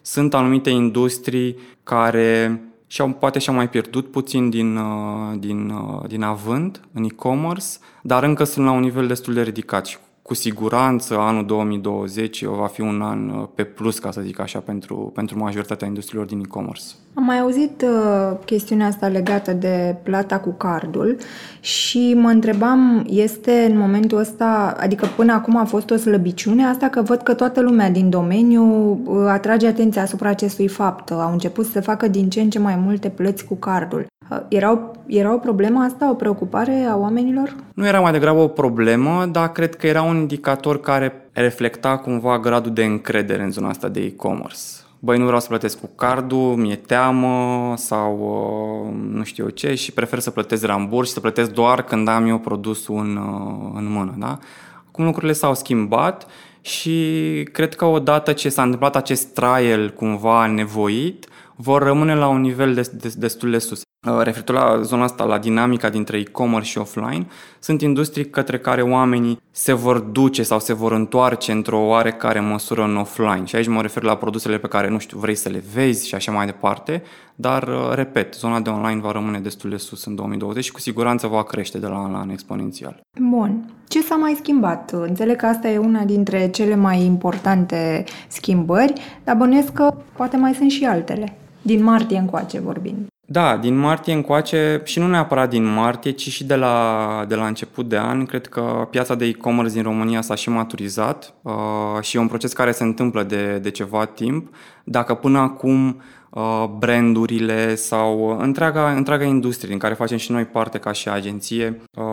sunt 0.02 0.34
anumite 0.34 0.70
industrii 0.70 1.58
care 1.84 2.62
și-au, 2.88 3.10
poate 3.10 3.40
și-au 3.40 3.56
mai 3.56 3.70
pierdut 3.70 4.12
puțin 4.12 4.50
din, 4.50 4.76
uh, 4.76 5.38
din, 5.38 5.70
uh, 5.70 6.08
din 6.08 6.24
avânt 6.24 6.82
în 6.94 7.04
e-commerce, 7.04 7.68
dar 8.02 8.24
încă 8.24 8.44
sunt 8.44 8.66
la 8.66 8.72
un 8.72 8.82
nivel 8.82 9.08
destul 9.08 9.34
de 9.34 9.42
ridicat 9.42 9.86
și 9.86 9.98
cu 10.22 10.34
siguranță 10.34 11.18
anul 11.18 11.46
2020 11.46 12.44
va 12.44 12.68
fi 12.68 12.82
un 12.82 13.02
an 13.02 13.30
uh, 13.30 13.48
pe 13.56 13.64
plus, 13.64 14.00
ca 14.00 14.12
să 14.12 14.22
zic 14.22 14.40
așa, 14.40 14.60
pentru, 14.60 15.12
pentru 15.14 15.38
majoritatea 15.38 15.88
industriilor 15.88 16.26
din 16.26 16.40
e-commerce. 16.40 16.84
Am 17.16 17.24
mai 17.24 17.40
auzit 17.40 17.82
uh, 17.82 18.38
chestiunea 18.46 18.88
asta 18.88 19.08
legată 19.08 19.52
de 19.52 19.96
plata 20.04 20.40
cu 20.40 20.50
cardul 20.50 21.18
și 21.60 22.14
mă 22.14 22.30
întrebam, 22.30 23.06
este 23.10 23.68
în 23.70 23.78
momentul 23.78 24.18
ăsta, 24.18 24.76
adică 24.80 25.08
până 25.16 25.34
acum 25.34 25.58
a 25.58 25.64
fost 25.64 25.90
o 25.90 25.96
slăbiciune 25.96 26.66
asta 26.66 26.88
că 26.88 27.02
văd 27.02 27.22
că 27.22 27.34
toată 27.34 27.62
lumea 27.62 27.90
din 27.90 28.10
domeniu 28.10 28.64
uh, 29.06 29.26
atrage 29.28 29.68
atenția 29.68 30.02
asupra 30.02 30.30
acestui 30.30 30.68
fapt. 30.68 31.12
Au 31.12 31.32
început 31.32 31.66
să 31.66 31.82
facă 31.82 32.08
din 32.08 32.30
ce 32.30 32.42
în 32.42 32.50
ce 32.50 32.60
mai 32.60 32.76
multe 32.76 33.10
plăți 33.10 33.46
cu 33.46 33.56
cardul. 33.56 34.06
Era, 34.48 34.92
era 35.06 35.34
o 35.34 35.38
problemă 35.38 35.80
asta, 35.80 36.10
o 36.10 36.14
preocupare 36.14 36.86
a 36.90 36.98
oamenilor? 36.98 37.56
Nu 37.74 37.88
era 37.88 38.00
mai 38.00 38.12
degrabă 38.12 38.40
o 38.40 38.48
problemă, 38.48 39.30
dar 39.32 39.52
cred 39.52 39.76
că 39.76 39.88
era 39.88 40.02
un 40.02 40.16
indicator 40.16 40.80
care 40.80 41.30
reflecta 41.32 41.98
cumva 41.98 42.40
gradul 42.40 42.74
de 42.74 42.84
încredere 42.84 43.44
în 43.44 43.52
zona 43.52 43.70
asta 43.70 43.88
de 43.88 44.00
e-commerce. 44.00 44.60
Băi, 45.06 45.18
nu 45.18 45.24
vreau 45.26 45.40
să 45.40 45.48
plătesc 45.48 45.80
cu 45.80 45.90
cardul, 45.96 46.56
mi-e 46.56 46.76
teamă 46.76 47.74
sau 47.78 48.18
uh, 48.18 48.94
nu 49.10 49.24
știu 49.24 49.44
eu 49.44 49.50
ce 49.50 49.76
și 49.76 49.92
prefer 49.92 50.20
să 50.20 50.32
plătesc 50.32 50.66
ramburs 50.66 51.08
și 51.08 51.14
să 51.14 51.20
plătesc 51.20 51.52
doar 51.52 51.84
când 51.84 52.08
am 52.08 52.28
eu 52.28 52.40
produsul 52.40 52.98
în, 52.98 53.16
uh, 53.16 53.72
în 53.76 53.92
mână. 53.92 54.16
Da? 54.18 54.40
Acum 54.88 55.06
lucrurile 55.06 55.34
s-au 55.34 55.56
schimbat 55.56 56.28
și 56.62 57.48
cred 57.52 57.76
că 57.76 57.86
odată 57.86 58.34
ce 58.34 58.50
s-a 58.50 58.64
întâmplat 58.64 58.96
acest 58.96 59.34
trial 59.34 59.90
cumva 59.90 60.46
nevoit, 60.46 61.28
vor 61.56 61.82
rămâne 61.82 62.16
la 62.16 62.28
un 62.28 62.42
nivel 62.42 62.74
destul 63.18 63.52
de 63.52 63.58
sus. 63.58 63.82
Uh, 64.06 64.20
referitor 64.24 64.56
la 64.56 64.82
zona 64.82 65.04
asta, 65.04 65.24
la 65.24 65.38
dinamica 65.38 65.90
dintre 65.90 66.18
e-commerce 66.18 66.70
și 66.70 66.78
offline, 66.78 67.28
sunt 67.60 67.82
industrii 67.82 68.30
către 68.30 68.60
care 68.60 68.82
oamenii 68.82 69.42
se 69.52 69.74
vor 69.74 70.00
duce 70.00 70.44
sau 70.44 70.60
se 70.60 70.74
vor 70.74 70.92
întoarce 70.92 71.52
într-o 71.52 71.80
oarecare 71.80 72.40
măsură 72.40 72.84
în 72.84 72.98
offline. 72.98 73.46
Și 73.46 73.56
aici 73.56 73.68
mă 73.68 73.82
refer 73.82 74.04
la 74.04 74.16
produsele 74.16 74.58
pe 74.58 74.68
care, 74.68 74.90
nu 74.90 74.98
știu, 74.98 75.18
vrei 75.18 75.36
să 75.36 75.50
le 75.50 75.64
vezi 75.74 76.08
și 76.08 76.16
așa 76.16 76.32
mai 76.32 76.46
departe, 76.46 77.04
dar, 77.36 77.64
uh, 77.68 77.92
repet, 77.94 78.34
zona 78.34 78.60
de 78.60 78.70
online 78.70 79.02
va 79.02 79.12
rămâne 79.12 79.40
destul 79.40 79.70
de 79.70 79.78
sus 79.78 80.06
în 80.06 80.16
2020 80.16 80.64
și 80.64 80.72
cu 80.72 80.80
siguranță 80.80 81.28
va 81.28 81.44
crește 81.44 81.78
de 81.78 81.88
la 81.88 81.98
an 81.98 82.12
la 82.12 82.20
an 82.20 82.30
exponențial. 82.30 83.02
Bun. 83.20 83.66
Ce 83.88 84.02
s-a 84.02 84.16
mai 84.16 84.36
schimbat? 84.40 84.92
Înțeleg 84.92 85.36
că 85.36 85.46
asta 85.46 85.68
e 85.68 85.78
una 85.78 86.04
dintre 86.04 86.50
cele 86.50 86.76
mai 86.76 87.04
importante 87.04 88.04
schimbări, 88.28 88.94
dar 89.24 89.36
bănuiesc 89.36 89.74
că 89.74 89.94
poate 90.16 90.38
mai 90.38 90.54
sunt 90.54 90.72
și 90.72 90.86
altele. 90.86 91.38
Din 91.62 91.84
martie 91.84 92.18
încoace 92.18 92.60
vorbind. 92.60 93.13
Da, 93.26 93.58
din 93.58 93.78
martie 93.78 94.14
încoace 94.14 94.82
și 94.84 95.00
nu 95.00 95.08
neapărat 95.08 95.50
din 95.50 95.64
martie, 95.64 96.12
ci 96.12 96.30
și 96.30 96.44
de 96.44 96.56
la, 96.56 97.26
de 97.28 97.36
la 97.36 97.48
început 97.48 97.90
de 97.90 97.98
an. 97.98 98.26
Cred 98.26 98.48
că 98.48 98.88
piața 98.90 99.16
de 99.16 99.26
e-commerce 99.26 99.74
din 99.74 99.84
România 99.84 100.22
s-a 100.22 100.36
și 100.36 100.50
maturizat 100.50 101.34
uh, 101.42 101.54
și 102.02 102.18
e 102.18 102.20
un 102.20 102.28
proces 102.28 102.54
care 102.54 102.72
se 102.72 102.84
întâmplă 102.84 103.24
de, 103.24 103.58
de 103.58 103.72
ceva 103.72 104.06
timp. 104.06 104.56
Dacă 104.84 105.14
până 105.14 105.40
acum 105.40 106.02
uh, 106.30 106.66
brandurile 106.78 107.76
sau 107.76 108.38
întreaga, 108.40 108.92
întreaga 108.92 109.24
industrie 109.24 109.70
din 109.70 109.78
care 109.78 109.94
facem 109.94 110.18
și 110.18 110.32
noi 110.32 110.46
parte 110.46 110.78
ca 110.78 110.92
și 110.92 111.10
agenție, 111.10 111.82
uh, 111.94 112.04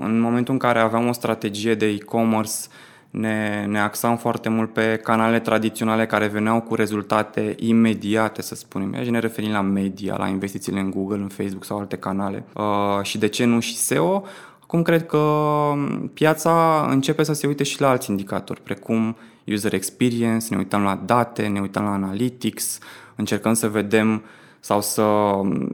în 0.00 0.20
momentul 0.20 0.52
în 0.52 0.58
care 0.58 0.78
aveam 0.78 1.08
o 1.08 1.12
strategie 1.12 1.74
de 1.74 1.86
e-commerce 1.86 2.54
ne, 3.16 3.64
ne 3.68 3.80
axam 3.80 4.16
foarte 4.16 4.48
mult 4.48 4.72
pe 4.72 5.00
canale 5.02 5.40
tradiționale 5.40 6.06
care 6.06 6.26
veneau 6.26 6.60
cu 6.60 6.74
rezultate 6.74 7.54
imediate, 7.58 8.42
să 8.42 8.54
spunem. 8.54 8.94
Aici 8.94 9.08
ne 9.08 9.18
referim 9.18 9.50
la 9.50 9.60
media, 9.60 10.16
la 10.18 10.26
investițiile 10.26 10.80
în 10.80 10.90
Google, 10.90 11.22
în 11.22 11.28
Facebook 11.28 11.64
sau 11.64 11.78
alte 11.78 11.96
canale. 11.96 12.44
Uh, 12.54 13.02
și 13.02 13.18
de 13.18 13.26
ce 13.26 13.44
nu 13.44 13.60
și 13.60 13.76
SEO? 13.76 14.22
Acum 14.62 14.82
cred 14.82 15.06
că 15.06 15.22
piața 16.14 16.86
începe 16.90 17.22
să 17.22 17.32
se 17.32 17.46
uite 17.46 17.62
și 17.62 17.80
la 17.80 17.88
alți 17.88 18.10
indicatori, 18.10 18.60
precum 18.62 19.16
user 19.46 19.74
experience, 19.74 20.46
ne 20.50 20.56
uităm 20.56 20.82
la 20.82 21.02
date, 21.04 21.46
ne 21.46 21.60
uităm 21.60 21.82
la 21.82 21.92
analytics, 21.92 22.78
încercăm 23.14 23.54
să 23.54 23.68
vedem 23.68 24.22
sau 24.60 24.80
să 24.80 25.02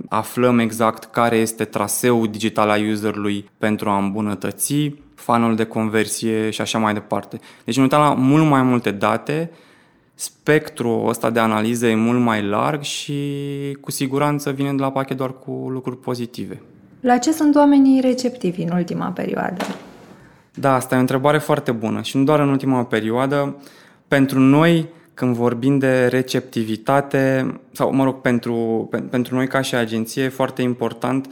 aflăm 0.08 0.58
exact 0.58 1.04
care 1.04 1.36
este 1.36 1.64
traseul 1.64 2.28
digital 2.28 2.68
al 2.68 2.88
userului 2.90 3.50
pentru 3.58 3.88
a 3.88 3.98
îmbunătăți 3.98 4.94
funnel 5.22 5.54
de 5.54 5.64
conversie 5.64 6.50
și 6.50 6.60
așa 6.60 6.78
mai 6.78 6.92
departe. 6.92 7.40
Deci 7.64 7.76
ne 7.76 7.82
uităm 7.82 8.00
la 8.00 8.14
mult 8.14 8.48
mai 8.48 8.62
multe 8.62 8.90
date, 8.90 9.50
spectrul 10.14 11.08
ăsta 11.08 11.30
de 11.30 11.40
analiză 11.40 11.86
e 11.86 11.94
mult 11.94 12.20
mai 12.20 12.42
larg 12.42 12.82
și 12.82 13.16
cu 13.80 13.90
siguranță 13.90 14.50
vine 14.50 14.72
de 14.72 14.82
la 14.82 14.90
pachet 14.90 15.16
doar 15.16 15.38
cu 15.38 15.50
lucruri 15.50 15.98
pozitive. 15.98 16.60
La 17.00 17.18
ce 17.18 17.32
sunt 17.32 17.54
oamenii 17.54 18.00
receptivi 18.00 18.62
în 18.62 18.70
ultima 18.72 19.06
perioadă? 19.06 19.64
Da, 20.54 20.74
asta 20.74 20.94
e 20.94 20.98
o 20.98 21.00
întrebare 21.00 21.38
foarte 21.38 21.72
bună 21.72 22.02
și 22.02 22.16
nu 22.16 22.24
doar 22.24 22.40
în 22.40 22.48
ultima 22.48 22.84
perioadă. 22.84 23.56
Pentru 24.08 24.38
noi, 24.38 24.88
când 25.14 25.34
vorbim 25.34 25.78
de 25.78 26.06
receptivitate, 26.06 27.54
sau 27.72 27.94
mă 27.94 28.04
rog, 28.04 28.20
pentru, 28.20 28.88
pentru 29.10 29.34
noi 29.34 29.46
ca 29.46 29.60
și 29.60 29.74
agenție, 29.74 30.22
e 30.22 30.28
foarte 30.28 30.62
important 30.62 31.28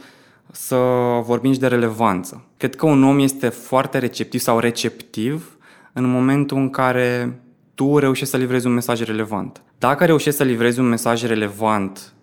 să 0.51 0.75
vorbim 1.23 1.53
și 1.53 1.59
de 1.59 1.67
relevanță. 1.67 2.45
Cred 2.57 2.75
că 2.75 2.85
un 2.85 3.03
om 3.03 3.19
este 3.19 3.49
foarte 3.49 3.97
receptiv 3.97 4.39
sau 4.39 4.59
receptiv 4.59 5.57
în 5.93 6.09
momentul 6.09 6.57
în 6.57 6.69
care 6.69 7.39
tu 7.75 7.97
reușești 7.97 8.29
să 8.29 8.37
livrezi 8.37 8.67
un 8.67 8.73
mesaj 8.73 9.01
relevant. 9.01 9.61
Dacă 9.77 10.05
reușești 10.05 10.37
să 10.37 10.43
livrezi 10.43 10.79
un 10.79 10.87
mesaj 10.87 11.23
relevant 11.23 12.13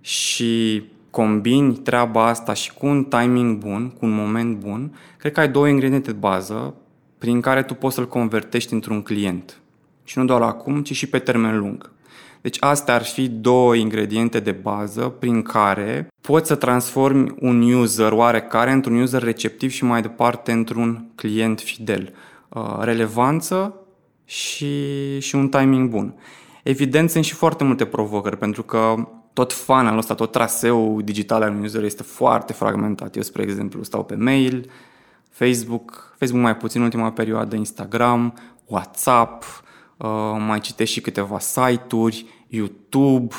și 0.00 0.82
combini 1.10 1.74
treaba 1.74 2.26
asta 2.26 2.52
și 2.52 2.74
cu 2.74 2.86
un 2.86 3.04
timing 3.04 3.58
bun, 3.58 3.90
cu 3.90 4.04
un 4.04 4.10
moment 4.10 4.56
bun, 4.56 4.96
cred 5.16 5.32
că 5.32 5.40
ai 5.40 5.48
două 5.48 5.68
ingrediente 5.68 6.10
de 6.10 6.16
bază 6.18 6.74
prin 7.18 7.40
care 7.40 7.62
tu 7.62 7.74
poți 7.74 7.94
să-l 7.94 8.08
convertești 8.08 8.72
într-un 8.72 9.02
client. 9.02 9.60
Și 10.04 10.18
nu 10.18 10.24
doar 10.24 10.42
acum, 10.42 10.82
ci 10.82 10.92
și 10.92 11.06
pe 11.06 11.18
termen 11.18 11.58
lung. 11.58 11.90
Deci 12.40 12.56
astea 12.60 12.94
ar 12.94 13.04
fi 13.04 13.28
două 13.28 13.74
ingrediente 13.74 14.40
de 14.40 14.50
bază 14.52 15.08
prin 15.18 15.42
care 15.42 16.08
poți 16.20 16.48
să 16.48 16.54
transformi 16.54 17.34
un 17.40 17.72
user 17.72 18.12
oarecare 18.12 18.70
într-un 18.70 19.00
user 19.00 19.22
receptiv 19.22 19.70
și 19.70 19.84
mai 19.84 20.02
departe 20.02 20.52
într-un 20.52 21.10
client 21.14 21.60
fidel. 21.60 22.14
Uh, 22.48 22.78
relevanță 22.80 23.74
și, 24.24 25.18
și 25.18 25.34
un 25.34 25.48
timing 25.48 25.90
bun. 25.90 26.14
Evident, 26.62 27.10
sunt 27.10 27.24
și 27.24 27.34
foarte 27.34 27.64
multe 27.64 27.84
provocări, 27.84 28.36
pentru 28.36 28.62
că 28.62 28.94
tot 29.32 29.52
funnel 29.52 29.96
ăsta, 29.96 30.14
tot 30.14 30.32
traseul 30.32 31.02
digital 31.04 31.42
al 31.42 31.50
unui 31.50 31.64
user 31.64 31.82
este 31.82 32.02
foarte 32.02 32.52
fragmentat. 32.52 33.16
Eu, 33.16 33.22
spre 33.22 33.42
exemplu, 33.42 33.82
stau 33.82 34.04
pe 34.04 34.14
mail, 34.14 34.70
Facebook, 35.30 36.14
Facebook 36.18 36.42
mai 36.42 36.56
puțin 36.56 36.80
în 36.80 36.86
ultima 36.86 37.12
perioadă, 37.12 37.56
Instagram, 37.56 38.34
WhatsApp, 38.64 39.44
Uh, 39.98 40.36
mai 40.46 40.60
citesc 40.60 40.92
și 40.92 41.00
câteva 41.00 41.38
site-uri, 41.38 42.24
YouTube, 42.48 43.34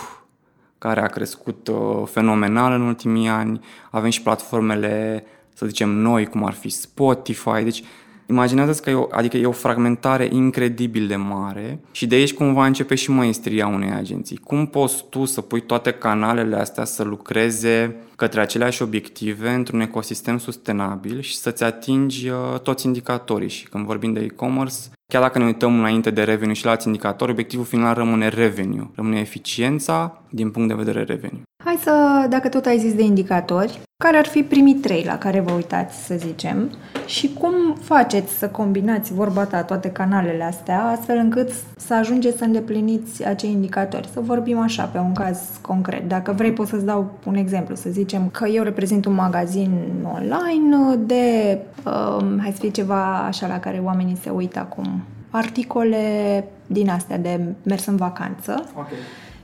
care 0.77 1.01
a 1.01 1.05
crescut 1.05 1.67
uh, 1.67 2.03
fenomenal 2.05 2.73
în 2.73 2.81
ultimii 2.81 3.27
ani. 3.27 3.59
Avem 3.91 4.09
și 4.09 4.21
platformele, 4.21 5.23
să 5.53 5.65
zicem, 5.65 5.89
noi, 5.89 6.25
cum 6.25 6.45
ar 6.45 6.53
fi 6.53 6.69
Spotify. 6.69 7.63
Deci 7.63 7.83
Imaginează-ți 8.29 8.81
că 8.81 8.89
e 8.89 8.93
o, 8.93 9.07
adică 9.11 9.37
e 9.37 9.45
o 9.45 9.51
fragmentare 9.51 10.29
incredibil 10.31 11.07
de 11.07 11.15
mare 11.15 11.79
și 11.91 12.07
de 12.07 12.15
aici 12.15 12.33
cumva 12.33 12.65
începe 12.65 12.95
și 12.95 13.11
maestria 13.11 13.67
unei 13.67 13.91
agenții. 13.91 14.37
Cum 14.37 14.65
poți 14.65 15.05
tu 15.09 15.25
să 15.25 15.41
pui 15.41 15.61
toate 15.61 15.91
canalele 15.91 16.55
astea 16.55 16.85
să 16.85 17.03
lucreze 17.03 17.95
către 18.15 18.41
aceleași 18.41 18.81
obiective 18.81 19.49
într-un 19.49 19.81
ecosistem 19.81 20.37
sustenabil 20.37 21.21
și 21.21 21.35
să-ți 21.35 21.63
atingi 21.63 22.29
uh, 22.29 22.59
toți 22.59 22.85
indicatorii. 22.85 23.49
Și 23.49 23.67
când 23.67 23.85
vorbim 23.85 24.13
de 24.13 24.19
e-commerce, 24.19 24.75
chiar 25.09 25.21
dacă 25.21 25.39
ne 25.39 25.45
uităm 25.45 25.79
înainte 25.79 26.11
de 26.11 26.23
revenue 26.23 26.53
și 26.53 26.65
la 26.65 26.71
alți 26.71 26.87
indicatori, 26.87 27.31
obiectivul 27.31 27.65
final 27.65 27.93
rămâne 27.93 28.27
revenue, 28.27 28.91
rămâne 28.95 29.19
eficiența 29.19 30.21
din 30.29 30.51
punct 30.51 30.67
de 30.67 30.73
vedere 30.73 31.03
revenue. 31.03 31.48
Hai 31.63 31.75
să, 31.81 32.25
dacă 32.29 32.49
tot 32.49 32.65
ai 32.65 32.79
zis 32.79 32.93
de 32.93 33.03
indicatori, 33.03 33.79
care 34.03 34.17
ar 34.17 34.25
fi 34.25 34.43
primii 34.43 34.75
trei 34.75 35.03
la 35.03 35.17
care 35.17 35.39
vă 35.39 35.51
uitați, 35.51 36.05
să 36.05 36.15
zicem, 36.17 36.71
și 37.05 37.33
cum 37.33 37.53
faceți 37.81 38.37
să 38.37 38.47
combinați 38.47 39.13
vorba 39.13 39.45
ta 39.45 39.63
toate 39.63 39.89
canalele 39.89 40.43
astea, 40.43 40.83
astfel 40.83 41.17
încât 41.17 41.51
să 41.77 41.93
ajungeți 41.93 42.37
să 42.37 42.43
îndepliniți 42.43 43.25
acei 43.25 43.51
indicatori. 43.51 44.09
Să 44.13 44.19
vorbim 44.19 44.59
așa, 44.59 44.83
pe 44.83 44.97
un 44.97 45.13
caz 45.13 45.39
concret. 45.61 46.07
Dacă 46.07 46.31
vrei, 46.31 46.53
pot 46.53 46.67
să-ți 46.67 46.85
dau 46.85 47.11
un 47.25 47.35
exemplu. 47.35 47.75
Să 47.75 47.89
zicem 47.89 48.29
că 48.29 48.47
eu 48.47 48.63
reprezint 48.63 49.05
un 49.05 49.13
magazin 49.13 49.71
online 50.13 50.95
de, 50.95 51.57
um, 51.85 52.39
hai 52.39 52.51
să 52.51 52.59
fie 52.59 52.69
ceva 52.69 53.17
așa 53.17 53.47
la 53.47 53.59
care 53.59 53.81
oamenii 53.83 54.17
se 54.21 54.29
uită 54.29 54.59
acum, 54.59 55.01
articole 55.29 56.43
din 56.67 56.89
astea 56.89 57.17
de 57.17 57.39
mers 57.63 57.85
în 57.85 57.95
vacanță. 57.95 58.69
Okay. 58.75 58.97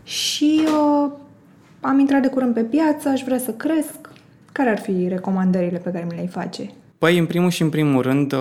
Și 0.03 0.61
uh, 0.65 1.11
am 1.87 1.99
intrat 1.99 2.21
de 2.21 2.27
curând 2.27 2.53
pe 2.53 2.61
piață, 2.61 3.09
aș 3.09 3.21
vrea 3.23 3.37
să 3.37 3.51
cresc. 3.51 4.09
Care 4.51 4.69
ar 4.69 4.79
fi 4.79 5.07
recomandările 5.07 5.77
pe 5.77 5.91
care 5.91 6.05
mi 6.09 6.15
le-ai 6.15 6.27
face? 6.27 6.71
Păi, 6.97 7.17
în 7.17 7.25
primul 7.25 7.49
și 7.49 7.61
în 7.61 7.69
primul 7.69 8.01
rând, 8.01 8.33
uh, 8.33 8.39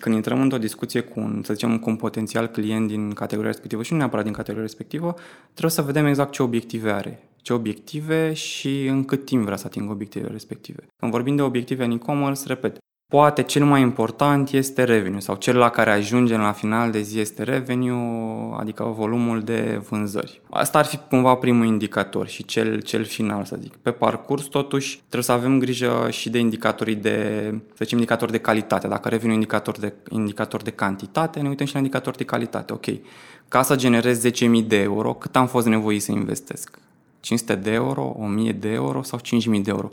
când 0.00 0.14
intrăm 0.14 0.40
într-o 0.40 0.58
discuție 0.58 1.00
cu 1.00 1.20
un, 1.20 1.42
să 1.44 1.52
zicem, 1.52 1.78
cu 1.78 1.90
un 1.90 1.96
potențial 1.96 2.46
client 2.46 2.88
din 2.88 3.12
categoria 3.12 3.50
respectivă 3.50 3.82
și 3.82 3.92
nu 3.92 3.98
neapărat 3.98 4.24
din 4.24 4.32
categoria 4.32 4.62
respectivă, 4.62 5.14
trebuie 5.50 5.70
să 5.70 5.82
vedem 5.82 6.06
exact 6.06 6.32
ce 6.32 6.42
obiective 6.42 6.90
are 6.90 7.18
ce 7.44 7.52
obiective 7.52 8.32
și 8.32 8.86
în 8.86 9.04
cât 9.04 9.24
timp 9.24 9.44
vrea 9.44 9.56
să 9.56 9.66
atingă 9.66 9.92
obiectivele 9.92 10.32
respective. 10.32 10.86
Când 10.96 11.12
vorbim 11.12 11.36
de 11.36 11.42
obiective 11.42 11.84
în 11.84 11.90
e-commerce, 11.90 12.40
repet, 12.46 12.76
poate 13.14 13.42
cel 13.42 13.64
mai 13.64 13.80
important 13.80 14.50
este 14.50 14.84
revenue 14.84 15.20
sau 15.20 15.34
cel 15.34 15.56
la 15.56 15.68
care 15.68 15.90
ajungem 15.90 16.40
la 16.40 16.52
final 16.52 16.90
de 16.90 17.00
zi 17.00 17.20
este 17.20 17.42
revenue, 17.42 18.56
adică 18.58 18.94
volumul 18.96 19.40
de 19.40 19.82
vânzări. 19.88 20.40
Asta 20.50 20.78
ar 20.78 20.84
fi 20.84 20.98
cumva 21.08 21.34
primul 21.34 21.66
indicator 21.66 22.26
și 22.26 22.44
cel, 22.44 22.80
cel 22.80 23.04
final, 23.04 23.44
să 23.44 23.56
zic. 23.60 23.76
Pe 23.76 23.90
parcurs, 23.90 24.44
totuși, 24.44 24.96
trebuie 24.96 25.22
să 25.22 25.32
avem 25.32 25.58
grijă 25.58 26.08
și 26.10 26.30
de 26.30 26.38
indicatorii 26.38 26.94
de, 26.94 27.44
să 27.68 27.78
zicem, 27.78 27.98
indicatori 27.98 28.32
de 28.32 28.38
calitate. 28.38 28.88
Dacă 28.88 29.08
revenue 29.08 29.32
e 29.32 29.34
indicator 29.34 29.78
de, 29.78 29.92
indicator 30.10 30.62
de 30.62 30.70
cantitate, 30.70 31.40
ne 31.40 31.48
uităm 31.48 31.66
și 31.66 31.72
la 31.72 31.78
indicator 31.78 32.14
de 32.14 32.24
calitate. 32.24 32.72
Ok, 32.72 32.86
ca 33.48 33.62
să 33.62 33.76
generez 33.76 34.26
10.000 34.26 34.30
de 34.66 34.80
euro, 34.80 35.12
cât 35.12 35.36
am 35.36 35.46
fost 35.46 35.66
nevoit 35.66 36.02
să 36.02 36.12
investesc? 36.12 36.78
500 37.20 37.54
de 37.54 37.70
euro, 37.70 38.14
1000 38.18 38.52
de 38.52 38.68
euro 38.68 39.02
sau 39.02 39.18
5000 39.18 39.60
de 39.60 39.70
euro. 39.70 39.90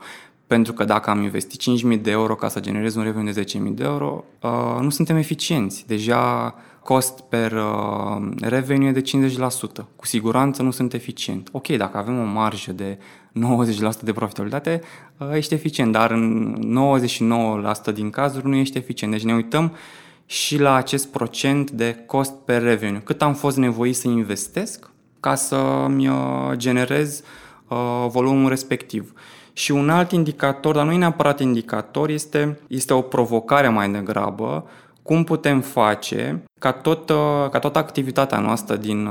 Pentru 0.51 0.73
că 0.73 0.83
dacă 0.83 1.09
am 1.09 1.21
investit 1.21 1.59
5000 1.59 1.97
de 1.97 2.11
euro 2.11 2.35
ca 2.35 2.47
să 2.47 2.59
generez 2.59 2.95
un 2.95 3.03
revenue 3.03 3.31
de 3.31 3.43
10.000 3.43 3.47
de 3.73 3.83
euro, 3.83 4.23
uh, 4.41 4.77
nu 4.81 4.89
suntem 4.89 5.15
eficienți. 5.15 5.87
Deja 5.87 6.55
cost 6.83 7.19
per 7.19 7.51
uh, 7.51 8.29
revenue 8.39 8.87
e 8.87 8.91
de 8.91 9.01
50%. 9.01 9.85
Cu 9.95 10.05
siguranță 10.05 10.61
nu 10.61 10.71
sunt 10.71 10.93
eficient. 10.93 11.49
Ok, 11.51 11.67
dacă 11.67 11.97
avem 11.97 12.19
o 12.19 12.23
marjă 12.23 12.71
de 12.71 12.97
90% 12.97 14.01
de 14.01 14.13
profitabilitate, 14.13 14.81
uh, 15.17 15.27
ești 15.33 15.53
eficient, 15.53 15.91
dar 15.91 16.11
în 16.11 16.55
99% 17.91 17.93
din 17.93 18.09
cazuri 18.09 18.47
nu 18.47 18.55
ești 18.55 18.77
eficient. 18.77 19.13
Deci 19.13 19.23
ne 19.23 19.33
uităm 19.33 19.75
și 20.25 20.59
la 20.59 20.73
acest 20.73 21.07
procent 21.07 21.71
de 21.71 22.03
cost 22.05 22.33
per 22.45 22.61
revenue. 22.61 23.01
Cât 23.03 23.21
am 23.21 23.33
fost 23.33 23.57
nevoit 23.57 23.95
să 23.95 24.07
investesc 24.07 24.91
ca 25.19 25.35
să-mi 25.35 26.07
uh, 26.07 26.51
generez 26.53 27.23
uh, 27.67 28.05
volumul 28.09 28.49
respectiv. 28.49 29.13
Și 29.61 29.71
un 29.71 29.89
alt 29.89 30.11
indicator, 30.11 30.75
dar 30.75 30.85
nu 30.85 30.91
e 30.91 30.97
neapărat 30.97 31.39
indicator, 31.39 32.09
este, 32.09 32.59
este 32.67 32.93
o 32.93 33.01
provocare 33.01 33.69
mai 33.69 33.91
degrabă, 33.91 34.65
cum 35.01 35.23
putem 35.23 35.61
face 35.61 36.43
ca, 36.59 36.71
tot, 36.71 37.09
uh, 37.09 37.49
ca 37.51 37.59
toată 37.59 37.77
activitatea 37.77 38.39
noastră 38.39 38.75
din, 38.75 39.09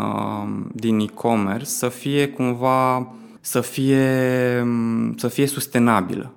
din 0.72 0.98
e-commerce 0.98 1.64
să 1.64 1.88
fie 1.88 2.28
cumva 2.28 3.06
să 3.40 3.60
fie, 3.60 4.08
să 5.16 5.28
fie 5.28 5.46
sustenabilă. 5.46 6.32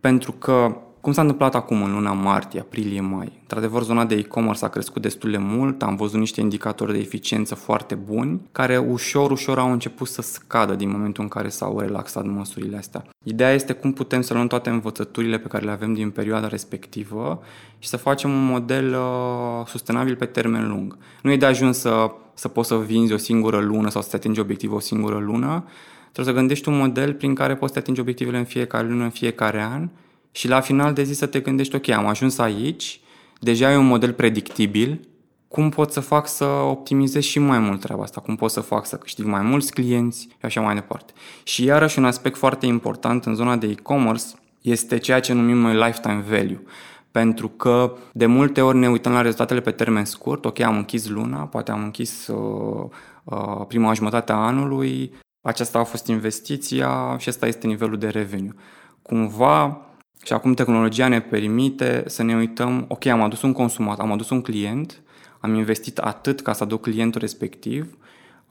Pentru 0.00 0.32
că 0.32 0.76
cum 1.06 1.14
s-a 1.14 1.20
întâmplat 1.20 1.54
acum 1.54 1.82
în 1.82 1.92
luna 1.92 2.12
martie, 2.12 2.60
aprilie, 2.60 3.00
mai? 3.00 3.32
Într-adevăr, 3.40 3.82
zona 3.82 4.04
de 4.04 4.14
e-commerce 4.14 4.64
a 4.64 4.68
crescut 4.68 5.02
destul 5.02 5.30
de 5.30 5.36
mult, 5.36 5.82
am 5.82 5.96
văzut 5.96 6.18
niște 6.18 6.40
indicatori 6.40 6.92
de 6.92 6.98
eficiență 6.98 7.54
foarte 7.54 7.94
buni, 7.94 8.40
care 8.52 8.78
ușor, 8.78 9.30
ușor 9.30 9.58
au 9.58 9.72
început 9.72 10.08
să 10.08 10.22
scadă 10.22 10.74
din 10.74 10.90
momentul 10.90 11.22
în 11.22 11.28
care 11.28 11.48
s-au 11.48 11.80
relaxat 11.80 12.24
măsurile 12.24 12.76
astea. 12.76 13.04
Ideea 13.22 13.52
este 13.52 13.72
cum 13.72 13.92
putem 13.92 14.20
să 14.20 14.34
luăm 14.34 14.46
toate 14.46 14.70
învățăturile 14.70 15.38
pe 15.38 15.48
care 15.48 15.64
le 15.64 15.70
avem 15.70 15.92
din 15.92 16.10
perioada 16.10 16.48
respectivă 16.48 17.42
și 17.78 17.88
să 17.88 17.96
facem 17.96 18.30
un 18.30 18.44
model 18.44 18.94
uh, 18.94 19.66
sustenabil 19.66 20.16
pe 20.16 20.26
termen 20.26 20.68
lung. 20.68 20.96
Nu 21.22 21.32
e 21.32 21.36
de 21.36 21.46
ajuns 21.46 21.78
să, 21.78 22.10
să 22.34 22.48
poți 22.48 22.68
să 22.68 22.76
vinzi 22.76 23.12
o 23.12 23.16
singură 23.16 23.58
lună 23.58 23.90
sau 23.90 24.02
să-ți 24.02 24.16
atingi 24.16 24.40
obiectivul 24.40 24.76
o 24.76 24.80
singură 24.80 25.18
lună, 25.18 25.64
trebuie 26.12 26.34
să 26.34 26.40
gândești 26.40 26.68
un 26.68 26.76
model 26.76 27.14
prin 27.14 27.34
care 27.34 27.54
poți 27.56 27.72
să 27.72 27.78
atingi 27.78 28.00
obiectivele 28.00 28.38
în 28.38 28.44
fiecare 28.44 28.88
lună, 28.88 29.04
în 29.04 29.10
fiecare 29.10 29.62
an 29.62 29.88
și 30.36 30.48
la 30.48 30.60
final 30.60 30.92
de 30.92 31.02
zi 31.02 31.14
să 31.14 31.26
te 31.26 31.40
gândești, 31.40 31.74
ok, 31.74 31.88
am 31.88 32.06
ajuns 32.06 32.38
aici, 32.38 33.00
deja 33.40 33.72
e 33.72 33.76
un 33.76 33.86
model 33.86 34.12
predictibil, 34.12 35.08
cum 35.48 35.68
pot 35.68 35.92
să 35.92 36.00
fac 36.00 36.28
să 36.28 36.44
optimizez 36.44 37.22
și 37.22 37.38
mai 37.38 37.58
mult 37.58 37.80
treaba 37.80 38.02
asta, 38.02 38.20
cum 38.20 38.36
pot 38.36 38.50
să 38.50 38.60
fac 38.60 38.86
să 38.86 38.96
câștig 38.96 39.24
mai 39.24 39.42
mulți 39.42 39.72
clienți 39.72 40.20
și 40.20 40.44
așa 40.44 40.60
mai 40.60 40.74
departe. 40.74 41.12
Și 41.42 41.64
iarăși 41.64 41.98
un 41.98 42.04
aspect 42.04 42.36
foarte 42.36 42.66
important 42.66 43.24
în 43.24 43.34
zona 43.34 43.56
de 43.56 43.66
e-commerce 43.66 44.24
este 44.60 44.98
ceea 44.98 45.20
ce 45.20 45.32
numim 45.32 45.56
noi 45.56 45.74
lifetime 45.74 46.24
value. 46.28 46.62
Pentru 47.10 47.48
că 47.48 47.96
de 48.12 48.26
multe 48.26 48.60
ori 48.60 48.78
ne 48.78 48.88
uităm 48.88 49.12
la 49.12 49.20
rezultatele 49.20 49.60
pe 49.60 49.70
termen 49.70 50.04
scurt, 50.04 50.44
ok, 50.44 50.60
am 50.60 50.76
închis 50.76 51.08
luna, 51.08 51.38
poate 51.38 51.70
am 51.70 51.82
închis 51.82 52.26
uh, 52.26 52.90
uh, 53.24 53.66
prima 53.68 53.92
jumătate 53.92 54.32
a 54.32 54.36
anului, 54.36 55.12
aceasta 55.40 55.78
a 55.78 55.84
fost 55.84 56.06
investiția 56.06 57.16
și 57.18 57.28
asta 57.28 57.46
este 57.46 57.66
nivelul 57.66 57.98
de 57.98 58.08
revenue. 58.08 58.54
Cumva 59.02 59.80
și 60.24 60.32
acum 60.32 60.54
tehnologia 60.54 61.08
ne 61.08 61.20
permite 61.20 62.02
să 62.06 62.22
ne 62.22 62.36
uităm, 62.36 62.84
ok, 62.88 63.06
am 63.06 63.22
adus 63.22 63.42
un 63.42 63.52
consumat, 63.52 63.98
am 63.98 64.12
adus 64.12 64.30
un 64.30 64.40
client, 64.40 65.02
am 65.40 65.54
investit 65.54 65.98
atât 65.98 66.40
ca 66.40 66.52
să 66.52 66.62
aduc 66.62 66.80
clientul 66.82 67.20
respectiv, 67.20 67.96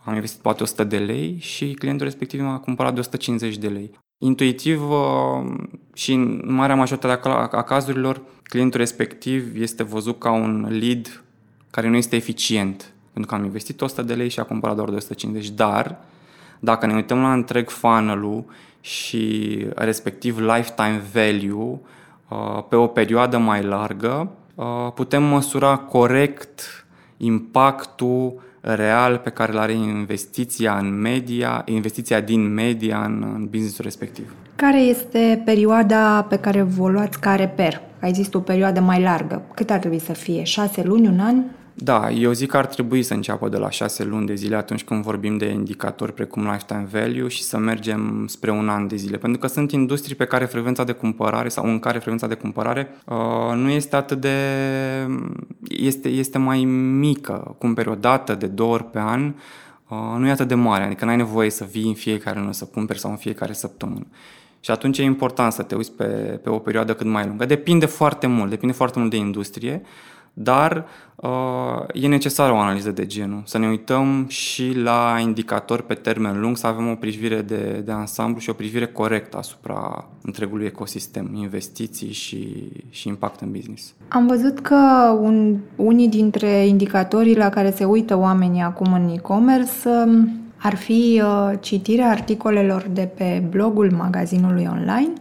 am 0.03 0.13
investit 0.13 0.39
poate 0.39 0.63
100 0.63 0.83
de 0.83 0.97
lei 0.97 1.37
și 1.39 1.73
clientul 1.73 2.05
respectiv 2.05 2.41
m-a 2.41 2.59
cumpărat 2.59 2.93
de 2.93 2.99
150 2.99 3.57
de 3.57 3.67
lei. 3.67 3.91
Intuitiv 4.17 4.89
uh, 4.89 5.53
și 5.93 6.13
în 6.13 6.41
marea 6.43 6.75
majoritate 6.75 7.29
a 7.29 7.63
cazurilor, 7.63 8.21
clientul 8.43 8.79
respectiv 8.79 9.61
este 9.61 9.83
văzut 9.83 10.19
ca 10.19 10.31
un 10.31 10.67
lead 10.79 11.23
care 11.71 11.89
nu 11.89 11.95
este 11.95 12.15
eficient, 12.15 12.93
pentru 13.13 13.31
că 13.31 13.37
am 13.37 13.43
investit 13.43 13.81
100 13.81 14.01
de 14.01 14.13
lei 14.13 14.29
și 14.29 14.39
a 14.39 14.43
cumpărat 14.43 14.75
doar 14.75 14.89
de 14.89 14.95
150, 14.95 15.49
dar 15.49 15.97
dacă 16.59 16.85
ne 16.85 16.93
uităm 16.93 17.21
la 17.21 17.33
întreg 17.33 17.69
funnel 17.69 18.23
și 18.85 19.65
respectiv 19.75 20.39
lifetime 20.39 21.01
value 21.13 21.79
uh, 22.29 22.63
pe 22.69 22.75
o 22.75 22.87
perioadă 22.87 23.37
mai 23.37 23.63
largă, 23.63 24.31
uh, 24.55 24.65
putem 24.93 25.23
măsura 25.23 25.77
corect 25.77 26.85
impactul 27.17 28.41
real 28.61 29.17
pe 29.17 29.29
care 29.29 29.51
îl 29.51 29.57
are 29.57 29.73
investiția 29.73 30.77
în 30.77 31.01
media, 31.01 31.61
investiția 31.65 32.21
din 32.21 32.53
media 32.53 33.03
în, 33.03 33.31
în 33.35 33.47
businessul 33.51 33.83
respectiv. 33.83 34.33
Care 34.55 34.79
este 34.79 35.41
perioada 35.45 36.25
pe 36.29 36.37
care 36.37 36.61
vă 36.61 36.89
luați 36.89 37.19
ca 37.19 37.35
reper? 37.35 37.81
Ai 38.01 38.13
zis 38.13 38.33
o 38.33 38.39
perioadă 38.39 38.79
mai 38.79 39.01
largă. 39.01 39.41
Cât 39.53 39.69
ar 39.69 39.79
trebui 39.79 39.99
să 39.99 40.13
fie? 40.13 40.43
Șase 40.43 40.83
luni, 40.83 41.07
un 41.07 41.19
an? 41.19 41.43
Da, 41.77 42.11
eu 42.11 42.31
zic 42.31 42.49
că 42.49 42.57
ar 42.57 42.65
trebui 42.65 43.03
să 43.03 43.13
înceapă 43.13 43.49
de 43.49 43.57
la 43.57 43.69
șase 43.69 44.03
luni 44.03 44.25
de 44.25 44.35
zile 44.35 44.55
atunci 44.55 44.83
când 44.83 45.03
vorbim 45.03 45.37
de 45.37 45.45
indicatori 45.45 46.13
precum 46.13 46.43
lifetime 46.43 46.87
value 46.91 47.27
și 47.27 47.43
să 47.43 47.57
mergem 47.57 48.27
spre 48.27 48.51
un 48.51 48.69
an 48.69 48.87
de 48.87 48.95
zile. 48.95 49.17
Pentru 49.17 49.39
că 49.39 49.47
sunt 49.47 49.71
industrii 49.71 50.15
pe 50.15 50.25
care 50.25 50.45
frecvența 50.45 50.83
de 50.83 50.91
cumpărare 50.91 51.49
sau 51.49 51.65
în 51.65 51.79
care 51.79 51.97
frecvența 51.97 52.27
de 52.27 52.33
cumpărare 52.33 52.87
uh, 53.05 53.55
nu 53.55 53.69
este 53.69 53.95
atât 53.95 54.21
de... 54.21 54.37
este, 55.67 56.09
este 56.09 56.37
mai 56.37 56.63
mică. 56.99 57.55
Cumperi 57.57 57.89
o 57.89 57.95
dată 57.95 58.35
de 58.35 58.47
două 58.47 58.73
ori 58.73 58.89
pe 58.89 58.99
an, 58.99 59.33
uh, 59.87 59.97
nu 60.17 60.27
e 60.27 60.31
atât 60.31 60.47
de 60.47 60.55
mare. 60.55 60.83
Adică 60.83 61.05
n-ai 61.05 61.15
nevoie 61.15 61.49
să 61.49 61.67
vii 61.71 61.87
în 61.87 61.93
fiecare 61.93 62.39
lună 62.39 62.51
să 62.51 62.65
cumperi 62.65 62.99
sau 62.99 63.11
în 63.11 63.17
fiecare 63.17 63.53
săptămână. 63.53 64.07
Și 64.59 64.71
atunci 64.71 64.97
e 64.97 65.03
important 65.03 65.51
să 65.51 65.63
te 65.63 65.75
uiți 65.75 65.91
pe, 65.91 66.05
pe 66.43 66.49
o 66.49 66.59
perioadă 66.59 66.93
cât 66.93 67.07
mai 67.07 67.25
lungă. 67.25 67.45
Depinde 67.45 67.85
foarte 67.85 68.27
mult, 68.27 68.49
depinde 68.49 68.73
foarte 68.73 68.99
mult 68.99 69.11
de 69.11 69.17
industrie, 69.17 69.81
dar 70.37 70.85
uh, 71.15 71.85
e 71.93 72.07
necesară 72.07 72.53
o 72.53 72.57
analiză 72.57 72.91
de 72.91 73.05
genul, 73.05 73.41
să 73.45 73.57
ne 73.57 73.67
uităm 73.67 74.25
și 74.27 74.73
la 74.83 75.17
indicatori 75.21 75.83
pe 75.83 75.93
termen 75.93 76.39
lung, 76.39 76.57
să 76.57 76.67
avem 76.67 76.89
o 76.89 76.95
privire 76.95 77.41
de, 77.41 77.81
de 77.85 77.91
ansamblu 77.91 78.39
și 78.39 78.49
o 78.49 78.53
privire 78.53 78.85
corectă 78.85 79.37
asupra 79.37 80.07
întregului 80.21 80.65
ecosistem, 80.65 81.31
investiții 81.35 82.11
și, 82.11 82.71
și 82.89 83.07
impact 83.07 83.39
în 83.39 83.51
business. 83.51 83.93
Am 84.07 84.27
văzut 84.27 84.59
că 84.59 84.75
un, 85.21 85.57
unii 85.75 86.07
dintre 86.07 86.67
indicatorii 86.67 87.37
la 87.37 87.49
care 87.49 87.71
se 87.71 87.85
uită 87.85 88.17
oamenii 88.17 88.61
acum 88.61 88.93
în 88.93 89.09
e-commerce 89.13 89.89
um, 90.05 90.29
ar 90.57 90.75
fi 90.75 91.21
uh, 91.23 91.53
citirea 91.59 92.09
articolelor 92.09 92.87
de 92.93 93.09
pe 93.15 93.43
blogul 93.49 93.91
magazinului 93.91 94.67
online 94.71 95.13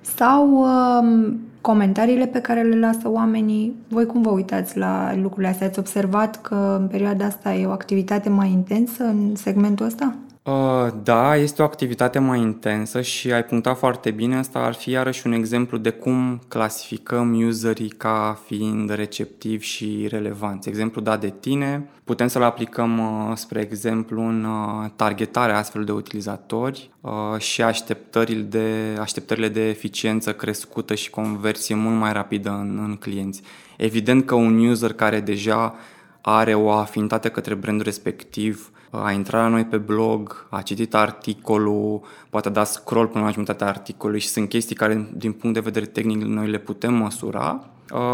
sau 0.00 0.60
uh, 0.60 1.32
comentariile 1.62 2.26
pe 2.26 2.40
care 2.40 2.62
le 2.62 2.78
lasă 2.78 3.08
oamenii. 3.10 3.74
Voi 3.88 4.06
cum 4.06 4.22
vă 4.22 4.30
uitați 4.30 4.78
la 4.78 5.14
lucrurile 5.16 5.48
astea? 5.48 5.66
Ați 5.66 5.78
observat 5.78 6.40
că 6.40 6.76
în 6.80 6.86
perioada 6.86 7.24
asta 7.24 7.54
e 7.54 7.66
o 7.66 7.70
activitate 7.70 8.28
mai 8.28 8.50
intensă 8.50 9.04
în 9.04 9.34
segmentul 9.36 9.86
ăsta? 9.86 10.14
Uh, 10.44 10.88
da, 11.02 11.36
este 11.36 11.62
o 11.62 11.64
activitate 11.64 12.18
mai 12.18 12.40
intensă 12.40 13.00
și 13.00 13.32
ai 13.32 13.44
punctat 13.44 13.78
foarte 13.78 14.10
bine. 14.10 14.36
Asta 14.36 14.58
ar 14.58 14.74
fi 14.74 14.90
iarăși 14.90 15.26
un 15.26 15.32
exemplu 15.32 15.78
de 15.78 15.90
cum 15.90 16.40
clasificăm 16.48 17.46
userii 17.46 17.88
ca 17.88 18.42
fiind 18.46 18.90
receptivi 18.90 19.64
și 19.64 20.06
relevanți. 20.10 20.68
Exemplu 20.68 21.00
dat 21.00 21.20
de 21.20 21.34
tine, 21.40 21.88
putem 22.04 22.26
să-l 22.26 22.42
aplicăm, 22.42 22.98
uh, 22.98 23.36
spre 23.36 23.60
exemplu, 23.60 24.22
în 24.22 24.44
uh, 24.44 24.90
targetarea 24.96 25.58
astfel 25.58 25.84
de 25.84 25.92
utilizatori 25.92 26.90
și 27.38 27.62
așteptările 27.62 28.42
de, 28.42 28.96
așteptările 29.00 29.48
de 29.48 29.68
eficiență 29.68 30.32
crescută 30.32 30.94
și 30.94 31.10
conversie 31.10 31.74
mult 31.74 31.98
mai 31.98 32.12
rapidă 32.12 32.50
în, 32.50 32.80
în 32.84 32.96
clienți. 32.96 33.42
Evident 33.76 34.26
că 34.26 34.34
un 34.34 34.66
user 34.66 34.92
care 34.92 35.20
deja 35.20 35.74
are 36.20 36.54
o 36.54 36.70
afinitate 36.70 37.28
către 37.28 37.54
brandul 37.54 37.84
respectiv, 37.84 38.71
a 38.94 39.12
intrat 39.12 39.42
la 39.42 39.48
noi 39.48 39.64
pe 39.64 39.76
blog, 39.76 40.46
a 40.50 40.62
citit 40.62 40.94
articolul, 40.94 42.00
poate 42.30 42.48
a 42.48 42.50
dat 42.50 42.66
scroll 42.66 43.06
până 43.06 43.24
la 43.24 43.30
jumătatea 43.30 43.66
articolului 43.66 44.20
și 44.20 44.28
sunt 44.28 44.48
chestii 44.48 44.76
care, 44.76 45.08
din 45.14 45.32
punct 45.32 45.54
de 45.54 45.62
vedere 45.62 45.86
tehnic, 45.86 46.22
noi 46.22 46.48
le 46.48 46.58
putem 46.58 46.94
măsura. 46.94 47.64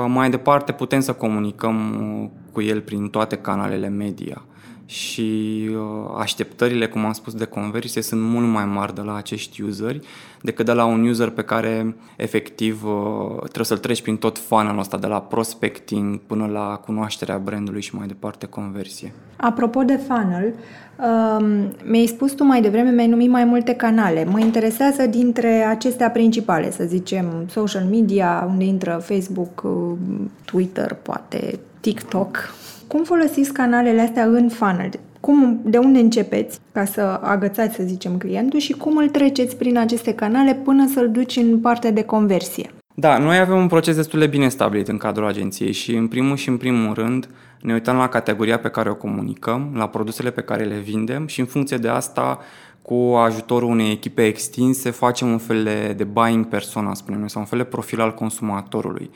Mai 0.06 0.30
departe, 0.30 0.72
putem 0.72 1.00
să 1.00 1.12
comunicăm 1.12 2.30
cu 2.52 2.60
el 2.60 2.80
prin 2.80 3.08
toate 3.08 3.36
canalele 3.36 3.88
media 3.88 4.42
și 4.88 5.68
uh, 5.70 6.14
așteptările, 6.18 6.86
cum 6.86 7.04
am 7.04 7.12
spus, 7.12 7.34
de 7.34 7.44
conversie 7.44 8.02
sunt 8.02 8.20
mult 8.20 8.46
mai 8.46 8.64
mari 8.64 8.94
de 8.94 9.00
la 9.00 9.16
acești 9.16 9.62
useri 9.62 10.00
decât 10.40 10.66
de 10.66 10.72
la 10.72 10.84
un 10.84 11.06
user 11.06 11.30
pe 11.30 11.42
care 11.42 11.96
efectiv 12.16 12.84
uh, 12.84 13.38
trebuie 13.38 13.64
să-l 13.64 13.78
treci 13.78 14.02
prin 14.02 14.16
tot 14.16 14.38
funnel 14.38 14.78
ăsta, 14.78 14.96
de 14.96 15.06
la 15.06 15.20
prospecting 15.20 16.20
până 16.26 16.46
la 16.46 16.80
cunoașterea 16.84 17.38
brandului 17.38 17.80
și 17.80 17.94
mai 17.94 18.06
departe 18.06 18.46
conversie. 18.46 19.12
Apropo 19.36 19.82
de 19.82 19.96
funnel, 19.96 20.54
um, 20.96 21.72
mi-ai 21.84 22.06
spus 22.06 22.32
tu 22.32 22.44
mai 22.44 22.62
devreme, 22.62 22.90
mi-ai 22.90 23.08
numit 23.08 23.30
mai 23.30 23.44
multe 23.44 23.74
canale. 23.74 24.24
Mă 24.24 24.38
interesează 24.40 25.06
dintre 25.06 25.48
acestea 25.48 26.10
principale, 26.10 26.70
să 26.70 26.84
zicem, 26.84 27.46
social 27.50 27.84
media, 27.84 28.46
unde 28.50 28.64
intră 28.64 29.02
Facebook, 29.04 29.62
uh, 29.64 29.96
Twitter, 30.44 30.96
poate 31.02 31.58
TikTok, 31.80 32.54
cum 32.88 33.04
folosiți 33.04 33.52
canalele 33.52 34.00
astea 34.00 34.24
în 34.24 34.48
funnel? 34.48 34.90
Cum, 35.20 35.60
de 35.64 35.78
unde 35.78 35.98
începeți 35.98 36.58
ca 36.72 36.84
să 36.84 37.20
agățați, 37.22 37.74
să 37.74 37.82
zicem, 37.82 38.16
clientul 38.16 38.58
și 38.58 38.72
cum 38.72 38.96
îl 38.96 39.08
treceți 39.08 39.56
prin 39.56 39.78
aceste 39.78 40.14
canale 40.14 40.54
până 40.54 40.88
să-l 40.94 41.10
duci 41.10 41.36
în 41.36 41.58
partea 41.60 41.90
de 41.90 42.02
conversie? 42.02 42.70
Da, 42.94 43.18
noi 43.18 43.38
avem 43.38 43.56
un 43.56 43.66
proces 43.66 43.96
destul 43.96 44.18
de 44.18 44.26
bine 44.26 44.48
stabilit 44.48 44.88
în 44.88 44.96
cadrul 44.96 45.26
agenției 45.26 45.72
și 45.72 45.94
în 45.94 46.08
primul 46.08 46.36
și 46.36 46.48
în 46.48 46.56
primul 46.56 46.94
rând 46.94 47.28
ne 47.60 47.72
uităm 47.72 47.96
la 47.96 48.08
categoria 48.08 48.58
pe 48.58 48.68
care 48.68 48.90
o 48.90 48.94
comunicăm, 48.94 49.72
la 49.74 49.88
produsele 49.88 50.30
pe 50.30 50.40
care 50.40 50.64
le 50.64 50.78
vindem 50.78 51.26
și 51.26 51.40
în 51.40 51.46
funcție 51.46 51.76
de 51.76 51.88
asta 51.88 52.38
cu 52.82 52.94
ajutorul 52.94 53.68
unei 53.68 53.90
echipe 53.90 54.26
extinse 54.26 54.90
facem 54.90 55.30
un 55.30 55.38
fel 55.38 55.68
de 55.96 56.04
buying 56.04 56.46
persona, 56.46 56.94
spunem 56.94 57.20
noi, 57.20 57.30
sau 57.30 57.40
un 57.40 57.46
fel 57.46 57.58
de 57.58 57.64
profil 57.64 58.00
al 58.00 58.14
consumatorului 58.14 59.10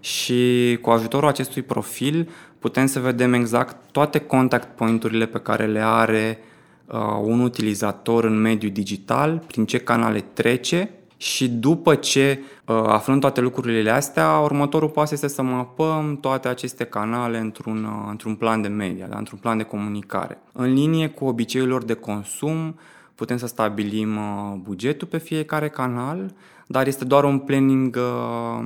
și 0.00 0.78
cu 0.80 0.90
ajutorul 0.90 1.28
acestui 1.28 1.62
profil 1.62 2.28
putem 2.58 2.86
să 2.86 3.00
vedem 3.00 3.32
exact 3.32 3.76
toate 3.92 4.18
contact 4.18 4.76
point-urile 4.76 5.26
pe 5.26 5.38
care 5.38 5.66
le 5.66 5.80
are 5.84 6.38
uh, 6.86 6.98
un 7.22 7.40
utilizator 7.40 8.24
în 8.24 8.40
mediul 8.40 8.72
digital, 8.72 9.42
prin 9.46 9.66
ce 9.66 9.78
canale 9.78 10.20
trece 10.32 10.90
și 11.16 11.48
după 11.48 11.94
ce 11.94 12.42
uh, 12.66 12.76
aflăm 12.86 13.18
toate 13.18 13.40
lucrurile 13.40 13.90
astea, 13.90 14.38
următorul 14.38 14.88
pas 14.88 15.10
este 15.10 15.28
să 15.28 15.42
mapăm 15.42 16.18
toate 16.20 16.48
aceste 16.48 16.84
canale 16.84 17.38
într-un, 17.38 17.84
uh, 17.84 18.06
într-un 18.10 18.34
plan 18.34 18.62
de 18.62 18.68
media, 18.68 19.06
da? 19.06 19.18
într-un 19.18 19.38
plan 19.38 19.56
de 19.56 19.62
comunicare. 19.62 20.38
În 20.52 20.72
linie 20.72 21.08
cu 21.08 21.24
obiceiurilor 21.24 21.84
de 21.84 21.94
consum, 21.94 22.78
putem 23.14 23.36
să 23.36 23.46
stabilim 23.46 24.16
uh, 24.16 24.54
bugetul 24.62 25.08
pe 25.08 25.18
fiecare 25.18 25.68
canal, 25.68 26.34
dar 26.66 26.86
este 26.86 27.04
doar 27.04 27.24
un 27.24 27.38
planning, 27.38 27.96
uh, 27.96 28.64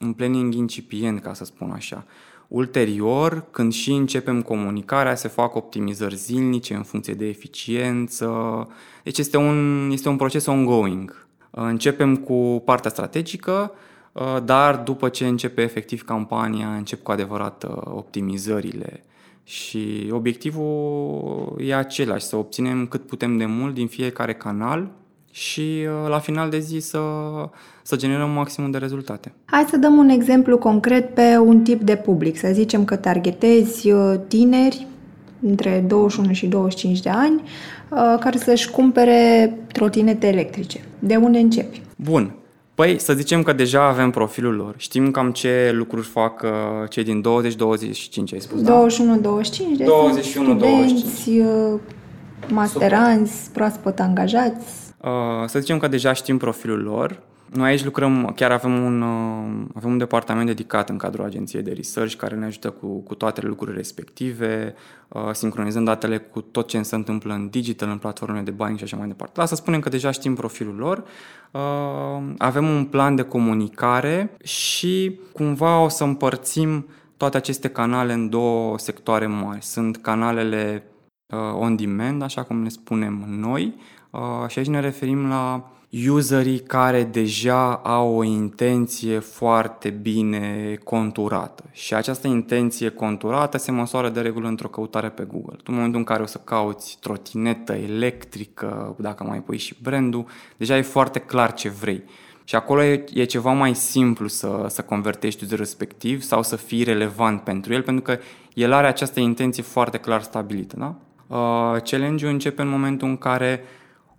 un 0.00 0.12
planning 0.12 0.54
incipient, 0.54 1.22
ca 1.22 1.34
să 1.34 1.44
spun 1.44 1.70
așa. 1.70 2.04
Ulterior, 2.48 3.44
când 3.50 3.72
și 3.72 3.92
începem 3.92 4.42
comunicarea, 4.42 5.14
se 5.14 5.28
fac 5.28 5.54
optimizări 5.54 6.16
zilnice 6.16 6.74
în 6.74 6.82
funcție 6.82 7.14
de 7.14 7.26
eficiență. 7.26 8.68
Deci 9.02 9.18
este 9.18 9.36
un, 9.36 9.88
este 9.92 10.08
un 10.08 10.16
proces 10.16 10.46
ongoing. 10.46 11.26
Începem 11.50 12.16
cu 12.16 12.62
partea 12.64 12.90
strategică, 12.90 13.72
uh, 14.12 14.36
dar 14.44 14.76
după 14.76 15.08
ce 15.08 15.26
începe 15.26 15.62
efectiv 15.62 16.04
campania, 16.04 16.74
încep 16.74 17.02
cu 17.02 17.10
adevărat 17.10 17.64
uh, 17.64 17.76
optimizările. 17.84 19.04
Și 19.44 20.08
obiectivul 20.10 21.56
e 21.60 21.74
același, 21.74 22.24
să 22.24 22.36
obținem 22.36 22.86
cât 22.86 23.06
putem 23.06 23.36
de 23.36 23.46
mult 23.46 23.74
din 23.74 23.86
fiecare 23.86 24.34
canal 24.34 24.90
și 25.36 25.60
uh, 25.60 26.08
la 26.08 26.18
final 26.18 26.50
de 26.50 26.58
zi 26.58 26.78
să, 26.78 26.98
să 27.82 27.96
generăm 27.96 28.30
maximum 28.30 28.70
de 28.70 28.78
rezultate. 28.78 29.32
Hai 29.44 29.66
să 29.70 29.76
dăm 29.76 29.96
un 29.96 30.08
exemplu 30.08 30.58
concret 30.58 31.14
pe 31.14 31.36
un 31.38 31.60
tip 31.62 31.82
de 31.82 31.96
public. 31.96 32.38
Să 32.38 32.48
zicem 32.52 32.84
că 32.84 32.96
targetezi 32.96 33.90
uh, 33.90 34.14
tineri 34.28 34.86
între 35.42 35.84
21 35.86 36.32
și 36.32 36.46
25 36.46 37.00
de 37.00 37.08
ani 37.08 37.42
uh, 37.88 38.16
care 38.20 38.38
să-și 38.38 38.70
cumpere 38.70 39.52
trotinete 39.72 40.26
electrice. 40.26 40.80
De 40.98 41.16
unde 41.16 41.38
începi? 41.38 41.82
Bun. 41.96 42.34
Păi 42.74 43.00
să 43.00 43.12
zicem 43.12 43.42
că 43.42 43.52
deja 43.52 43.88
avem 43.88 44.10
profilul 44.10 44.54
lor. 44.54 44.74
Știm 44.76 45.10
cam 45.10 45.30
ce 45.30 45.70
lucruri 45.72 46.06
fac 46.06 46.44
cei 46.88 47.04
din 47.04 47.22
20-25, 47.22 47.24
ai 48.32 48.40
spus, 48.40 48.60
21-25, 48.62 48.64
de 49.76 49.84
21, 49.84 50.44
studenți, 50.44 51.30
25. 51.30 51.80
masteranți, 52.48 53.50
proaspăt 53.52 54.00
angajați, 54.00 54.85
Uh, 54.85 54.85
să 55.46 55.58
zicem 55.58 55.78
că 55.78 55.88
deja 55.88 56.12
știm 56.12 56.38
profilul 56.38 56.82
lor. 56.82 57.22
Noi 57.52 57.68
aici 57.68 57.84
lucrăm, 57.84 58.32
chiar 58.36 58.50
avem 58.50 58.84
un, 58.84 59.02
uh, 59.02 59.66
avem 59.74 59.90
un 59.90 59.98
departament 59.98 60.46
dedicat 60.46 60.88
în 60.88 60.96
cadrul 60.96 61.24
agenției 61.24 61.62
de 61.62 61.72
research 61.72 62.14
care 62.14 62.34
ne 62.34 62.44
ajută 62.44 62.70
cu, 62.70 63.00
cu 63.00 63.14
toate 63.14 63.40
lucrurile 63.40 63.76
respective, 63.76 64.74
uh, 65.08 65.30
sincronizând 65.32 65.86
datele 65.86 66.18
cu 66.18 66.40
tot 66.40 66.68
ce 66.68 66.82
se 66.82 66.94
întâmplă 66.94 67.34
în 67.34 67.48
digital, 67.48 67.88
în 67.88 67.98
platformele 67.98 68.42
de 68.42 68.50
buying 68.50 68.78
și 68.78 68.84
așa 68.84 68.96
mai 68.96 69.06
departe. 69.06 69.32
Dar 69.36 69.46
să 69.46 69.54
spunem 69.54 69.80
că 69.80 69.88
deja 69.88 70.10
știm 70.10 70.34
profilul 70.34 70.74
lor, 70.74 71.04
avem 72.38 72.68
un 72.68 72.84
plan 72.84 73.14
de 73.14 73.22
comunicare 73.22 74.36
și 74.44 75.20
cumva 75.32 75.80
o 75.80 75.88
să 75.88 76.04
împărțim 76.04 76.86
toate 77.16 77.36
aceste 77.36 77.68
canale 77.68 78.12
în 78.12 78.28
două 78.28 78.78
sectoare 78.78 79.26
mari. 79.26 79.64
Sunt 79.64 79.96
canalele 79.96 80.82
on 81.54 81.76
demand, 81.76 82.22
așa 82.22 82.42
cum 82.42 82.62
le 82.62 82.68
spunem 82.68 83.24
noi, 83.28 83.74
Uh, 83.76 83.95
și 84.46 84.58
aici 84.58 84.68
ne 84.68 84.80
referim 84.80 85.28
la 85.28 85.70
userii 86.08 86.58
care 86.58 87.04
deja 87.04 87.74
au 87.74 88.16
o 88.16 88.22
intenție 88.22 89.18
foarte 89.18 89.90
bine 89.90 90.78
conturată. 90.84 91.64
Și 91.72 91.94
această 91.94 92.26
intenție 92.26 92.88
conturată 92.88 93.58
se 93.58 93.70
măsoară 93.70 94.08
de 94.08 94.20
regulă 94.20 94.48
într-o 94.48 94.68
căutare 94.68 95.08
pe 95.08 95.24
Google. 95.24 95.56
în 95.64 95.74
momentul 95.74 95.98
în 95.98 96.04
care 96.04 96.22
o 96.22 96.26
să 96.26 96.40
cauți 96.44 96.98
trotinetă 97.00 97.72
electrică, 97.72 98.96
dacă 98.98 99.24
mai 99.24 99.38
pui 99.38 99.58
și 99.58 99.76
brandul, 99.82 100.26
deja 100.56 100.76
e 100.76 100.82
foarte 100.82 101.18
clar 101.18 101.52
ce 101.52 101.68
vrei. 101.68 102.02
Și 102.44 102.54
acolo 102.54 102.82
e, 102.82 103.04
e 103.12 103.24
ceva 103.24 103.52
mai 103.52 103.74
simplu 103.74 104.28
să, 104.28 104.64
să 104.68 104.82
convertești 104.82 105.42
userul 105.42 105.64
respectiv 105.64 106.22
sau 106.22 106.42
să 106.42 106.56
fii 106.56 106.82
relevant 106.82 107.40
pentru 107.40 107.72
el, 107.72 107.82
pentru 107.82 108.02
că 108.02 108.18
el 108.54 108.72
are 108.72 108.86
această 108.86 109.20
intenție 109.20 109.62
foarte 109.62 109.98
clar 109.98 110.22
stabilită. 110.22 110.76
Da? 110.78 110.94
Uh, 111.26 111.82
challenge-ul 111.82 112.32
începe 112.32 112.62
în 112.62 112.68
momentul 112.68 113.08
în 113.08 113.16
care 113.16 113.62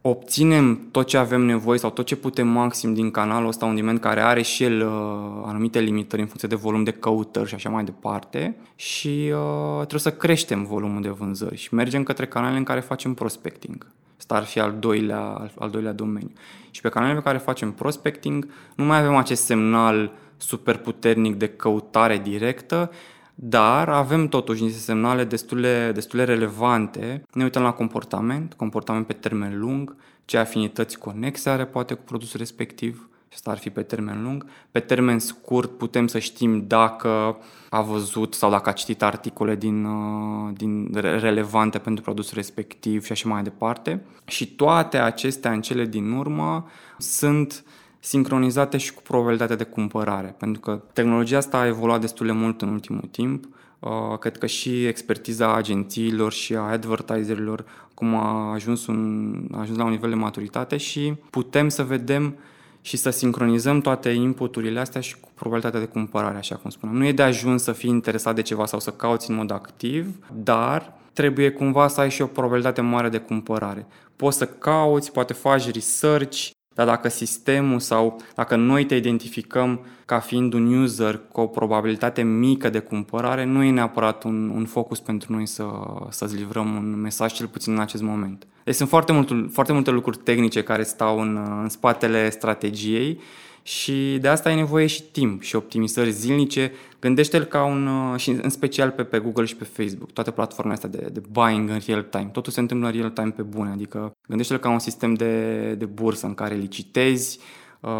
obținem 0.09 0.87
tot 0.91 1.07
ce 1.07 1.17
avem 1.17 1.41
nevoie 1.41 1.79
sau 1.79 1.89
tot 1.89 2.05
ce 2.05 2.15
putem 2.15 2.47
maxim 2.47 2.93
din 2.93 3.11
canalul 3.11 3.47
ăsta, 3.47 3.65
un 3.65 3.75
diment 3.75 3.99
care 3.99 4.21
are 4.21 4.41
și 4.41 4.63
el 4.63 4.81
uh, 4.81 5.43
anumite 5.45 5.79
limitări 5.79 6.21
în 6.21 6.27
funcție 6.27 6.47
de 6.47 6.55
volum 6.55 6.83
de 6.83 6.91
căutări 6.91 7.47
și 7.47 7.55
așa 7.55 7.69
mai 7.69 7.83
departe 7.83 8.57
și 8.75 9.31
uh, 9.33 9.77
trebuie 9.77 9.99
să 9.99 10.11
creștem 10.11 10.63
volumul 10.63 11.01
de 11.01 11.09
vânzări 11.09 11.57
și 11.57 11.73
mergem 11.73 12.03
către 12.03 12.27
canalele 12.27 12.57
în 12.57 12.63
care 12.63 12.79
facem 12.79 13.13
prospecting. 13.13 13.87
Asta 14.17 14.35
ar 14.35 14.43
fi 14.43 14.59
al 14.59 14.75
doilea, 14.79 15.19
al, 15.19 15.51
al 15.59 15.69
doilea 15.69 15.93
domeniu. 15.93 16.31
Și 16.71 16.81
pe 16.81 16.89
canalele 16.89 17.19
pe 17.19 17.25
care 17.25 17.37
facem 17.37 17.71
prospecting 17.71 18.47
nu 18.75 18.83
mai 18.83 18.99
avem 18.99 19.15
acest 19.15 19.43
semnal 19.43 20.11
super 20.37 20.77
puternic 20.77 21.35
de 21.35 21.47
căutare 21.47 22.17
directă, 22.17 22.91
dar 23.39 23.89
avem 23.89 24.27
totuși 24.27 24.63
niște 24.63 24.79
semnale 24.79 25.23
destule, 25.23 25.91
destule 25.93 26.23
relevante. 26.23 27.23
Ne 27.33 27.43
uităm 27.43 27.61
la 27.61 27.71
comportament, 27.71 28.53
comportament 28.53 29.05
pe 29.05 29.13
termen 29.13 29.59
lung, 29.59 29.95
ce 30.25 30.37
afinități 30.37 30.97
conexe 30.97 31.49
are 31.49 31.65
poate 31.65 31.93
cu 31.93 32.01
produsul 32.03 32.39
respectiv, 32.39 33.09
și 33.29 33.33
asta 33.33 33.51
ar 33.51 33.57
fi 33.57 33.69
pe 33.69 33.81
termen 33.81 34.23
lung. 34.23 34.45
Pe 34.71 34.79
termen 34.79 35.19
scurt 35.19 35.77
putem 35.77 36.07
să 36.07 36.19
știm 36.19 36.67
dacă 36.67 37.37
a 37.69 37.81
văzut 37.81 38.33
sau 38.33 38.49
dacă 38.49 38.69
a 38.69 38.73
citit 38.73 39.01
articole 39.01 39.55
din, 39.55 39.85
uh, 39.85 40.53
din 40.53 40.89
relevante 40.93 41.77
pentru 41.77 42.03
produsul 42.03 42.35
respectiv 42.35 43.05
și 43.05 43.11
așa 43.11 43.29
mai 43.29 43.43
departe. 43.43 44.05
Și 44.25 44.55
toate 44.55 44.97
acestea 44.97 45.51
în 45.51 45.61
cele 45.61 45.85
din 45.85 46.11
urmă 46.11 46.67
sunt 46.97 47.63
sincronizate 48.07 48.77
și 48.77 48.93
cu 48.93 49.01
probabilitatea 49.01 49.55
de 49.55 49.63
cumpărare, 49.63 50.35
pentru 50.37 50.61
că 50.61 50.81
tehnologia 50.93 51.37
asta 51.37 51.57
a 51.57 51.67
evoluat 51.67 52.01
destul 52.01 52.25
de 52.25 52.31
mult 52.31 52.61
în 52.61 52.69
ultimul 52.69 53.07
timp. 53.11 53.45
Uh, 53.79 54.17
cred 54.19 54.37
că 54.37 54.45
și 54.45 54.85
expertiza 54.85 55.55
agențiilor 55.55 56.31
și 56.31 56.55
a 56.55 56.61
advertiserilor 56.61 57.65
cum 57.93 58.15
a 58.15 58.51
ajuns, 58.53 58.87
un, 58.87 59.33
a 59.51 59.59
ajuns 59.59 59.77
la 59.77 59.83
un 59.83 59.89
nivel 59.89 60.09
de 60.09 60.15
maturitate 60.15 60.77
și 60.77 61.13
putem 61.29 61.69
să 61.69 61.83
vedem 61.83 62.35
și 62.81 62.97
să 62.97 63.09
sincronizăm 63.09 63.81
toate 63.81 64.09
inputurile 64.09 64.79
astea 64.79 65.01
și 65.01 65.19
cu 65.19 65.29
probabilitatea 65.33 65.79
de 65.79 65.85
cumpărare, 65.85 66.37
așa 66.37 66.55
cum 66.55 66.69
spuneam. 66.69 66.97
Nu 66.97 67.05
e 67.05 67.11
de 67.11 67.23
ajuns 67.23 67.63
să 67.63 67.71
fii 67.71 67.89
interesat 67.89 68.35
de 68.35 68.41
ceva 68.41 68.65
sau 68.65 68.79
să 68.79 68.91
cauți 68.91 69.29
în 69.29 69.35
mod 69.35 69.51
activ, 69.51 70.15
dar 70.33 70.93
trebuie 71.13 71.51
cumva 71.51 71.87
să 71.87 72.01
ai 72.01 72.09
și 72.09 72.21
o 72.21 72.25
probabilitate 72.25 72.81
mare 72.81 73.09
de 73.09 73.17
cumpărare. 73.17 73.87
Poți 74.15 74.37
să 74.37 74.45
cauți, 74.45 75.11
poate 75.11 75.33
faci 75.33 75.71
research, 75.71 76.49
dar 76.77 76.85
dacă 76.85 77.09
sistemul 77.09 77.79
sau 77.79 78.21
dacă 78.35 78.55
noi 78.55 78.85
te 78.85 78.95
identificăm 78.95 79.85
ca 80.05 80.19
fiind 80.19 80.53
un 80.53 80.73
user 80.73 81.19
cu 81.31 81.41
o 81.41 81.47
probabilitate 81.47 82.21
mică 82.21 82.69
de 82.69 82.79
cumpărare, 82.79 83.43
nu 83.43 83.63
e 83.63 83.71
neapărat 83.71 84.23
un, 84.23 84.51
un 84.55 84.65
focus 84.65 84.99
pentru 84.99 85.33
noi 85.33 85.45
să, 85.45 85.65
să-ți 86.09 86.35
livrăm 86.35 86.75
un 86.75 87.01
mesaj, 87.01 87.33
cel 87.33 87.47
puțin 87.47 87.73
în 87.73 87.79
acest 87.79 88.03
moment. 88.03 88.47
Deci 88.63 88.75
sunt 88.75 88.89
foarte, 88.89 89.11
mult, 89.11 89.53
foarte 89.53 89.73
multe 89.73 89.91
lucruri 89.91 90.17
tehnice 90.17 90.63
care 90.63 90.83
stau 90.83 91.19
în, 91.19 91.39
în 91.61 91.69
spatele 91.69 92.29
strategiei 92.29 93.19
și 93.67 94.17
de 94.21 94.27
asta 94.27 94.49
ai 94.49 94.55
nevoie 94.55 94.85
și 94.85 95.03
timp 95.03 95.41
și 95.41 95.55
optimizări 95.55 96.11
zilnice. 96.11 96.71
Gândește-l 96.99 97.43
ca 97.43 97.63
un, 97.63 97.87
uh, 97.87 98.19
și 98.19 98.29
în 98.29 98.49
special 98.49 98.91
pe, 98.91 99.03
pe 99.03 99.19
Google 99.19 99.45
și 99.45 99.55
pe 99.55 99.63
Facebook, 99.63 100.11
toate 100.11 100.31
platformele 100.31 100.75
astea 100.75 100.99
de, 100.99 101.09
de 101.11 101.21
buying 101.31 101.69
în 101.69 101.79
real 101.85 102.03
time. 102.03 102.29
Totul 102.31 102.51
se 102.51 102.59
întâmplă 102.59 102.87
în 102.87 102.93
real 102.93 103.09
time 103.09 103.29
pe 103.29 103.41
bune, 103.41 103.69
adică 103.69 104.11
gândește-l 104.27 104.57
ca 104.57 104.69
un 104.69 104.79
sistem 104.79 105.13
de, 105.13 105.73
de 105.77 105.85
bursă 105.85 106.25
în 106.25 106.33
care 106.33 106.55
licitezi, 106.55 107.39
uh, 107.79 107.91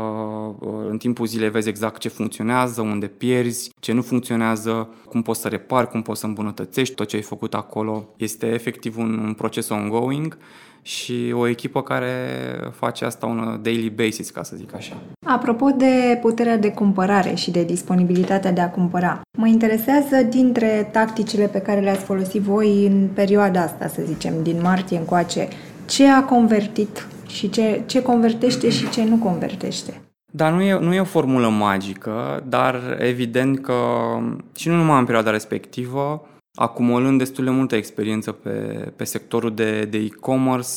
uh, 0.59 0.69
în 0.89 0.97
timpul 0.97 1.25
zilei 1.25 1.49
vezi 1.49 1.69
exact 1.69 1.99
ce 1.99 2.09
funcționează, 2.09 2.81
unde 2.81 3.07
pierzi, 3.07 3.71
ce 3.79 3.91
nu 3.91 4.01
funcționează, 4.01 4.89
cum 5.05 5.21
poți 5.21 5.41
să 5.41 5.47
repari, 5.47 5.89
cum 5.89 6.01
poți 6.01 6.19
să 6.19 6.25
îmbunătățești 6.25 6.95
tot 6.95 7.07
ce 7.07 7.15
ai 7.15 7.21
făcut 7.21 7.53
acolo. 7.53 8.13
Este 8.17 8.47
efectiv 8.47 8.97
un, 8.97 9.17
un 9.17 9.33
proces 9.33 9.69
ongoing 9.69 10.37
și 10.87 11.33
o 11.35 11.47
echipă 11.47 11.81
care 11.81 12.11
face 12.71 13.05
asta 13.05 13.25
un 13.25 13.59
daily 13.61 13.89
basis, 13.89 14.29
ca 14.29 14.43
să 14.43 14.55
zic 14.55 14.75
așa. 14.75 14.95
Apropo 15.25 15.69
de 15.69 16.19
puterea 16.21 16.57
de 16.57 16.71
cumpărare 16.71 17.33
și 17.35 17.51
de 17.51 17.63
disponibilitatea 17.63 18.51
de 18.51 18.61
a 18.61 18.69
cumpăra, 18.69 19.21
mă 19.37 19.47
interesează 19.47 20.15
dintre 20.29 20.89
tacticile 20.91 21.47
pe 21.47 21.59
care 21.59 21.79
le-ați 21.79 22.03
folosit 22.03 22.41
voi 22.41 22.85
în 22.85 23.07
perioada 23.13 23.61
asta, 23.61 23.87
să 23.87 24.01
zicem, 24.05 24.33
din 24.43 24.59
martie 24.61 24.97
încoace, 24.97 25.47
ce 25.85 26.07
a 26.07 26.23
convertit 26.23 27.07
și 27.27 27.49
ce, 27.49 27.81
ce 27.85 28.01
convertește 28.01 28.69
și 28.69 28.89
ce 28.89 29.03
nu 29.03 29.15
convertește? 29.15 30.01
Dar 30.31 30.51
nu 30.51 30.61
e, 30.61 30.79
nu 30.79 30.93
e 30.93 30.99
o 30.99 31.03
formulă 31.03 31.49
magică, 31.49 32.43
dar 32.47 32.97
evident 32.99 33.59
că 33.59 33.75
și 34.55 34.69
nu 34.69 34.75
numai 34.75 34.99
în 34.99 35.05
perioada 35.05 35.31
respectivă, 35.31 36.27
acumulând 36.59 37.17
destul 37.17 37.43
de 37.43 37.49
multă 37.49 37.75
experiență 37.75 38.31
pe, 38.31 38.49
pe 38.95 39.03
sectorul 39.03 39.53
de, 39.53 39.85
de 39.85 39.97
e-commerce. 39.97 40.69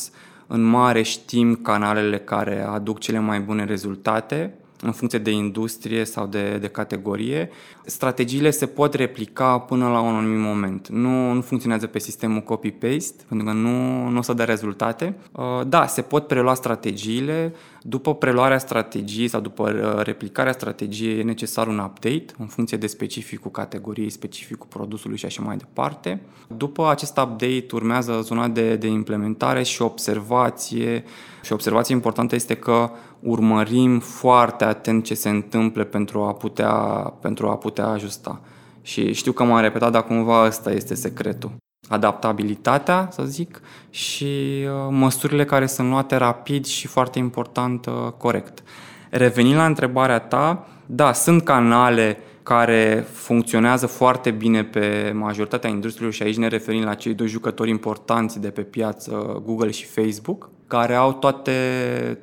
În 0.47 0.61
mare 0.61 1.01
știm 1.01 1.55
canalele 1.55 2.19
care 2.19 2.61
aduc 2.61 2.99
cele 2.99 3.19
mai 3.19 3.39
bune 3.39 3.65
rezultate 3.65 4.53
în 4.81 4.91
funcție 4.91 5.19
de 5.19 5.31
industrie 5.31 6.03
sau 6.03 6.25
de, 6.25 6.57
de 6.57 6.67
categorie. 6.67 7.49
Strategiile 7.85 8.49
se 8.49 8.65
pot 8.65 8.93
replica 8.93 9.59
până 9.59 9.87
la 9.89 9.99
un 9.99 10.15
anumit 10.15 10.39
moment. 10.39 10.87
Nu, 10.87 11.33
nu 11.33 11.41
funcționează 11.41 11.87
pe 11.87 11.99
sistemul 11.99 12.41
copy-paste, 12.41 13.23
pentru 13.27 13.47
că 13.47 13.53
nu, 13.53 14.07
nu 14.07 14.17
o 14.17 14.21
să 14.21 14.33
dea 14.33 14.45
rezultate. 14.45 15.15
Uh, 15.31 15.61
da, 15.67 15.87
se 15.87 16.01
pot 16.01 16.27
prelua 16.27 16.53
strategiile. 16.53 17.53
După 17.81 18.15
preluarea 18.15 18.57
strategiei 18.57 19.27
sau 19.27 19.41
după 19.41 19.71
uh, 19.71 20.03
replicarea 20.03 20.51
strategiei 20.51 21.19
e 21.19 21.23
necesar 21.23 21.67
un 21.67 21.77
update 21.77 22.25
în 22.37 22.45
funcție 22.45 22.77
de 22.77 22.87
specificul 22.87 23.51
categoriei, 23.51 24.09
specificul 24.09 24.67
produsului 24.69 25.17
și 25.17 25.25
așa 25.25 25.41
mai 25.41 25.57
departe. 25.57 26.21
După 26.47 26.89
acest 26.89 27.17
update 27.17 27.65
urmează 27.73 28.19
zona 28.23 28.47
de, 28.47 28.75
de 28.75 28.87
implementare 28.87 29.63
și 29.63 29.81
observație. 29.81 31.03
Și 31.41 31.53
observație 31.53 31.95
importantă 31.95 32.35
este 32.35 32.55
că 32.55 32.91
urmărim 33.21 33.99
foarte 33.99 34.63
atent 34.63 35.03
ce 35.03 35.13
se 35.13 35.29
întâmplă 35.29 35.83
pentru 35.83 36.21
a 36.21 36.33
putea, 36.33 36.73
pentru 37.21 37.47
a 37.49 37.57
putea 37.57 37.87
ajusta. 37.87 38.41
Și 38.81 39.13
știu 39.13 39.31
că 39.31 39.43
m-am 39.43 39.61
repetat, 39.61 39.91
dar 39.91 40.03
cumva 40.03 40.45
ăsta 40.45 40.71
este 40.71 40.95
secretul. 40.95 41.51
Adaptabilitatea, 41.89 43.07
să 43.11 43.23
zic, 43.23 43.61
și 43.89 44.25
uh, 44.25 44.87
măsurile 44.89 45.45
care 45.45 45.65
sunt 45.65 45.89
luate 45.89 46.15
rapid 46.15 46.65
și 46.65 46.87
foarte 46.87 47.19
important, 47.19 47.85
uh, 47.85 47.93
corect. 48.17 48.63
Revenind 49.09 49.55
la 49.55 49.65
întrebarea 49.65 50.19
ta, 50.19 50.67
da, 50.85 51.13
sunt 51.13 51.43
canale 51.43 52.17
care 52.43 53.05
funcționează 53.11 53.85
foarte 53.85 54.31
bine 54.31 54.63
pe 54.63 55.11
majoritatea 55.15 55.69
industriilor 55.69 56.13
și 56.13 56.23
aici 56.23 56.37
ne 56.37 56.47
referim 56.47 56.83
la 56.83 56.93
cei 56.93 57.13
doi 57.13 57.27
jucători 57.27 57.69
importanți 57.69 58.39
de 58.39 58.49
pe 58.49 58.61
piață, 58.61 59.41
Google 59.45 59.71
și 59.71 59.85
Facebook, 59.85 60.49
care 60.67 60.95
au 60.95 61.13
toate 61.13 61.51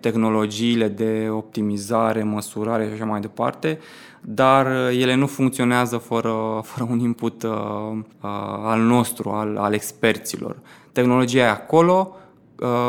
tehnologiile 0.00 0.88
de 0.88 1.28
optimizare, 1.30 2.22
măsurare 2.22 2.86
și 2.86 2.92
așa 2.92 3.04
mai 3.04 3.20
departe, 3.20 3.78
dar 4.20 4.66
ele 4.90 5.14
nu 5.14 5.26
funcționează 5.26 5.96
fără, 5.96 6.34
fără 6.70 6.90
un 6.90 6.98
input 6.98 7.42
uh, 7.42 7.50
uh, 7.92 8.30
al 8.64 8.80
nostru, 8.80 9.30
al, 9.30 9.56
al 9.56 9.72
experților. 9.72 10.56
Tehnologia 10.92 11.38
e 11.38 11.48
acolo, 11.48 12.10
uh, 12.12 12.28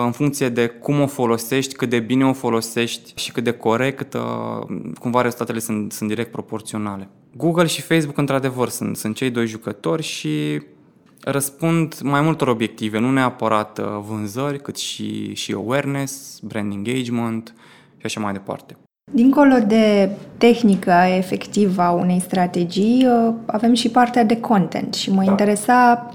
în 0.05 0.11
funcție 0.11 0.49
de 0.49 0.67
cum 0.67 1.01
o 1.01 1.07
folosești, 1.07 1.76
cât 1.76 1.89
de 1.89 1.99
bine 1.99 2.26
o 2.26 2.34
folosești 2.34 3.13
și 3.15 3.32
cât 3.32 3.43
de 3.43 3.51
corect, 3.51 4.13
uh, 4.13 4.78
cumva 4.99 5.22
rezultatele 5.22 5.59
sunt, 5.59 5.91
sunt 5.91 6.09
direct 6.09 6.32
proporționale. 6.32 7.07
Google 7.36 7.65
și 7.65 7.82
Facebook, 7.82 8.17
într-adevăr, 8.17 8.70
sunt, 8.70 8.97
sunt 8.97 9.15
cei 9.15 9.30
doi 9.30 9.47
jucători 9.47 10.03
și 10.03 10.61
răspund 11.24 11.99
mai 12.03 12.22
multor 12.22 12.47
obiective, 12.47 12.99
nu 12.99 13.11
neapărat 13.11 13.80
uh, 13.80 13.86
vânzări, 14.07 14.61
cât 14.61 14.78
și, 14.78 15.34
și 15.34 15.53
awareness, 15.53 16.39
brand 16.43 16.74
engagement 16.74 17.53
și 17.97 18.05
așa 18.05 18.20
mai 18.20 18.34
departe. 18.34 18.78
Dincolo 19.11 19.55
de 19.67 20.09
tehnica 20.38 21.15
efectivă 21.15 21.82
a 21.82 21.91
unei 21.91 22.20
strategii, 22.20 23.05
uh, 23.05 23.34
avem 23.45 23.74
și 23.74 23.89
partea 23.89 24.24
de 24.24 24.39
content 24.39 24.93
și 24.93 25.11
mă 25.11 25.24
interesa 25.24 26.09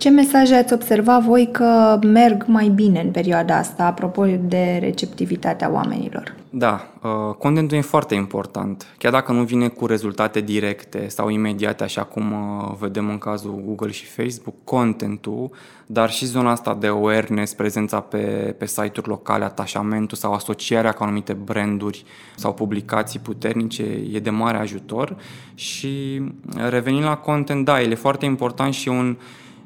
ce 0.00 0.08
mesaje 0.08 0.54
ați 0.54 0.72
observat 0.72 1.22
voi 1.22 1.48
că 1.52 1.98
merg 2.02 2.44
mai 2.46 2.68
bine 2.68 3.00
în 3.00 3.10
perioada 3.10 3.56
asta, 3.56 3.84
apropo 3.84 4.24
de 4.40 4.78
receptivitatea 4.80 5.70
oamenilor? 5.72 6.34
Da, 6.50 6.86
uh, 7.02 7.34
contentul 7.38 7.76
e 7.76 7.80
foarte 7.80 8.14
important. 8.14 8.86
Chiar 8.98 9.12
dacă 9.12 9.32
nu 9.32 9.42
vine 9.42 9.68
cu 9.68 9.86
rezultate 9.86 10.40
directe 10.40 11.08
sau 11.08 11.28
imediate, 11.28 11.84
așa 11.84 12.02
cum 12.02 12.32
uh, 12.32 12.74
vedem 12.78 13.08
în 13.08 13.18
cazul 13.18 13.62
Google 13.64 13.90
și 13.90 14.06
Facebook, 14.06 14.54
contentul, 14.64 15.50
dar 15.86 16.10
și 16.10 16.26
zona 16.26 16.50
asta 16.50 16.76
de 16.80 16.86
awareness, 16.86 17.54
prezența 17.54 18.00
pe, 18.00 18.54
pe 18.58 18.66
site-uri 18.66 19.08
locale, 19.08 19.44
atașamentul 19.44 20.16
sau 20.16 20.32
asocierea 20.32 20.92
cu 20.92 21.02
anumite 21.02 21.32
branduri 21.32 22.04
sau 22.36 22.54
publicații 22.54 23.20
puternice 23.20 23.82
e 24.12 24.18
de 24.18 24.30
mare 24.30 24.58
ajutor. 24.58 25.16
Și 25.54 26.22
revenind 26.68 27.04
la 27.04 27.16
content, 27.16 27.64
da, 27.64 27.80
el 27.80 27.90
e 27.90 27.94
foarte 27.94 28.24
important 28.24 28.74
și 28.74 28.88
un 28.88 29.16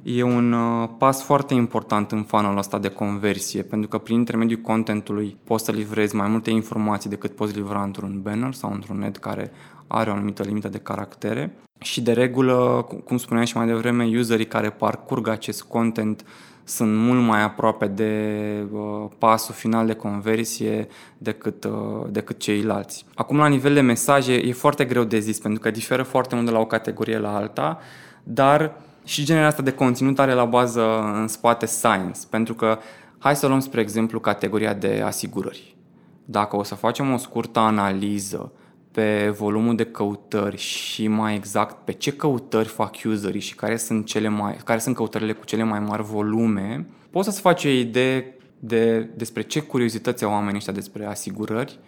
e 0.04 0.22
un 0.22 0.52
uh, 0.52 0.88
pas 0.98 1.22
foarte 1.22 1.54
important 1.54 2.12
în 2.12 2.22
funnel 2.22 2.56
ăsta 2.56 2.78
de 2.78 2.88
conversie, 2.88 3.62
pentru 3.62 3.88
că 3.88 3.98
prin 3.98 4.16
intermediul 4.16 4.60
contentului 4.60 5.36
poți 5.44 5.64
să 5.64 5.72
livrezi 5.72 6.14
mai 6.14 6.28
multe 6.28 6.50
informații 6.50 7.10
decât 7.10 7.34
poți 7.34 7.56
livra 7.56 7.82
într-un 7.82 8.20
banner 8.22 8.52
sau 8.52 8.72
într-un 8.72 9.02
ad 9.02 9.16
care 9.16 9.52
are 9.86 10.10
o 10.10 10.12
anumită 10.12 10.42
limită 10.42 10.68
de 10.68 10.78
caractere. 10.78 11.56
Și 11.78 12.02
de 12.02 12.12
regulă, 12.12 12.86
cum 13.04 13.16
spuneam 13.16 13.46
și 13.46 13.56
mai 13.56 13.66
devreme, 13.66 14.18
userii 14.18 14.46
care 14.46 14.70
parcurg 14.70 15.28
acest 15.28 15.62
content 15.62 16.24
sunt 16.64 16.96
mult 16.96 17.20
mai 17.20 17.42
aproape 17.42 17.86
de 17.86 18.66
uh, 18.72 19.10
pasul 19.18 19.54
final 19.54 19.86
de 19.86 19.94
conversie 19.94 20.88
decât, 21.18 21.64
uh, 21.64 21.72
decât 22.10 22.38
ceilalți. 22.38 23.04
Acum, 23.14 23.36
la 23.36 23.46
nivel 23.46 23.74
de 23.74 23.80
mesaje, 23.80 24.34
e 24.34 24.52
foarte 24.52 24.84
greu 24.84 25.04
de 25.04 25.18
zis, 25.18 25.38
pentru 25.38 25.60
că 25.60 25.70
diferă 25.70 26.02
foarte 26.02 26.34
mult 26.34 26.46
de 26.46 26.52
la 26.52 26.58
o 26.58 26.66
categorie 26.66 27.18
la 27.18 27.36
alta, 27.36 27.78
dar 28.22 28.76
și 29.04 29.24
genera 29.24 29.46
asta 29.46 29.62
de 29.62 29.72
conținut 29.72 30.18
are 30.18 30.32
la 30.32 30.44
bază 30.44 31.00
în 31.00 31.28
spate 31.28 31.66
science, 31.66 32.20
pentru 32.30 32.54
că 32.54 32.78
hai 33.18 33.36
să 33.36 33.46
luăm 33.46 33.60
spre 33.60 33.80
exemplu 33.80 34.20
categoria 34.20 34.74
de 34.74 35.02
asigurări. 35.04 35.76
Dacă 36.24 36.56
o 36.56 36.62
să 36.62 36.74
facem 36.74 37.12
o 37.12 37.16
scurtă 37.16 37.58
analiză 37.58 38.52
pe 38.90 39.34
volumul 39.38 39.76
de 39.76 39.84
căutări 39.84 40.56
și 40.56 41.08
mai 41.08 41.34
exact 41.34 41.84
pe 41.84 41.92
ce 41.92 42.12
căutări 42.12 42.68
fac 42.68 42.94
userii 43.04 43.40
și 43.40 43.54
care 43.54 43.76
sunt, 43.76 44.06
cele 44.06 44.28
mai, 44.28 44.56
care 44.64 44.78
sunt 44.78 44.94
căutările 44.94 45.32
cu 45.32 45.44
cele 45.44 45.62
mai 45.62 45.80
mari 45.80 46.02
volume, 46.02 46.86
poți 47.10 47.28
să-ți 47.28 47.40
faci 47.40 47.64
o 47.64 47.68
idee 47.68 48.36
de, 48.58 49.00
despre 49.00 49.42
ce 49.42 49.60
curiozități 49.60 50.24
au 50.24 50.30
oamenii 50.30 50.56
ăștia 50.56 50.72
despre 50.72 51.06
asigurări, 51.06 51.78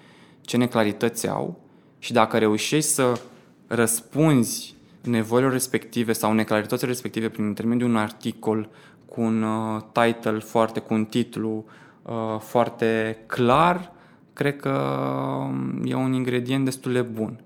ce 0.41 0.57
neclarități 0.57 1.29
au 1.29 1.61
și 1.99 2.13
dacă 2.13 2.39
reușești 2.39 2.91
să 2.91 3.21
răspunzi 3.67 4.76
nevoilor 5.11 5.53
respective 5.53 6.13
sau 6.13 6.33
neclaritățile 6.33 6.91
respective 6.91 7.29
prin 7.29 7.45
intermediul 7.45 7.89
unui 7.89 8.01
articol 8.01 8.69
cu 9.07 9.21
un 9.21 9.43
uh, 9.43 9.83
title 9.93 10.39
foarte, 10.39 10.81
cu 10.81 10.95
un 10.95 11.05
titlu 11.05 11.65
uh, 12.03 12.41
foarte 12.41 13.19
clar, 13.27 13.93
cred 14.33 14.57
că 14.57 14.79
um, 15.41 15.83
e 15.85 15.95
un 15.95 16.13
ingredient 16.13 16.65
destul 16.65 16.93
de 16.93 17.03
bun. 17.03 17.41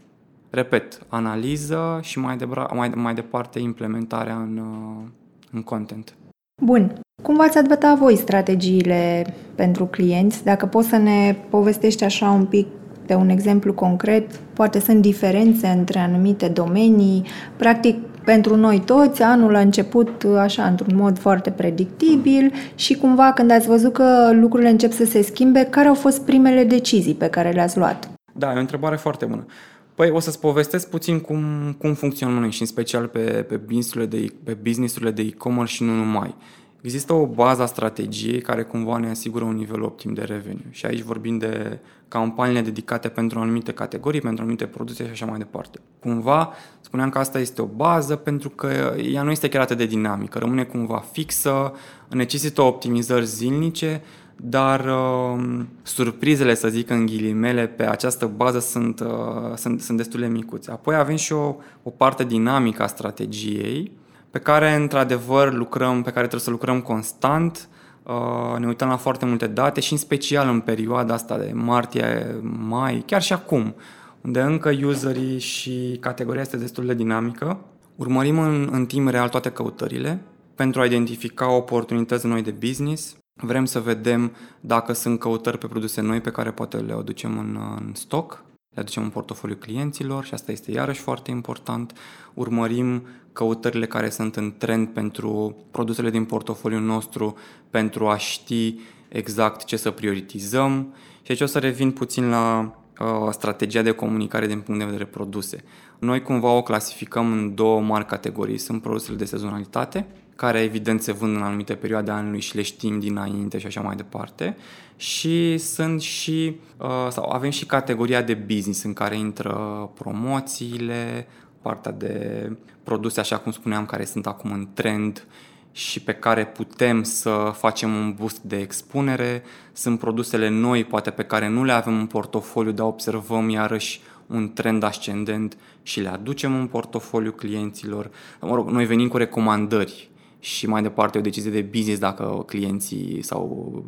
Repet, 0.50 1.06
analiză 1.08 1.98
și 2.02 2.18
mai, 2.18 2.36
de, 2.36 2.44
mai, 2.74 2.88
mai 2.94 3.14
departe 3.14 3.58
implementarea 3.58 4.36
în, 4.36 4.56
uh, 4.56 5.08
în 5.52 5.62
content. 5.62 6.14
Bun. 6.62 7.00
Cum 7.22 7.36
v-ați 7.36 7.58
adaptat 7.58 7.98
voi 7.98 8.16
strategiile 8.16 9.34
pentru 9.54 9.84
clienți? 9.86 10.44
Dacă 10.44 10.66
poți 10.66 10.88
să 10.88 10.96
ne 10.96 11.36
povestești 11.50 12.04
așa 12.04 12.30
un 12.30 12.44
pic 12.44 12.66
de 13.10 13.16
un 13.16 13.28
exemplu 13.28 13.72
concret, 13.74 14.36
poate 14.36 14.80
sunt 14.80 15.00
diferențe 15.00 15.66
între 15.66 15.98
anumite 15.98 16.48
domenii. 16.48 17.26
Practic, 17.56 17.96
pentru 18.24 18.56
noi 18.56 18.82
toți, 18.84 19.22
anul 19.22 19.54
a 19.54 19.60
început 19.60 20.24
așa, 20.38 20.64
într-un 20.64 20.96
mod 20.96 21.18
foarte 21.18 21.50
predictibil 21.50 22.52
și 22.74 22.94
cumva 22.94 23.32
când 23.32 23.50
ați 23.50 23.66
văzut 23.66 23.92
că 23.92 24.30
lucrurile 24.32 24.70
încep 24.70 24.92
să 24.92 25.04
se 25.04 25.22
schimbe, 25.22 25.66
care 25.70 25.88
au 25.88 25.94
fost 25.94 26.24
primele 26.24 26.64
decizii 26.64 27.14
pe 27.14 27.26
care 27.26 27.50
le-ați 27.50 27.78
luat? 27.78 28.10
Da, 28.32 28.52
e 28.52 28.56
o 28.56 28.60
întrebare 28.60 28.96
foarte 28.96 29.24
bună. 29.24 29.46
Păi 29.94 30.10
o 30.10 30.20
să-ți 30.20 30.40
povestesc 30.40 30.90
puțin 30.90 31.20
cum, 31.20 31.42
cum 31.78 31.94
funcționăm 31.94 32.38
noi 32.38 32.50
și 32.50 32.60
în 32.60 32.66
special 32.66 33.06
pe, 33.06 33.20
pe 33.20 33.56
businessurile 33.56 34.06
de, 34.06 34.26
pe 34.44 34.56
businessurile 34.62 35.10
de 35.10 35.22
e-commerce 35.22 35.72
și 35.72 35.82
nu 35.82 35.92
numai. 35.92 36.34
Există 36.82 37.12
o 37.12 37.26
bază 37.26 37.62
a 37.62 37.66
strategiei 37.66 38.40
care 38.40 38.62
cumva 38.62 38.96
ne 38.96 39.10
asigură 39.10 39.44
un 39.44 39.54
nivel 39.54 39.82
optim 39.82 40.14
de 40.14 40.22
revenue 40.22 40.66
și 40.70 40.86
aici 40.86 41.02
vorbim 41.02 41.38
de 41.38 41.78
campaniile 42.08 42.60
dedicate 42.60 43.08
pentru 43.08 43.38
anumite 43.38 43.72
categorii, 43.72 44.20
pentru 44.20 44.42
anumite 44.42 44.66
produse 44.66 45.04
și 45.04 45.10
așa 45.10 45.26
mai 45.26 45.38
departe. 45.38 45.80
Cumva 46.00 46.52
spuneam 46.80 47.08
că 47.10 47.18
asta 47.18 47.38
este 47.38 47.62
o 47.62 47.66
bază 47.66 48.16
pentru 48.16 48.48
că 48.48 48.94
ea 49.12 49.22
nu 49.22 49.30
este 49.30 49.48
chiar 49.48 49.60
atât 49.60 49.76
de 49.76 49.86
dinamică, 49.86 50.38
rămâne 50.38 50.64
cumva 50.64 51.04
fixă, 51.12 51.72
necesită 52.08 52.62
optimizări 52.62 53.26
zilnice, 53.26 54.02
dar 54.36 54.84
uh, 54.84 55.60
surprizele, 55.82 56.54
să 56.54 56.68
zic 56.68 56.90
în 56.90 57.06
ghilimele, 57.06 57.66
pe 57.66 57.88
această 57.88 58.26
bază 58.36 58.58
sunt, 58.58 59.00
uh, 59.00 59.56
sunt, 59.56 59.80
sunt 59.80 59.96
destul 59.96 60.20
de 60.20 60.26
micuțe. 60.26 60.70
Apoi 60.70 60.94
avem 60.94 61.16
și 61.16 61.32
o, 61.32 61.56
o 61.82 61.90
parte 61.90 62.24
dinamică 62.24 62.82
a 62.82 62.86
strategiei, 62.86 63.92
pe 64.30 64.38
care 64.38 64.74
într-adevăr 64.74 65.52
lucrăm, 65.52 65.96
pe 65.96 66.10
care 66.10 66.26
trebuie 66.26 66.40
să 66.40 66.50
lucrăm 66.50 66.80
constant, 66.80 67.68
uh, 68.02 68.58
ne 68.58 68.66
uităm 68.66 68.88
la 68.88 68.96
foarte 68.96 69.26
multe 69.26 69.46
date 69.46 69.80
și 69.80 69.92
în 69.92 69.98
special 69.98 70.48
în 70.48 70.60
perioada 70.60 71.14
asta 71.14 71.38
de 71.38 71.50
martie, 71.54 72.40
mai, 72.42 73.02
chiar 73.06 73.22
și 73.22 73.32
acum, 73.32 73.74
unde 74.20 74.40
încă 74.40 74.70
userii 74.84 75.38
și 75.38 75.96
categoria 76.00 76.40
este 76.40 76.56
destul 76.56 76.86
de 76.86 76.94
dinamică. 76.94 77.58
Urmărim 77.96 78.38
în, 78.38 78.68
în 78.72 78.86
timp 78.86 79.08
real 79.08 79.28
toate 79.28 79.50
căutările 79.50 80.20
pentru 80.54 80.80
a 80.80 80.84
identifica 80.84 81.50
oportunități 81.52 82.26
noi 82.26 82.42
de 82.42 82.50
business. 82.50 83.16
Vrem 83.34 83.64
să 83.64 83.80
vedem 83.80 84.32
dacă 84.60 84.92
sunt 84.92 85.18
căutări 85.18 85.58
pe 85.58 85.66
produse 85.66 86.00
noi 86.00 86.20
pe 86.20 86.30
care 86.30 86.50
poate 86.50 86.76
le 86.76 86.92
aducem 86.92 87.38
în, 87.38 87.58
în 87.78 87.94
stoc 87.94 88.44
le 88.74 88.80
aducem 88.80 89.02
în 89.02 89.08
portofoliu 89.08 89.56
clienților 89.56 90.24
și 90.24 90.34
asta 90.34 90.52
este 90.52 90.70
iarăși 90.70 91.00
foarte 91.00 91.30
important. 91.30 91.96
Urmărim 92.34 93.06
căutările 93.32 93.86
care 93.86 94.10
sunt 94.10 94.36
în 94.36 94.54
trend 94.58 94.88
pentru 94.88 95.56
produsele 95.70 96.10
din 96.10 96.24
portofoliul 96.24 96.80
nostru 96.80 97.36
pentru 97.70 98.08
a 98.08 98.16
ști 98.16 98.78
exact 99.08 99.64
ce 99.64 99.76
să 99.76 99.90
prioritizăm. 99.90 100.94
Și 101.22 101.30
aici 101.30 101.40
o 101.40 101.46
să 101.46 101.58
revin 101.58 101.90
puțin 101.90 102.28
la 102.28 102.74
uh, 103.00 103.06
strategia 103.30 103.82
de 103.82 103.90
comunicare 103.90 104.46
din 104.46 104.60
punct 104.60 104.80
de 104.80 104.86
vedere 104.86 105.04
produse. 105.04 105.64
Noi 105.98 106.22
cumva 106.22 106.50
o 106.52 106.62
clasificăm 106.62 107.32
în 107.32 107.54
două 107.54 107.80
mari 107.80 108.06
categorii. 108.06 108.58
Sunt 108.58 108.82
produsele 108.82 109.16
de 109.16 109.24
sezonalitate, 109.24 110.06
care 110.40 110.60
evident 110.60 111.02
se 111.02 111.12
vând 111.12 111.36
în 111.36 111.42
anumite 111.42 111.74
perioade 111.74 112.10
anului 112.10 112.40
și 112.40 112.56
le 112.56 112.62
știm 112.62 112.98
dinainte 112.98 113.58
și 113.58 113.66
așa 113.66 113.80
mai 113.80 113.96
departe. 113.96 114.56
Și 114.96 115.58
sunt 115.58 116.00
și, 116.00 116.56
uh, 116.76 117.06
sau 117.10 117.30
avem 117.30 117.50
și 117.50 117.66
categoria 117.66 118.22
de 118.22 118.34
business 118.34 118.82
în 118.82 118.92
care 118.92 119.16
intră 119.16 119.52
promoțiile, 119.94 121.26
partea 121.62 121.92
de 121.92 122.52
produse, 122.82 123.20
așa 123.20 123.38
cum 123.38 123.52
spuneam, 123.52 123.86
care 123.86 124.04
sunt 124.04 124.26
acum 124.26 124.52
în 124.52 124.68
trend 124.74 125.26
și 125.72 126.00
pe 126.00 126.12
care 126.12 126.46
putem 126.46 127.02
să 127.02 127.52
facem 127.56 127.94
un 127.94 128.14
boost 128.18 128.40
de 128.42 128.58
expunere. 128.58 129.42
Sunt 129.72 129.98
produsele 129.98 130.48
noi, 130.48 130.84
poate 130.84 131.10
pe 131.10 131.22
care 131.22 131.48
nu 131.48 131.64
le 131.64 131.72
avem 131.72 131.98
în 131.98 132.06
portofoliu, 132.06 132.72
dar 132.72 132.86
observăm 132.86 133.48
iarăși 133.48 134.00
un 134.26 134.52
trend 134.52 134.82
ascendent 134.82 135.56
și 135.82 136.00
le 136.00 136.08
aducem 136.08 136.54
în 136.54 136.66
portofoliu 136.66 137.32
clienților. 137.32 138.10
Mă 138.40 138.54
rog, 138.54 138.68
noi 138.68 138.84
venim 138.84 139.08
cu 139.08 139.16
recomandări 139.16 140.09
și 140.40 140.66
mai 140.66 140.82
departe 140.82 141.18
o 141.18 141.20
decizie 141.20 141.50
de 141.50 141.60
business 141.60 142.00
dacă 142.00 142.44
clienții 142.46 143.22
sau 143.22 143.84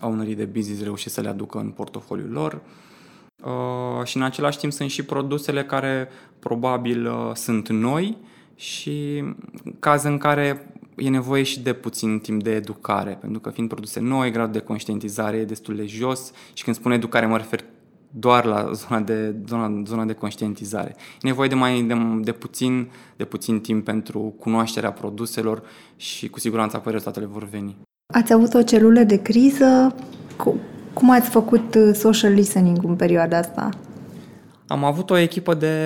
ownerii 0.00 0.34
de 0.34 0.44
business 0.44 0.82
reușesc 0.82 1.14
să 1.14 1.20
le 1.20 1.28
aducă 1.28 1.58
în 1.58 1.70
portofoliul 1.70 2.30
lor. 2.30 2.60
Uh, 3.44 4.04
și 4.04 4.16
în 4.16 4.22
același 4.22 4.58
timp 4.58 4.72
sunt 4.72 4.90
și 4.90 5.04
produsele 5.04 5.64
care 5.64 6.08
probabil 6.38 7.06
uh, 7.06 7.30
sunt 7.34 7.68
noi 7.68 8.16
și 8.54 9.24
caz 9.78 10.02
în 10.02 10.18
care 10.18 10.72
e 10.96 11.08
nevoie 11.08 11.42
și 11.42 11.60
de 11.60 11.72
puțin 11.72 12.18
timp 12.18 12.42
de 12.42 12.50
educare, 12.54 13.16
pentru 13.20 13.40
că 13.40 13.50
fiind 13.50 13.68
produse 13.68 14.00
noi, 14.00 14.30
gradul 14.30 14.52
de 14.52 14.58
conștientizare 14.58 15.36
e 15.36 15.44
destul 15.44 15.76
de 15.76 15.86
jos 15.86 16.32
și 16.52 16.64
când 16.64 16.76
spun 16.76 16.92
educare 16.92 17.26
mă 17.26 17.36
refer 17.36 17.64
doar 18.14 18.44
la 18.44 18.70
zona 18.72 19.00
de, 19.00 19.34
zona, 19.48 19.82
zona 19.86 20.04
de 20.04 20.12
conștientizare. 20.12 20.96
E 20.98 21.26
nevoie 21.26 21.48
de 21.48 21.54
mai 21.54 21.82
de, 21.82 21.94
de, 22.20 22.32
puțin, 22.32 22.90
de 23.16 23.24
puțin 23.24 23.60
timp 23.60 23.84
pentru 23.84 24.34
cunoașterea 24.38 24.92
produselor 24.92 25.62
și 25.96 26.28
cu 26.28 26.38
siguranță 26.38 26.76
apoi 26.76 26.92
rezultatele 26.92 27.26
vor 27.32 27.48
veni. 27.48 27.76
Ați 28.14 28.32
avut 28.32 28.54
o 28.54 28.62
celulă 28.62 29.00
de 29.00 29.22
criză? 29.22 29.94
Cum 30.92 31.10
ați 31.10 31.30
făcut 31.30 31.74
uh, 31.74 31.90
social 31.94 32.32
listening 32.32 32.78
în 32.84 32.96
perioada 32.96 33.38
asta? 33.38 33.68
Am 34.66 34.84
avut 34.84 35.10
o 35.10 35.16
echipă 35.16 35.54
de 35.54 35.76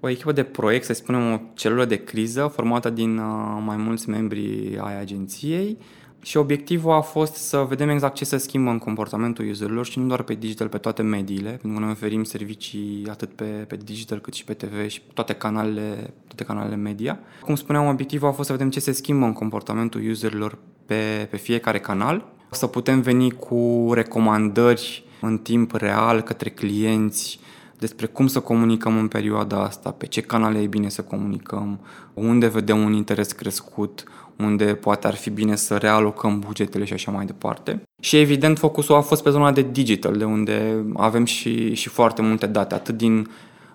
o 0.00 0.08
echipă 0.08 0.32
de 0.32 0.42
proiect, 0.42 0.84
să 0.84 0.92
spunem 0.92 1.32
o 1.32 1.40
celulă 1.54 1.84
de 1.84 1.96
criză 1.96 2.50
formată 2.54 2.90
din 2.90 3.18
uh, 3.18 3.62
mai 3.64 3.76
mulți 3.76 4.08
membri 4.08 4.78
ai 4.80 5.00
agenției 5.00 5.78
și 6.22 6.36
obiectivul 6.36 6.92
a 6.92 7.00
fost 7.00 7.34
să 7.34 7.66
vedem 7.68 7.88
exact 7.88 8.14
ce 8.14 8.24
se 8.24 8.36
schimbă 8.36 8.70
în 8.70 8.78
comportamentul 8.78 9.48
userilor 9.48 9.86
și 9.86 9.98
nu 9.98 10.06
doar 10.06 10.22
pe 10.22 10.34
digital, 10.34 10.68
pe 10.68 10.78
toate 10.78 11.02
mediile, 11.02 11.48
pentru 11.50 11.72
că 11.72 11.78
noi 11.78 11.90
oferim 11.90 12.24
servicii 12.24 13.06
atât 13.10 13.32
pe, 13.32 13.44
pe 13.44 13.76
digital 13.84 14.18
cât 14.18 14.34
și 14.34 14.44
pe 14.44 14.52
TV 14.52 14.88
și 14.88 15.02
toate 15.14 15.32
canalele, 15.32 16.14
toate 16.26 16.44
canalele 16.44 16.76
media. 16.76 17.18
Cum 17.40 17.54
spuneam, 17.54 17.86
obiectivul 17.86 18.28
a 18.28 18.32
fost 18.32 18.46
să 18.46 18.54
vedem 18.54 18.70
ce 18.70 18.80
se 18.80 18.92
schimbă 18.92 19.26
în 19.26 19.32
comportamentul 19.32 20.10
userilor 20.10 20.58
pe, 20.86 21.26
pe 21.30 21.36
fiecare 21.36 21.78
canal, 21.80 22.24
să 22.50 22.66
putem 22.66 23.00
veni 23.00 23.30
cu 23.30 23.90
recomandări 23.92 25.04
în 25.20 25.38
timp 25.38 25.74
real 25.74 26.20
către 26.20 26.50
clienți 26.50 27.40
despre 27.80 28.06
cum 28.06 28.26
să 28.26 28.40
comunicăm 28.40 28.98
în 28.98 29.08
perioada 29.08 29.62
asta, 29.62 29.90
pe 29.90 30.06
ce 30.06 30.20
canale 30.20 30.58
e 30.58 30.66
bine 30.66 30.88
să 30.88 31.02
comunicăm, 31.02 31.80
unde 32.14 32.46
vedem 32.46 32.84
un 32.84 32.92
interes 32.92 33.32
crescut, 33.32 34.04
unde 34.44 34.64
poate 34.64 35.06
ar 35.06 35.14
fi 35.14 35.30
bine 35.30 35.56
să 35.56 35.76
realocăm 35.76 36.38
bugetele 36.38 36.84
și 36.84 36.92
așa 36.92 37.10
mai 37.10 37.24
departe. 37.24 37.82
Și 38.00 38.16
evident 38.16 38.58
focusul 38.58 38.94
a 38.94 39.00
fost 39.00 39.22
pe 39.22 39.30
zona 39.30 39.52
de 39.52 39.66
digital, 39.72 40.16
de 40.16 40.24
unde 40.24 40.84
avem 40.96 41.24
și, 41.24 41.74
și 41.74 41.88
foarte 41.88 42.22
multe 42.22 42.46
date, 42.46 42.74
atât 42.74 42.96
din 42.96 43.28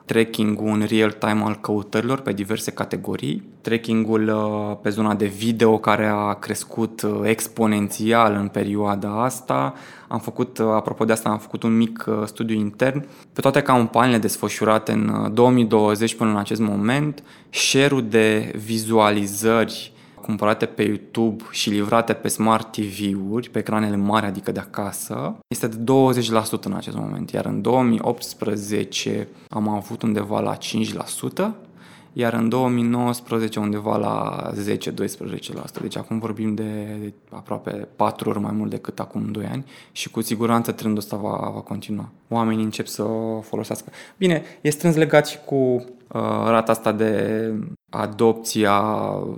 tracking-ul 0.05 0.67
în 0.67 0.85
real-time 0.89 1.41
al 1.43 1.57
căutărilor 1.61 2.19
pe 2.19 2.33
diverse 2.33 2.71
categorii, 2.71 3.43
tracking-ul 3.61 4.27
uh, 4.27 4.77
pe 4.81 4.89
zona 4.89 5.15
de 5.15 5.25
video 5.25 5.77
care 5.77 6.05
a 6.05 6.33
crescut 6.33 7.01
uh, 7.01 7.19
exponențial 7.23 8.33
în 8.33 8.47
perioada 8.47 9.23
asta. 9.23 9.73
Am 10.07 10.19
făcut, 10.19 10.57
uh, 10.57 10.65
apropo 10.65 11.05
de 11.05 11.11
asta, 11.11 11.29
am 11.29 11.37
făcut 11.37 11.63
un 11.63 11.77
mic 11.77 12.05
studiu 12.25 12.55
intern. 12.55 13.05
Pe 13.33 13.41
toate 13.41 13.61
campaniile 13.61 14.17
desfășurate 14.17 14.91
în 14.91 15.33
2020 15.33 16.15
până 16.15 16.29
în 16.29 16.37
acest 16.37 16.61
moment, 16.61 17.23
share-ul 17.49 18.05
de 18.09 18.53
vizualizări 18.65 19.93
cumpărate 20.25 20.65
pe 20.65 20.83
YouTube 20.83 21.43
și 21.51 21.69
livrate 21.69 22.13
pe 22.13 22.27
Smart 22.27 22.71
TV-uri, 22.71 23.49
pe 23.49 23.59
ecranele 23.59 23.95
mari, 23.95 24.25
adică 24.25 24.51
de 24.51 24.59
acasă, 24.59 25.37
este 25.47 25.67
de 25.67 25.77
20% 25.77 26.63
în 26.63 26.73
acest 26.73 26.97
moment, 26.97 27.31
iar 27.31 27.45
în 27.45 27.61
2018 27.61 29.27
am 29.49 29.67
avut 29.67 30.01
undeva 30.01 30.39
la 30.39 30.57
5%, 30.57 31.65
iar 32.13 32.33
în 32.33 32.49
2019 32.49 33.59
undeva 33.59 33.97
la 33.97 34.49
10-12%. 34.53 35.81
Deci 35.81 35.97
acum 35.97 36.19
vorbim 36.19 36.55
de 36.55 36.97
aproape 37.29 37.87
4 37.95 38.29
ori 38.29 38.39
mai 38.39 38.51
mult 38.51 38.69
decât 38.69 38.99
acum 38.99 39.31
2 39.31 39.45
ani 39.45 39.65
și 39.91 40.09
cu 40.09 40.21
siguranță 40.21 40.71
trendul 40.71 40.99
ăsta 40.99 41.15
va, 41.15 41.51
va 41.53 41.59
continua. 41.59 42.09
Oamenii 42.27 42.63
încep 42.63 42.87
să 42.87 43.03
o 43.03 43.41
folosească. 43.41 43.91
Bine, 44.17 44.43
e 44.61 44.69
strâns 44.69 44.95
legat 44.95 45.27
și 45.27 45.37
cu 45.45 45.55
uh, 45.55 45.83
rata 46.47 46.71
asta 46.71 46.91
de 46.91 47.51
adopția 47.89 48.83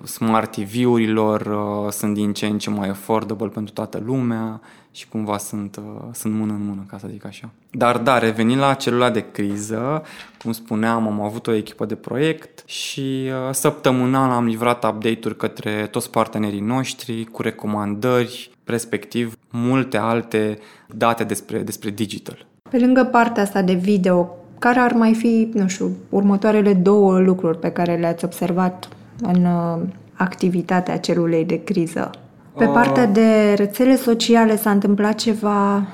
smart 0.03 0.51
TV-urilor, 0.51 1.41
uh, 1.41 1.91
sunt 1.91 2.13
din 2.13 2.33
ce 2.33 2.45
în 2.45 2.57
ce 2.57 2.69
mai 2.69 2.89
affordable 2.89 3.47
pentru 3.47 3.73
toată 3.73 4.01
lumea 4.05 4.61
și 4.91 5.07
cumva 5.07 5.37
sunt, 5.37 5.75
uh, 5.75 6.01
sunt 6.13 6.33
mână 6.33 6.53
în 6.53 6.65
mână, 6.65 6.85
ca 6.87 6.97
să 6.97 7.07
zic 7.11 7.25
așa. 7.25 7.49
Dar 7.71 7.97
da, 7.97 8.17
revenind 8.17 8.59
la 8.59 8.73
celula 8.73 9.09
de 9.09 9.25
criză, 9.31 10.03
cum 10.41 10.51
spuneam, 10.51 11.07
am 11.07 11.21
avut 11.21 11.47
o 11.47 11.53
echipă 11.53 11.85
de 11.85 11.95
proiect 11.95 12.63
și 12.69 13.29
uh, 13.47 13.53
săptămânal 13.53 14.29
am 14.29 14.45
livrat 14.45 14.83
update-uri 14.83 15.37
către 15.37 15.87
toți 15.91 16.11
partenerii 16.11 16.59
noștri 16.59 17.23
cu 17.23 17.41
recomandări, 17.41 18.51
respectiv 18.63 19.37
multe 19.49 19.97
alte 19.97 20.59
date 20.87 21.23
despre, 21.23 21.59
despre 21.59 21.89
digital. 21.89 22.45
Pe 22.69 22.79
lângă 22.79 23.03
partea 23.03 23.43
asta 23.43 23.61
de 23.61 23.73
video, 23.73 24.29
care 24.59 24.79
ar 24.79 24.91
mai 24.91 25.13
fi, 25.13 25.49
nu 25.53 25.67
știu, 25.67 25.91
următoarele 26.09 26.73
două 26.73 27.19
lucruri 27.19 27.59
pe 27.59 27.71
care 27.71 27.95
le-ați 27.95 28.25
observat 28.25 28.87
în 29.21 29.45
uh, 29.45 29.81
activitatea 30.13 30.97
celulei 30.97 31.45
de 31.45 31.63
criză? 31.63 32.09
Pe 32.57 32.65
uh. 32.65 32.71
partea 32.73 33.05
de 33.05 33.53
rețele 33.55 33.95
sociale 33.95 34.55
s-a 34.55 34.71
întâmplat 34.71 35.15
ceva 35.15 35.87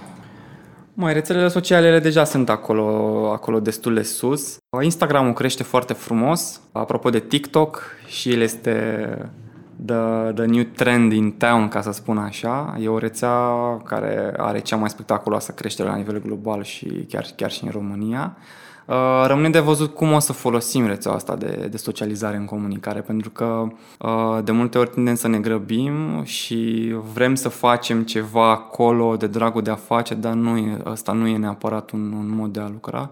mai 0.95 1.13
rețelele 1.13 1.47
sociale 1.47 1.87
ele 1.87 1.99
deja 1.99 2.23
sunt 2.23 2.49
acolo, 2.49 2.83
acolo 3.31 3.59
destul 3.59 3.93
de 3.93 4.01
sus. 4.01 4.57
Instagramul 4.81 5.33
crește 5.33 5.63
foarte 5.63 5.93
frumos. 5.93 6.61
Apropo 6.71 7.09
de 7.09 7.19
TikTok, 7.19 7.81
și 8.07 8.31
el 8.31 8.41
este 8.41 9.07
the, 9.85 10.31
the 10.35 10.45
new 10.45 10.63
trend 10.63 11.11
in 11.11 11.31
town, 11.31 11.67
ca 11.67 11.81
să 11.81 11.91
spun 11.91 12.17
așa. 12.17 12.77
E 12.81 12.87
o 12.87 12.97
rețea 12.97 13.37
care 13.85 14.33
are 14.37 14.59
cea 14.59 14.75
mai 14.75 14.89
spectaculoasă 14.89 15.51
creștere 15.51 15.89
la 15.89 15.95
nivel 15.95 16.21
global 16.21 16.63
și 16.63 16.85
chiar, 16.85 17.25
chiar 17.35 17.51
și 17.51 17.63
în 17.63 17.69
România. 17.71 18.37
Uh, 18.85 19.23
rămâne 19.27 19.49
de 19.49 19.59
văzut 19.59 19.93
cum 19.93 20.11
o 20.11 20.19
să 20.19 20.33
folosim 20.33 20.85
rețeaua 20.85 21.17
asta 21.17 21.35
de, 21.35 21.67
de 21.71 21.77
socializare 21.77 22.37
în 22.37 22.45
comunicare, 22.45 23.01
pentru 23.01 23.29
că 23.29 23.67
uh, 23.99 24.43
de 24.43 24.51
multe 24.51 24.77
ori 24.77 24.89
tindem 24.89 25.15
să 25.15 25.27
ne 25.27 25.39
grăbim 25.39 26.23
și 26.23 26.93
vrem 27.13 27.35
să 27.35 27.49
facem 27.49 28.03
ceva 28.03 28.49
acolo 28.49 29.15
de 29.15 29.27
dragul 29.27 29.61
de 29.61 29.71
a 29.71 29.75
face, 29.75 30.13
dar 30.13 30.33
nu 30.33 30.57
e, 30.57 30.77
ăsta 30.85 31.11
nu 31.11 31.27
e 31.27 31.37
neapărat 31.37 31.91
un, 31.91 32.11
un 32.11 32.35
mod 32.35 32.53
de 32.53 32.59
a 32.59 32.67
lucra. 32.67 33.09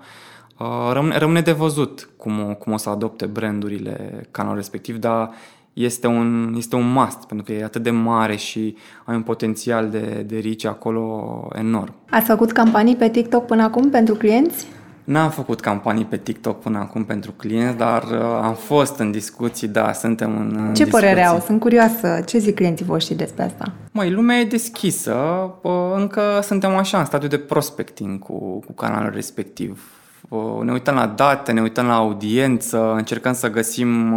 Uh, 0.58 0.90
rămâne, 0.94 1.18
rămâne 1.18 1.42
de 1.42 1.52
văzut 1.52 2.10
cum 2.18 2.50
o, 2.50 2.54
cum 2.54 2.74
o 2.74 2.78
să 2.78 2.90
adopte 2.90 3.26
brandurile 3.26 4.28
canalul 4.32 4.58
respectiv, 4.58 4.98
dar 4.98 5.30
este 5.74 6.08
un, 6.08 6.54
este 6.58 6.76
un 6.76 6.92
must, 6.92 7.26
pentru 7.26 7.46
că 7.46 7.52
e 7.52 7.64
atât 7.64 7.84
de 7.84 7.90
mare 7.90 8.36
și 8.36 8.76
ai 9.06 9.16
un 9.16 9.22
potențial 9.22 9.90
de, 9.90 10.26
de 10.28 10.40
reach 10.40 10.66
acolo 10.66 11.48
enorm. 11.54 11.94
Ați 12.10 12.26
făcut 12.26 12.52
campanii 12.52 12.96
pe 12.96 13.10
TikTok 13.10 13.46
până 13.46 13.64
acum 13.64 13.90
pentru 13.90 14.16
clienți? 14.16 14.68
N-am 15.04 15.30
făcut 15.30 15.60
campanii 15.60 16.06
pe 16.06 16.18
TikTok 16.18 16.60
până 16.60 16.78
acum 16.80 17.04
pentru 17.04 17.32
clienți, 17.32 17.78
dar 17.78 18.04
uh, 18.04 18.20
am 18.42 18.54
fost 18.54 19.00
în 19.00 19.12
discuții, 19.12 19.68
da, 19.68 19.94
suntem 19.94 20.38
în, 20.38 20.56
în 20.58 20.74
Ce 20.74 20.84
discuții. 20.84 20.92
părere 20.92 21.26
au? 21.26 21.40
Sunt 21.40 21.60
curioasă. 21.60 22.24
Ce 22.26 22.38
zic 22.38 22.56
clienții 22.56 22.86
voștri 22.86 23.16
despre 23.16 23.44
asta? 23.44 23.72
Măi, 23.92 24.12
lumea 24.12 24.38
e 24.38 24.46
deschisă, 24.46 25.14
uh, 25.62 25.72
încă 25.96 26.22
suntem 26.42 26.76
așa 26.76 27.00
în 27.00 27.06
stadiu 27.06 27.28
de 27.28 27.38
prospecting 27.38 28.20
cu, 28.20 28.60
cu 28.66 28.74
canalul 28.74 29.12
respectiv. 29.14 29.92
Uh, 30.30 30.62
ne 30.64 30.72
uităm 30.72 30.96
la 30.96 31.08
date, 31.08 31.52
ne 31.52 31.62
uităm 31.62 31.86
la 31.86 31.96
audiență, 31.96 32.94
încercăm 32.94 33.34
să 33.34 33.50
găsim, 33.50 34.14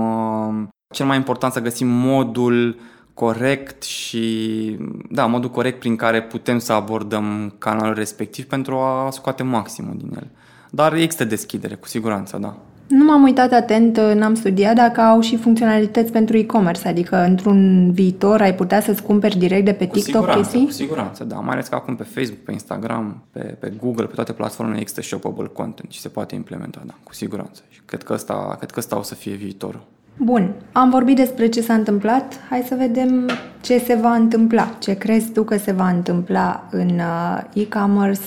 cel 0.95 1.07
mai 1.07 1.16
important 1.16 1.53
să 1.53 1.61
găsim 1.61 1.88
modul 1.88 2.76
corect 3.14 3.82
și, 3.82 4.76
da, 5.11 5.26
modul 5.26 5.51
corect 5.51 5.78
prin 5.78 5.97
care 5.97 6.22
putem 6.22 6.59
să 6.59 6.72
abordăm 6.72 7.55
canalul 7.59 7.95
respectiv 7.95 8.45
pentru 8.45 8.76
a 8.76 9.09
scoate 9.11 9.42
maximul 9.42 9.95
din 9.97 10.11
el. 10.14 10.26
Dar 10.70 10.95
există 10.95 11.24
deschidere, 11.24 11.74
cu 11.74 11.86
siguranță, 11.86 12.38
da. 12.40 12.57
Nu 12.86 13.05
m-am 13.05 13.22
uitat 13.22 13.53
atent, 13.53 13.99
n-am 13.99 14.34
studiat 14.34 14.74
dacă 14.74 15.01
au 15.01 15.20
și 15.20 15.36
funcționalități 15.36 16.12
pentru 16.12 16.36
e-commerce, 16.36 16.88
adică 16.88 17.16
într-un 17.16 17.90
viitor 17.92 18.40
ai 18.40 18.55
putea 18.55 18.80
să-ți 18.80 19.03
cumperi 19.03 19.38
direct 19.38 19.64
de 19.64 19.72
pe 19.72 19.86
cu 19.86 19.95
TikTok 19.95 20.14
siguranță, 20.14 20.40
chestii? 20.40 20.64
Cu 20.64 20.72
siguranță, 20.72 21.24
da. 21.24 21.36
Mai 21.36 21.53
ales 21.53 21.68
că 21.68 21.74
acum 21.74 21.97
pe 21.97 22.03
Facebook, 22.03 22.40
pe 22.40 22.53
Instagram, 22.53 23.22
pe, 23.30 23.40
pe 23.40 23.72
Google, 23.80 24.07
pe 24.07 24.14
toate 24.14 24.32
platformele 24.32 24.80
există 24.80 25.03
shoppable 25.03 25.47
content 25.47 25.90
și 25.90 26.01
se 26.01 26.09
poate 26.09 26.34
implementa, 26.34 26.82
da, 26.86 26.95
cu 27.03 27.14
siguranță. 27.14 27.62
Și 27.68 27.80
cred 27.84 28.03
că 28.03 28.12
ăsta, 28.12 28.55
cred 28.59 28.70
că 28.70 28.78
ăsta 28.78 28.99
o 28.99 29.03
să 29.03 29.14
fie 29.14 29.34
viitorul. 29.34 29.82
Bun, 30.17 30.55
am 30.73 30.91
vorbit 30.91 31.17
despre 31.17 31.49
ce 31.49 31.61
s-a 31.61 31.75
întâmplat, 31.75 32.41
hai 32.49 32.65
să 32.69 32.75
vedem 32.79 33.31
ce 33.61 33.79
se 33.79 33.95
va 33.95 34.15
întâmpla. 34.15 34.75
Ce 34.79 34.95
crezi 34.95 35.31
tu 35.31 35.43
că 35.43 35.57
se 35.57 35.73
va 35.73 35.89
întâmpla 35.89 36.69
în 36.71 36.89
uh, 36.89 37.41
e-commerce 37.53 38.21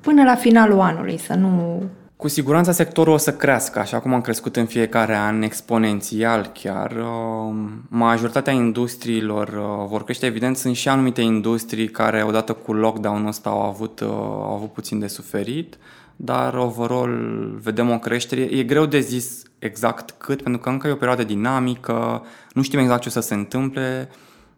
până 0.00 0.22
la 0.22 0.34
finalul 0.34 0.80
anului, 0.80 1.18
să 1.18 1.34
nu... 1.34 1.82
Cu 2.16 2.28
siguranță 2.28 2.72
sectorul 2.72 3.12
o 3.12 3.16
să 3.16 3.32
crească, 3.32 3.78
așa 3.78 3.98
cum 3.98 4.14
am 4.14 4.20
crescut 4.20 4.56
în 4.56 4.66
fiecare 4.66 5.14
an, 5.16 5.42
exponențial 5.42 6.50
chiar. 6.54 6.90
Uh, 6.90 7.54
majoritatea 7.88 8.52
industriilor 8.52 9.48
uh, 9.48 9.88
vor 9.88 10.04
crește, 10.04 10.26
evident, 10.26 10.56
sunt 10.56 10.76
și 10.76 10.88
anumite 10.88 11.20
industrii 11.20 11.88
care 11.88 12.22
odată 12.22 12.52
cu 12.52 12.72
lockdown-ul 12.72 13.28
ăsta 13.28 13.50
au 13.50 13.62
avut, 13.62 14.00
uh, 14.00 14.08
au 14.08 14.54
avut 14.54 14.72
puțin 14.72 14.98
de 14.98 15.06
suferit, 15.06 15.78
dar 16.24 16.54
overall 16.54 17.54
vedem 17.62 17.90
o 17.90 17.98
creștere. 17.98 18.40
E 18.40 18.62
greu 18.62 18.86
de 18.86 19.00
zis 19.00 19.42
exact 19.58 20.10
cât, 20.10 20.42
pentru 20.42 20.60
că 20.60 20.68
încă 20.68 20.88
e 20.88 20.90
o 20.90 20.96
perioadă 20.96 21.24
dinamică, 21.24 22.22
nu 22.52 22.62
știm 22.62 22.78
exact 22.78 23.02
ce 23.02 23.08
o 23.08 23.10
să 23.10 23.20
se 23.20 23.34
întâmple, 23.34 24.08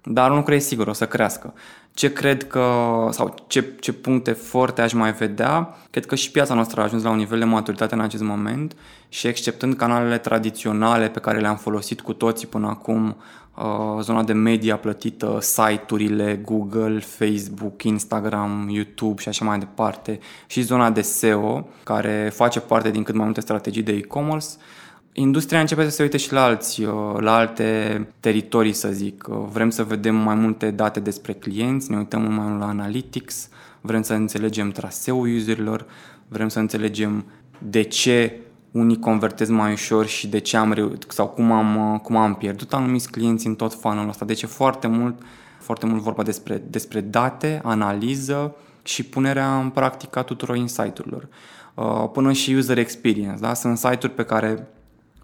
dar 0.02 0.30
un 0.30 0.36
lucru 0.36 0.54
e 0.54 0.58
sigur, 0.58 0.86
o 0.86 0.92
să 0.92 1.06
crească. 1.06 1.54
Ce 1.92 2.12
cred 2.12 2.46
că, 2.46 2.68
sau 3.10 3.34
ce, 3.46 3.64
ce 3.80 3.92
puncte 3.92 4.32
forte 4.32 4.82
aș 4.82 4.92
mai 4.92 5.12
vedea, 5.12 5.76
cred 5.90 6.06
că 6.06 6.14
și 6.14 6.30
piața 6.30 6.54
noastră 6.54 6.80
a 6.80 6.84
ajuns 6.84 7.02
la 7.02 7.10
un 7.10 7.16
nivel 7.16 7.38
de 7.38 7.44
maturitate 7.44 7.94
în 7.94 8.00
acest 8.00 8.22
moment 8.22 8.76
și 9.14 9.26
exceptând 9.26 9.74
canalele 9.74 10.18
tradiționale 10.18 11.08
pe 11.08 11.18
care 11.18 11.40
le-am 11.40 11.56
folosit 11.56 12.00
cu 12.00 12.12
toții 12.12 12.46
până 12.46 12.66
acum, 12.66 13.16
uh, 13.54 14.00
zona 14.00 14.22
de 14.22 14.32
media 14.32 14.76
plătită, 14.76 15.38
site-urile, 15.40 16.40
Google, 16.44 16.98
Facebook, 16.98 17.82
Instagram, 17.82 18.68
YouTube 18.70 19.22
și 19.22 19.28
așa 19.28 19.44
mai 19.44 19.58
departe, 19.58 20.18
și 20.46 20.62
zona 20.62 20.90
de 20.90 21.00
SEO, 21.00 21.68
care 21.82 22.30
face 22.34 22.60
parte 22.60 22.90
din 22.90 23.02
cât 23.02 23.14
mai 23.14 23.24
multe 23.24 23.40
strategii 23.40 23.82
de 23.82 23.92
e-commerce, 23.92 24.46
Industria 25.12 25.60
începe 25.60 25.84
să 25.84 25.90
se 25.90 26.02
uite 26.02 26.16
și 26.16 26.32
la 26.32 26.42
alți, 26.42 26.82
uh, 26.82 27.16
la 27.18 27.36
alte 27.36 28.08
teritorii, 28.20 28.72
să 28.72 28.88
zic. 28.88 29.26
Uh, 29.28 29.36
vrem 29.52 29.70
să 29.70 29.82
vedem 29.82 30.14
mai 30.14 30.34
multe 30.34 30.70
date 30.70 31.00
despre 31.00 31.32
clienți, 31.32 31.90
ne 31.90 31.96
uităm 31.96 32.32
mai 32.32 32.46
mult 32.46 32.60
la 32.60 32.68
analytics, 32.68 33.48
vrem 33.80 34.02
să 34.02 34.14
înțelegem 34.14 34.70
traseul 34.70 35.34
userilor, 35.34 35.86
vrem 36.28 36.48
să 36.48 36.58
înțelegem 36.58 37.24
de 37.58 37.82
ce 37.82 38.38
unii 38.74 38.98
convertez 38.98 39.48
mai 39.48 39.72
ușor 39.72 40.06
și 40.06 40.26
de 40.26 40.38
ce 40.38 40.56
am 40.56 40.72
reușit 40.72 41.04
sau 41.08 41.26
cum 41.26 41.52
am, 41.52 41.92
uh, 41.92 42.00
cum 42.00 42.16
am 42.16 42.34
pierdut 42.34 42.72
anumiți 42.72 43.10
clienți 43.10 43.46
în 43.46 43.54
tot 43.54 43.74
funnel 43.74 44.08
ăsta. 44.08 44.24
Deci 44.24 44.42
e 44.42 44.46
foarte 44.46 44.86
mult, 44.86 45.22
foarte 45.58 45.86
mult 45.86 46.02
vorba 46.02 46.22
despre, 46.22 46.62
despre 46.70 47.00
date, 47.00 47.60
analiză 47.64 48.54
și 48.82 49.02
punerea 49.02 49.58
în 49.58 49.70
practică 49.70 50.18
a 50.18 50.22
tuturor 50.22 50.56
insight-urilor. 50.56 51.28
Până 52.12 52.32
și 52.32 52.52
user 52.52 52.78
experience, 52.78 53.40
da? 53.40 53.54
Sunt 53.54 53.78
site-uri 53.78 54.14
pe 54.14 54.24
care 54.24 54.68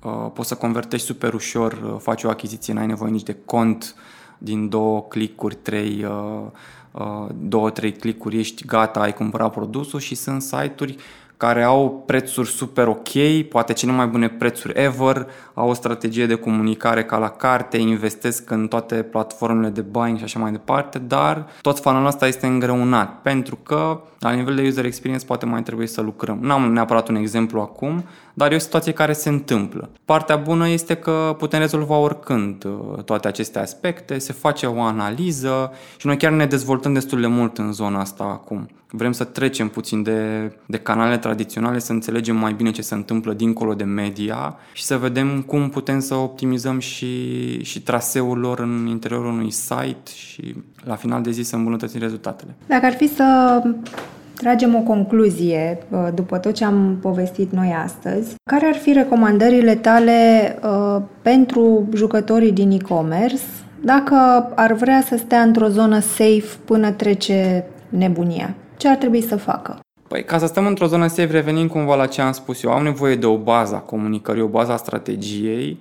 Uh, 0.03 0.31
poți 0.35 0.49
să 0.49 0.55
convertești 0.55 1.07
super 1.07 1.35
ușor, 1.35 1.73
uh, 1.73 1.97
faci 1.99 2.25
o 2.25 2.29
achiziție, 2.29 2.73
n-ai 2.73 2.87
nevoie 2.87 3.11
nici 3.11 3.23
de 3.23 3.37
cont, 3.45 3.95
din 4.39 4.69
două 4.69 5.03
clicuri, 5.03 5.55
trei, 5.55 6.05
uh, 6.05 7.27
două, 7.35 7.71
trei 7.71 7.93
clicuri 7.93 8.39
ești 8.39 8.65
gata, 8.65 9.01
ai 9.01 9.15
cumpărat 9.15 9.53
produsul 9.53 10.01
și 10.01 10.15
sunt 10.15 10.43
site-uri 10.43 10.97
care 11.41 11.63
au 11.63 12.03
prețuri 12.07 12.49
super 12.49 12.87
ok, 12.87 13.43
poate 13.49 13.73
cele 13.73 13.93
mai 13.93 14.07
bune 14.07 14.29
prețuri 14.29 14.73
ever, 14.77 15.27
au 15.55 15.69
o 15.69 15.73
strategie 15.73 16.27
de 16.27 16.35
comunicare 16.35 17.05
ca 17.05 17.19
la 17.19 17.29
carte, 17.29 17.77
investesc 17.77 18.51
în 18.51 18.69
toate 18.69 18.95
platformele 18.95 19.69
de 19.69 19.81
buying 19.81 20.19
și 20.19 20.25
așa 20.25 20.39
mai 20.39 20.51
departe, 20.51 20.99
dar 20.99 21.47
tot 21.61 21.79
fanul 21.79 22.07
ăsta 22.07 22.27
este 22.27 22.47
îngreunat 22.47 23.23
pentru 23.23 23.57
că 23.57 24.01
la 24.19 24.31
nivel 24.31 24.55
de 24.55 24.63
user 24.63 24.85
experience 24.85 25.25
poate 25.25 25.47
mai 25.47 25.63
trebuie 25.63 25.87
să 25.87 26.01
lucrăm. 26.01 26.39
N-am 26.41 26.73
neapărat 26.73 27.09
un 27.09 27.17
exemplu 27.17 27.61
acum, 27.61 28.05
dar 28.41 28.53
e 28.53 28.55
o 28.55 28.59
situație 28.59 28.93
care 28.93 29.13
se 29.13 29.29
întâmplă. 29.29 29.91
Partea 30.05 30.37
bună 30.37 30.69
este 30.69 30.95
că 30.95 31.35
putem 31.39 31.61
rezolva 31.61 31.97
oricând 31.97 32.65
uh, 32.65 33.03
toate 33.05 33.29
aceste 33.29 33.59
aspecte, 33.59 34.19
se 34.19 34.33
face 34.33 34.67
o 34.67 34.81
analiză 34.83 35.73
și 35.97 36.07
noi 36.07 36.17
chiar 36.17 36.33
ne 36.33 36.47
dezvoltăm 36.47 36.93
destul 36.93 37.21
de 37.21 37.27
mult 37.27 37.59
în 37.59 37.73
zona 37.73 38.01
asta 38.01 38.25
acum. 38.25 38.69
Vrem 38.93 39.13
să 39.13 39.25
trecem 39.25 39.69
puțin 39.69 40.03
de, 40.03 40.53
de 40.67 40.79
canale 40.79 41.19
tradiționale, 41.19 41.79
să 41.79 41.93
înțelegem 41.93 42.37
mai 42.37 42.53
bine 42.53 42.71
ce 42.71 42.83
se 42.83 42.95
întâmplă 42.95 43.33
dincolo 43.33 43.75
de 43.75 43.85
media 43.85 44.57
și 44.73 44.85
să 44.85 44.97
vedem 44.97 45.43
cum 45.43 45.69
putem 45.69 46.01
să 46.01 46.15
optimizăm 46.15 46.79
și, 46.79 47.63
și 47.63 47.83
traseul 47.83 48.39
lor 48.39 48.59
în 48.61 48.87
interiorul 48.87 49.33
unui 49.33 49.51
site 49.51 50.11
și 50.15 50.55
la 50.85 50.95
final 50.95 51.23
de 51.23 51.31
zi 51.31 51.43
să 51.43 51.57
îmbunătățim 51.57 52.01
rezultatele. 52.01 52.55
Dacă 52.67 52.87
ar 52.87 52.93
fi 52.93 53.09
să 53.15 53.61
tragem 54.41 54.75
o 54.75 54.81
concluzie 54.81 55.79
uh, 55.89 56.09
după 56.15 56.39
tot 56.39 56.55
ce 56.55 56.65
am 56.65 56.99
povestit 57.01 57.53
noi 57.53 57.75
astăzi, 57.85 58.35
care 58.51 58.67
ar 58.67 58.75
fi 58.75 58.93
recomandările 58.93 59.75
tale 59.75 60.19
uh, 60.63 61.03
pentru 61.23 61.89
jucătorii 61.95 62.53
din 62.53 62.71
e-commerce 62.71 63.43
dacă 63.81 64.15
ar 64.55 64.73
vrea 64.73 65.03
să 65.07 65.17
stea 65.17 65.43
într-o 65.43 65.69
zonă 65.69 65.99
safe 65.99 66.47
până 66.65 66.91
trece 66.91 67.65
nebunia? 67.89 68.55
Ce 68.77 68.89
ar 68.89 68.97
trebui 68.97 69.23
să 69.23 69.37
facă? 69.37 69.79
Păi, 70.09 70.25
ca 70.25 70.39
să 70.39 70.47
stăm 70.47 70.67
într-o 70.67 70.87
zonă 70.87 71.07
safe, 71.07 71.31
revenim 71.31 71.69
cumva 71.69 71.95
la 71.95 72.07
ce 72.07 72.21
am 72.21 72.33
spus 72.33 72.63
eu, 72.63 72.71
am 72.71 72.83
nevoie 72.83 73.17
de 73.17 73.27
o 73.27 73.37
bază 73.37 73.75
a 73.75 73.79
comunicării, 73.79 74.43
o 74.43 74.47
bază 74.47 74.73
a 74.73 74.77
strategiei, 74.77 75.79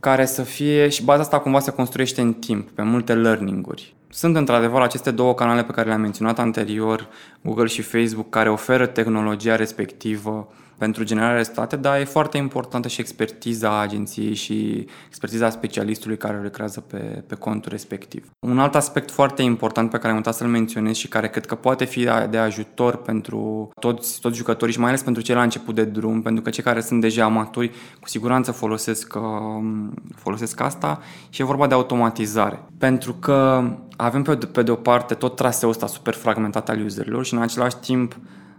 care 0.00 0.24
să 0.24 0.42
fie, 0.42 0.88
și 0.88 1.04
baza 1.04 1.20
asta 1.20 1.38
cumva 1.38 1.58
se 1.58 1.70
construiește 1.70 2.20
în 2.20 2.32
timp, 2.32 2.70
pe 2.70 2.82
multe 2.82 3.14
learning-uri. 3.14 3.94
Sunt 4.16 4.36
într-adevăr 4.36 4.80
aceste 4.80 5.10
două 5.10 5.34
canale 5.34 5.64
pe 5.64 5.72
care 5.72 5.88
le-am 5.88 6.00
menționat 6.00 6.38
anterior, 6.38 7.08
Google 7.42 7.66
și 7.66 7.82
Facebook, 7.82 8.28
care 8.28 8.50
oferă 8.50 8.86
tehnologia 8.86 9.56
respectivă 9.56 10.48
pentru 10.78 11.04
generarea 11.04 11.36
rezultate, 11.36 11.76
dar 11.76 12.00
e 12.00 12.04
foarte 12.04 12.36
importantă 12.36 12.88
și 12.88 13.00
expertiza 13.00 13.80
agenției 13.80 14.34
și 14.34 14.86
expertiza 15.06 15.50
specialistului 15.50 16.16
care 16.16 16.40
lucrează 16.42 16.80
pe, 16.80 16.96
pe 17.26 17.34
contul 17.34 17.70
respectiv. 17.70 18.30
Un 18.38 18.58
alt 18.58 18.74
aspect 18.74 19.10
foarte 19.10 19.42
important 19.42 19.90
pe 19.90 19.96
care 19.96 20.08
am 20.08 20.16
uitat 20.16 20.34
să-l 20.34 20.48
menționez 20.48 20.96
și 20.96 21.08
care 21.08 21.28
cred 21.28 21.46
că 21.46 21.54
poate 21.54 21.84
fi 21.84 22.08
de 22.30 22.38
ajutor 22.38 22.96
pentru 22.96 23.70
toți, 23.80 24.20
toți 24.20 24.36
jucătorii 24.36 24.74
și 24.74 24.80
mai 24.80 24.88
ales 24.88 25.02
pentru 25.02 25.22
cei 25.22 25.34
la 25.34 25.42
început 25.42 25.74
de 25.74 25.84
drum, 25.84 26.22
pentru 26.22 26.42
că 26.42 26.50
cei 26.50 26.64
care 26.64 26.80
sunt 26.80 27.00
deja 27.00 27.24
amatori 27.24 27.70
cu 28.00 28.08
siguranță 28.08 28.52
folosesc, 28.52 29.14
um, 29.14 29.94
folosesc 30.14 30.60
asta 30.60 31.00
și 31.28 31.42
e 31.42 31.44
vorba 31.44 31.66
de 31.66 31.74
automatizare. 31.74 32.62
Pentru 32.78 33.12
că 33.12 33.64
avem 33.96 34.22
pe, 34.22 34.36
pe 34.36 34.62
de 34.62 34.70
o 34.70 34.74
parte 34.74 35.14
tot 35.14 35.36
traseul 35.36 35.72
ăsta 35.72 35.86
super 35.86 36.14
fragmentat 36.14 36.68
al 36.68 36.84
userilor 36.84 37.24
și 37.24 37.34
în 37.34 37.40
același 37.40 37.76
timp 37.76 38.16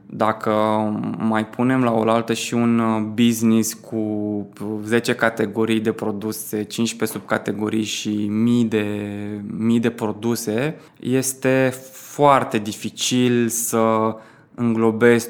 dacă 0.10 0.52
mai 1.18 1.46
punem 1.46 1.84
la 1.84 1.92
oaltă 1.92 2.34
și 2.34 2.54
un 2.54 2.80
uh, 2.80 3.02
business 3.02 3.74
cu 3.74 4.48
10 4.84 5.16
categorii 5.16 5.80
de 5.80 5.92
produse, 5.92 6.64
15 6.64 7.18
subcategorii 7.18 7.84
și 7.84 8.28
mii 8.28 8.66
de, 8.66 8.86
mii 9.58 9.80
de 9.80 9.90
produse, 9.90 10.80
este 11.00 11.74
foarte 11.92 12.58
dificil 12.58 13.48
să 13.48 14.16
înglobezi 14.56 15.30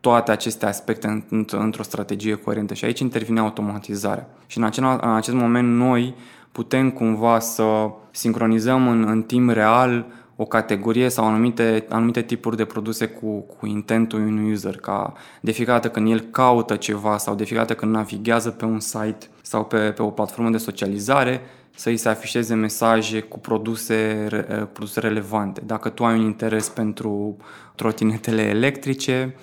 toate 0.00 0.30
aceste 0.30 0.66
aspecte 0.66 1.24
într-o 1.50 1.82
strategie 1.82 2.34
coerentă 2.34 2.74
și 2.74 2.84
aici 2.84 3.00
intervine 3.00 3.40
automatizarea. 3.40 4.28
Și 4.46 4.58
în, 4.58 4.64
acel, 4.64 4.84
în 4.84 5.14
acest 5.14 5.36
moment 5.36 5.68
noi 5.68 6.14
putem 6.54 6.90
cumva 6.90 7.38
să 7.38 7.90
sincronizăm 8.10 8.88
în, 8.88 9.04
în 9.08 9.22
timp 9.22 9.50
real 9.50 10.06
o 10.36 10.44
categorie 10.44 11.08
sau 11.08 11.24
anumite, 11.24 11.86
anumite 11.88 12.22
tipuri 12.22 12.56
de 12.56 12.64
produse 12.64 13.06
cu, 13.06 13.40
cu 13.40 13.66
intentul 13.66 14.20
unui 14.20 14.52
user, 14.52 14.76
ca 14.76 15.12
de 15.40 15.50
fiecare 15.50 15.78
dată 15.78 15.94
când 15.94 16.10
el 16.10 16.20
caută 16.20 16.76
ceva 16.76 17.18
sau 17.18 17.34
de 17.34 17.44
fiecare 17.44 17.66
dată 17.66 17.80
când 17.80 17.92
navighează 17.92 18.50
pe 18.50 18.64
un 18.64 18.80
site 18.80 19.26
sau 19.42 19.64
pe, 19.64 19.78
pe 19.78 20.02
o 20.02 20.10
platformă 20.10 20.50
de 20.50 20.56
socializare, 20.56 21.40
să 21.76 21.88
îi 21.88 21.96
se 21.96 22.08
afișeze 22.08 22.54
mesaje 22.54 23.20
cu 23.20 23.38
produse, 23.38 24.26
produse 24.72 25.00
relevante. 25.00 25.62
Dacă 25.66 25.88
tu 25.88 26.04
ai 26.04 26.18
un 26.18 26.24
interes 26.24 26.68
pentru 26.68 27.36
trotinetele 27.74 28.42
electrice, 28.42 29.34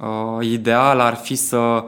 uh, 0.00 0.46
ideal 0.46 1.00
ar 1.00 1.14
fi 1.14 1.34
să 1.34 1.84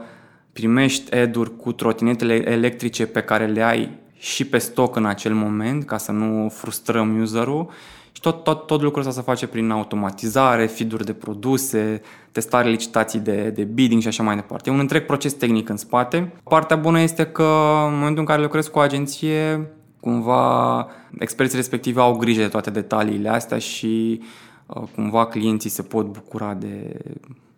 primești 0.53 1.15
ad-uri 1.15 1.55
cu 1.55 1.71
trotinetele 1.71 2.51
electrice 2.51 3.05
pe 3.05 3.21
care 3.21 3.45
le 3.45 3.61
ai 3.61 4.01
și 4.23 4.45
pe 4.45 4.57
stoc 4.57 4.95
în 4.95 5.05
acel 5.05 5.33
moment, 5.33 5.85
ca 5.85 5.97
să 5.97 6.11
nu 6.11 6.49
frustrăm 6.49 7.21
userul 7.21 7.69
și 8.11 8.21
tot, 8.21 8.43
tot, 8.43 8.65
tot 8.65 8.81
lucrul 8.81 8.99
ăsta 8.99 9.13
se 9.13 9.21
face 9.21 9.47
prin 9.47 9.69
automatizare, 9.69 10.65
feed 10.65 11.03
de 11.03 11.13
produse, 11.13 12.01
testare 12.31 12.69
licitații 12.69 13.19
de, 13.19 13.49
de 13.49 13.63
bidding 13.63 14.01
și 14.01 14.07
așa 14.07 14.23
mai 14.23 14.35
departe. 14.35 14.69
E 14.69 14.73
un 14.73 14.79
întreg 14.79 15.05
proces 15.05 15.33
tehnic 15.33 15.69
în 15.69 15.77
spate. 15.77 16.33
Partea 16.43 16.75
bună 16.75 16.99
este 16.99 17.25
că 17.25 17.43
în 17.87 17.93
momentul 17.93 18.19
în 18.19 18.25
care 18.25 18.41
lucrez 18.41 18.67
cu 18.67 18.77
o 18.77 18.81
agenție, 18.81 19.67
cumva 19.99 20.87
experții 21.19 21.57
respectivi 21.57 21.99
au 21.99 22.15
grijă 22.15 22.41
de 22.41 22.47
toate 22.47 22.69
detaliile 22.69 23.29
astea 23.29 23.57
și 23.57 24.21
uh, 24.65 24.83
cumva 24.95 25.25
clienții 25.25 25.69
se 25.69 25.81
pot 25.81 26.05
bucura 26.05 26.53
de, 26.53 26.97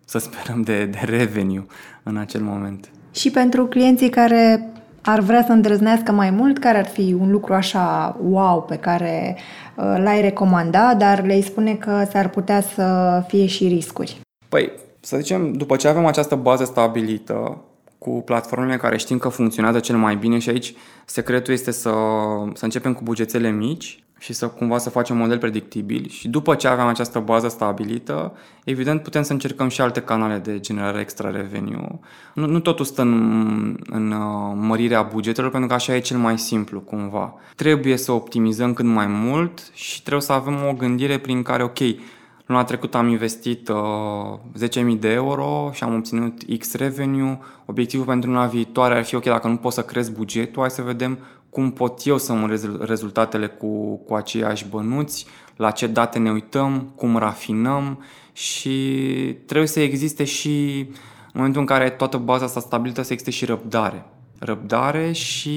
să 0.04 0.18
sperăm, 0.18 0.62
de, 0.62 0.84
de 0.84 1.00
revenue 1.04 1.66
în 2.02 2.16
acel 2.16 2.40
moment. 2.40 2.90
Și 3.12 3.30
pentru 3.30 3.66
clienții 3.66 4.08
care 4.08 4.70
ar 5.06 5.20
vrea 5.20 5.42
să 5.42 5.52
îndrăznească 5.52 6.12
mai 6.12 6.30
mult, 6.30 6.58
care 6.58 6.78
ar 6.78 6.86
fi 6.86 7.16
un 7.20 7.30
lucru 7.30 7.54
așa 7.54 8.16
wow 8.28 8.62
pe 8.62 8.76
care 8.76 9.36
uh, 9.76 9.94
l-ai 10.02 10.20
recomanda, 10.20 10.94
dar 10.94 11.24
le-ai 11.24 11.40
spune 11.40 11.74
că 11.74 12.06
s-ar 12.10 12.28
putea 12.28 12.60
să 12.60 13.22
fie 13.26 13.46
și 13.46 13.68
riscuri? 13.68 14.20
Păi, 14.48 14.72
să 15.00 15.16
zicem, 15.16 15.52
după 15.52 15.76
ce 15.76 15.88
avem 15.88 16.06
această 16.06 16.34
bază 16.34 16.64
stabilită, 16.64 17.58
cu 18.06 18.22
platformele 18.24 18.76
care 18.76 18.96
știm 18.96 19.18
că 19.18 19.28
funcționează 19.28 19.78
cel 19.80 19.96
mai 19.96 20.16
bine 20.16 20.38
și 20.38 20.48
aici 20.48 20.74
secretul 21.04 21.52
este 21.52 21.70
să, 21.70 21.92
să 22.54 22.64
începem 22.64 22.94
cu 22.94 23.02
bugetele 23.02 23.50
mici 23.50 24.04
și 24.18 24.32
să 24.32 24.48
cumva 24.48 24.78
să 24.78 24.90
facem 24.90 25.16
un 25.16 25.22
model 25.22 25.38
predictibil 25.38 26.08
și 26.08 26.28
după 26.28 26.54
ce 26.54 26.68
avem 26.68 26.86
această 26.86 27.18
bază 27.18 27.48
stabilită, 27.48 28.32
evident 28.64 29.02
putem 29.02 29.22
să 29.22 29.32
încercăm 29.32 29.68
și 29.68 29.80
alte 29.80 30.00
canale 30.00 30.38
de 30.38 30.60
generare 30.60 31.00
extra 31.00 31.30
revenue. 31.30 32.00
Nu, 32.34 32.46
nu 32.46 32.60
totul 32.60 32.84
stă 32.84 33.02
în, 33.02 33.76
în 33.90 34.10
uh, 34.12 34.52
mărirea 34.54 35.02
bugetelor, 35.02 35.50
pentru 35.50 35.68
că 35.68 35.74
așa 35.74 35.94
e 35.94 35.98
cel 35.98 36.18
mai 36.18 36.38
simplu 36.38 36.80
cumva. 36.80 37.34
Trebuie 37.56 37.96
să 37.96 38.12
optimizăm 38.12 38.72
cât 38.72 38.84
mai 38.84 39.06
mult 39.06 39.70
și 39.74 40.00
trebuie 40.02 40.22
să 40.22 40.32
avem 40.32 40.58
o 40.68 40.72
gândire 40.72 41.18
prin 41.18 41.42
care, 41.42 41.62
ok, 41.62 41.78
Luna 42.46 42.64
trecută 42.64 42.96
am 42.96 43.08
investit 43.08 43.68
uh, 43.68 44.88
10.000 44.94 44.98
de 44.98 45.08
euro 45.08 45.70
și 45.72 45.84
am 45.84 45.94
obținut 45.94 46.42
X 46.58 46.74
revenue. 46.74 47.38
Obiectivul 47.64 48.06
pentru 48.06 48.30
luna 48.30 48.46
viitoare 48.46 48.96
ar 48.96 49.04
fi, 49.04 49.14
ok, 49.14 49.24
dacă 49.24 49.48
nu 49.48 49.56
pot 49.56 49.72
să 49.72 49.82
cresc 49.82 50.12
bugetul, 50.12 50.60
hai 50.60 50.70
să 50.70 50.82
vedem 50.82 51.18
cum 51.50 51.70
pot 51.70 52.06
eu 52.06 52.18
să 52.18 52.32
mă 52.32 52.58
rezultatele 52.80 53.46
cu, 53.46 53.96
cu 53.96 54.14
aceiași 54.14 54.66
bănuți, 54.68 55.26
la 55.56 55.70
ce 55.70 55.86
date 55.86 56.18
ne 56.18 56.30
uităm, 56.30 56.92
cum 56.94 57.16
rafinăm 57.16 58.04
și 58.32 58.78
trebuie 59.46 59.68
să 59.68 59.80
existe 59.80 60.24
și 60.24 60.86
în 61.26 61.32
momentul 61.32 61.60
în 61.60 61.66
care 61.66 61.90
toată 61.90 62.16
baza 62.16 62.44
asta 62.44 62.60
stabilită 62.60 63.02
să 63.02 63.12
existe 63.12 63.32
și 63.32 63.44
răbdare. 63.44 64.04
Răbdare 64.38 65.12
și 65.12 65.50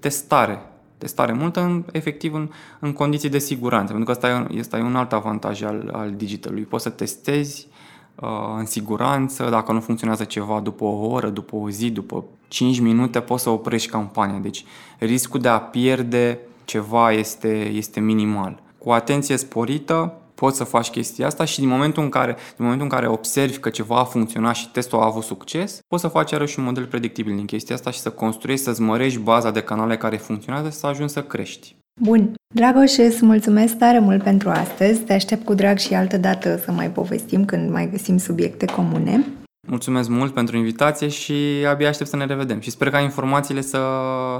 testare. 0.00 0.62
Testare 0.98 1.32
multă, 1.32 1.60
în, 1.60 1.84
efectiv, 1.92 2.34
în, 2.34 2.50
în 2.78 2.92
condiții 2.92 3.28
de 3.28 3.38
siguranță, 3.38 3.92
pentru 3.92 4.04
că 4.04 4.10
asta 4.10 4.48
e, 4.50 4.58
asta 4.60 4.78
e 4.78 4.82
un 4.82 4.96
alt 4.96 5.12
avantaj 5.12 5.62
al, 5.62 5.90
al 5.92 6.14
digitalului. 6.16 6.64
Poți 6.64 6.82
să 6.82 6.90
testezi 6.90 7.68
uh, 8.14 8.28
în 8.58 8.66
siguranță, 8.66 9.48
dacă 9.50 9.72
nu 9.72 9.80
funcționează 9.80 10.24
ceva 10.24 10.60
după 10.60 10.84
o 10.84 11.06
oră, 11.06 11.28
după 11.28 11.56
o 11.56 11.70
zi, 11.70 11.90
după 11.90 12.24
5 12.48 12.80
minute, 12.80 13.20
poți 13.20 13.42
să 13.42 13.50
oprești 13.50 13.90
campania. 13.90 14.38
Deci 14.38 14.64
riscul 14.98 15.40
de 15.40 15.48
a 15.48 15.58
pierde 15.60 16.38
ceva 16.64 17.12
este, 17.12 17.68
este 17.68 18.00
minimal. 18.00 18.62
Cu 18.78 18.90
atenție 18.90 19.36
sporită, 19.36 20.14
poți 20.34 20.56
să 20.56 20.64
faci 20.64 20.88
chestia 20.88 21.26
asta 21.26 21.44
și 21.44 21.58
din 21.58 21.68
momentul 21.68 22.02
în 22.02 22.08
care, 22.08 22.32
din 22.32 22.64
momentul 22.64 22.86
în 22.86 22.92
care 22.92 23.08
observi 23.08 23.58
că 23.58 23.70
ceva 23.70 23.98
a 23.98 24.04
funcționat 24.04 24.54
și 24.54 24.70
testul 24.70 24.98
a 24.98 25.04
avut 25.04 25.22
succes, 25.22 25.78
poți 25.88 26.02
să 26.02 26.08
faci 26.08 26.30
iarăși 26.30 26.58
un 26.58 26.64
model 26.64 26.86
predictibil 26.86 27.36
din 27.36 27.44
chestia 27.44 27.74
asta 27.74 27.90
și 27.90 27.98
să 27.98 28.10
construiești, 28.10 28.64
să-ți 28.64 28.80
mărești 28.80 29.18
baza 29.18 29.50
de 29.50 29.62
canale 29.62 29.96
care 29.96 30.16
funcționează 30.16 30.68
și 30.68 30.76
să 30.76 30.86
ajungi 30.86 31.12
să 31.12 31.22
crești. 31.22 31.76
Bun. 32.00 32.34
Dragoș, 32.54 32.96
îți 32.96 33.24
mulțumesc 33.24 33.76
tare 33.76 33.98
mult 33.98 34.22
pentru 34.22 34.48
astăzi. 34.48 35.00
Te 35.00 35.12
aștept 35.12 35.44
cu 35.44 35.54
drag 35.54 35.78
și 35.78 35.94
altă 35.94 36.16
dată 36.16 36.60
să 36.64 36.72
mai 36.72 36.90
povestim 36.90 37.44
când 37.44 37.70
mai 37.70 37.90
găsim 37.90 38.18
subiecte 38.18 38.66
comune. 38.66 39.24
Mulțumesc 39.66 40.08
mult 40.08 40.34
pentru 40.34 40.56
invitație 40.56 41.08
și 41.08 41.34
abia 41.68 41.88
aștept 41.88 42.10
să 42.10 42.16
ne 42.16 42.24
revedem 42.24 42.60
și 42.60 42.70
sper 42.70 42.90
ca 42.90 43.00
informațiile 43.00 43.60
să, 43.60 43.78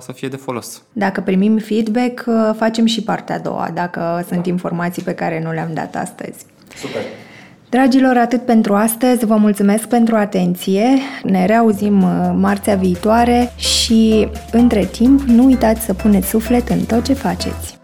să 0.01 0.12
fie 0.12 0.28
de 0.28 0.36
folos. 0.36 0.82
Dacă 0.93 1.20
primim 1.20 1.59
feedback, 1.59 2.24
facem 2.57 2.86
și 2.86 3.03
partea 3.03 3.35
a 3.35 3.39
doua, 3.39 3.70
dacă 3.74 4.24
sunt 4.28 4.47
informații 4.47 5.03
pe 5.03 5.15
care 5.15 5.43
nu 5.43 5.53
le-am 5.53 5.70
dat 5.74 5.97
astăzi. 5.97 6.44
Super! 6.77 7.03
Dragilor, 7.74 8.16
atât 8.16 8.44
pentru 8.44 8.74
astăzi, 8.74 9.27
vă 9.27 9.36
mulțumesc 9.36 9.89
pentru 9.89 10.16
atenție, 10.16 10.86
ne 11.23 11.47
reauzim 11.47 12.03
uh, 12.03 12.32
marțea 12.35 12.74
viitoare 12.77 13.53
și, 13.57 14.28
între 14.53 14.85
timp, 14.85 15.20
nu 15.20 15.44
uitați 15.44 15.81
să 15.81 15.94
puneți 15.94 16.28
suflet 16.28 16.69
în 16.69 16.78
tot 16.78 17.05
ce 17.05 17.12
faceți. 17.12 17.84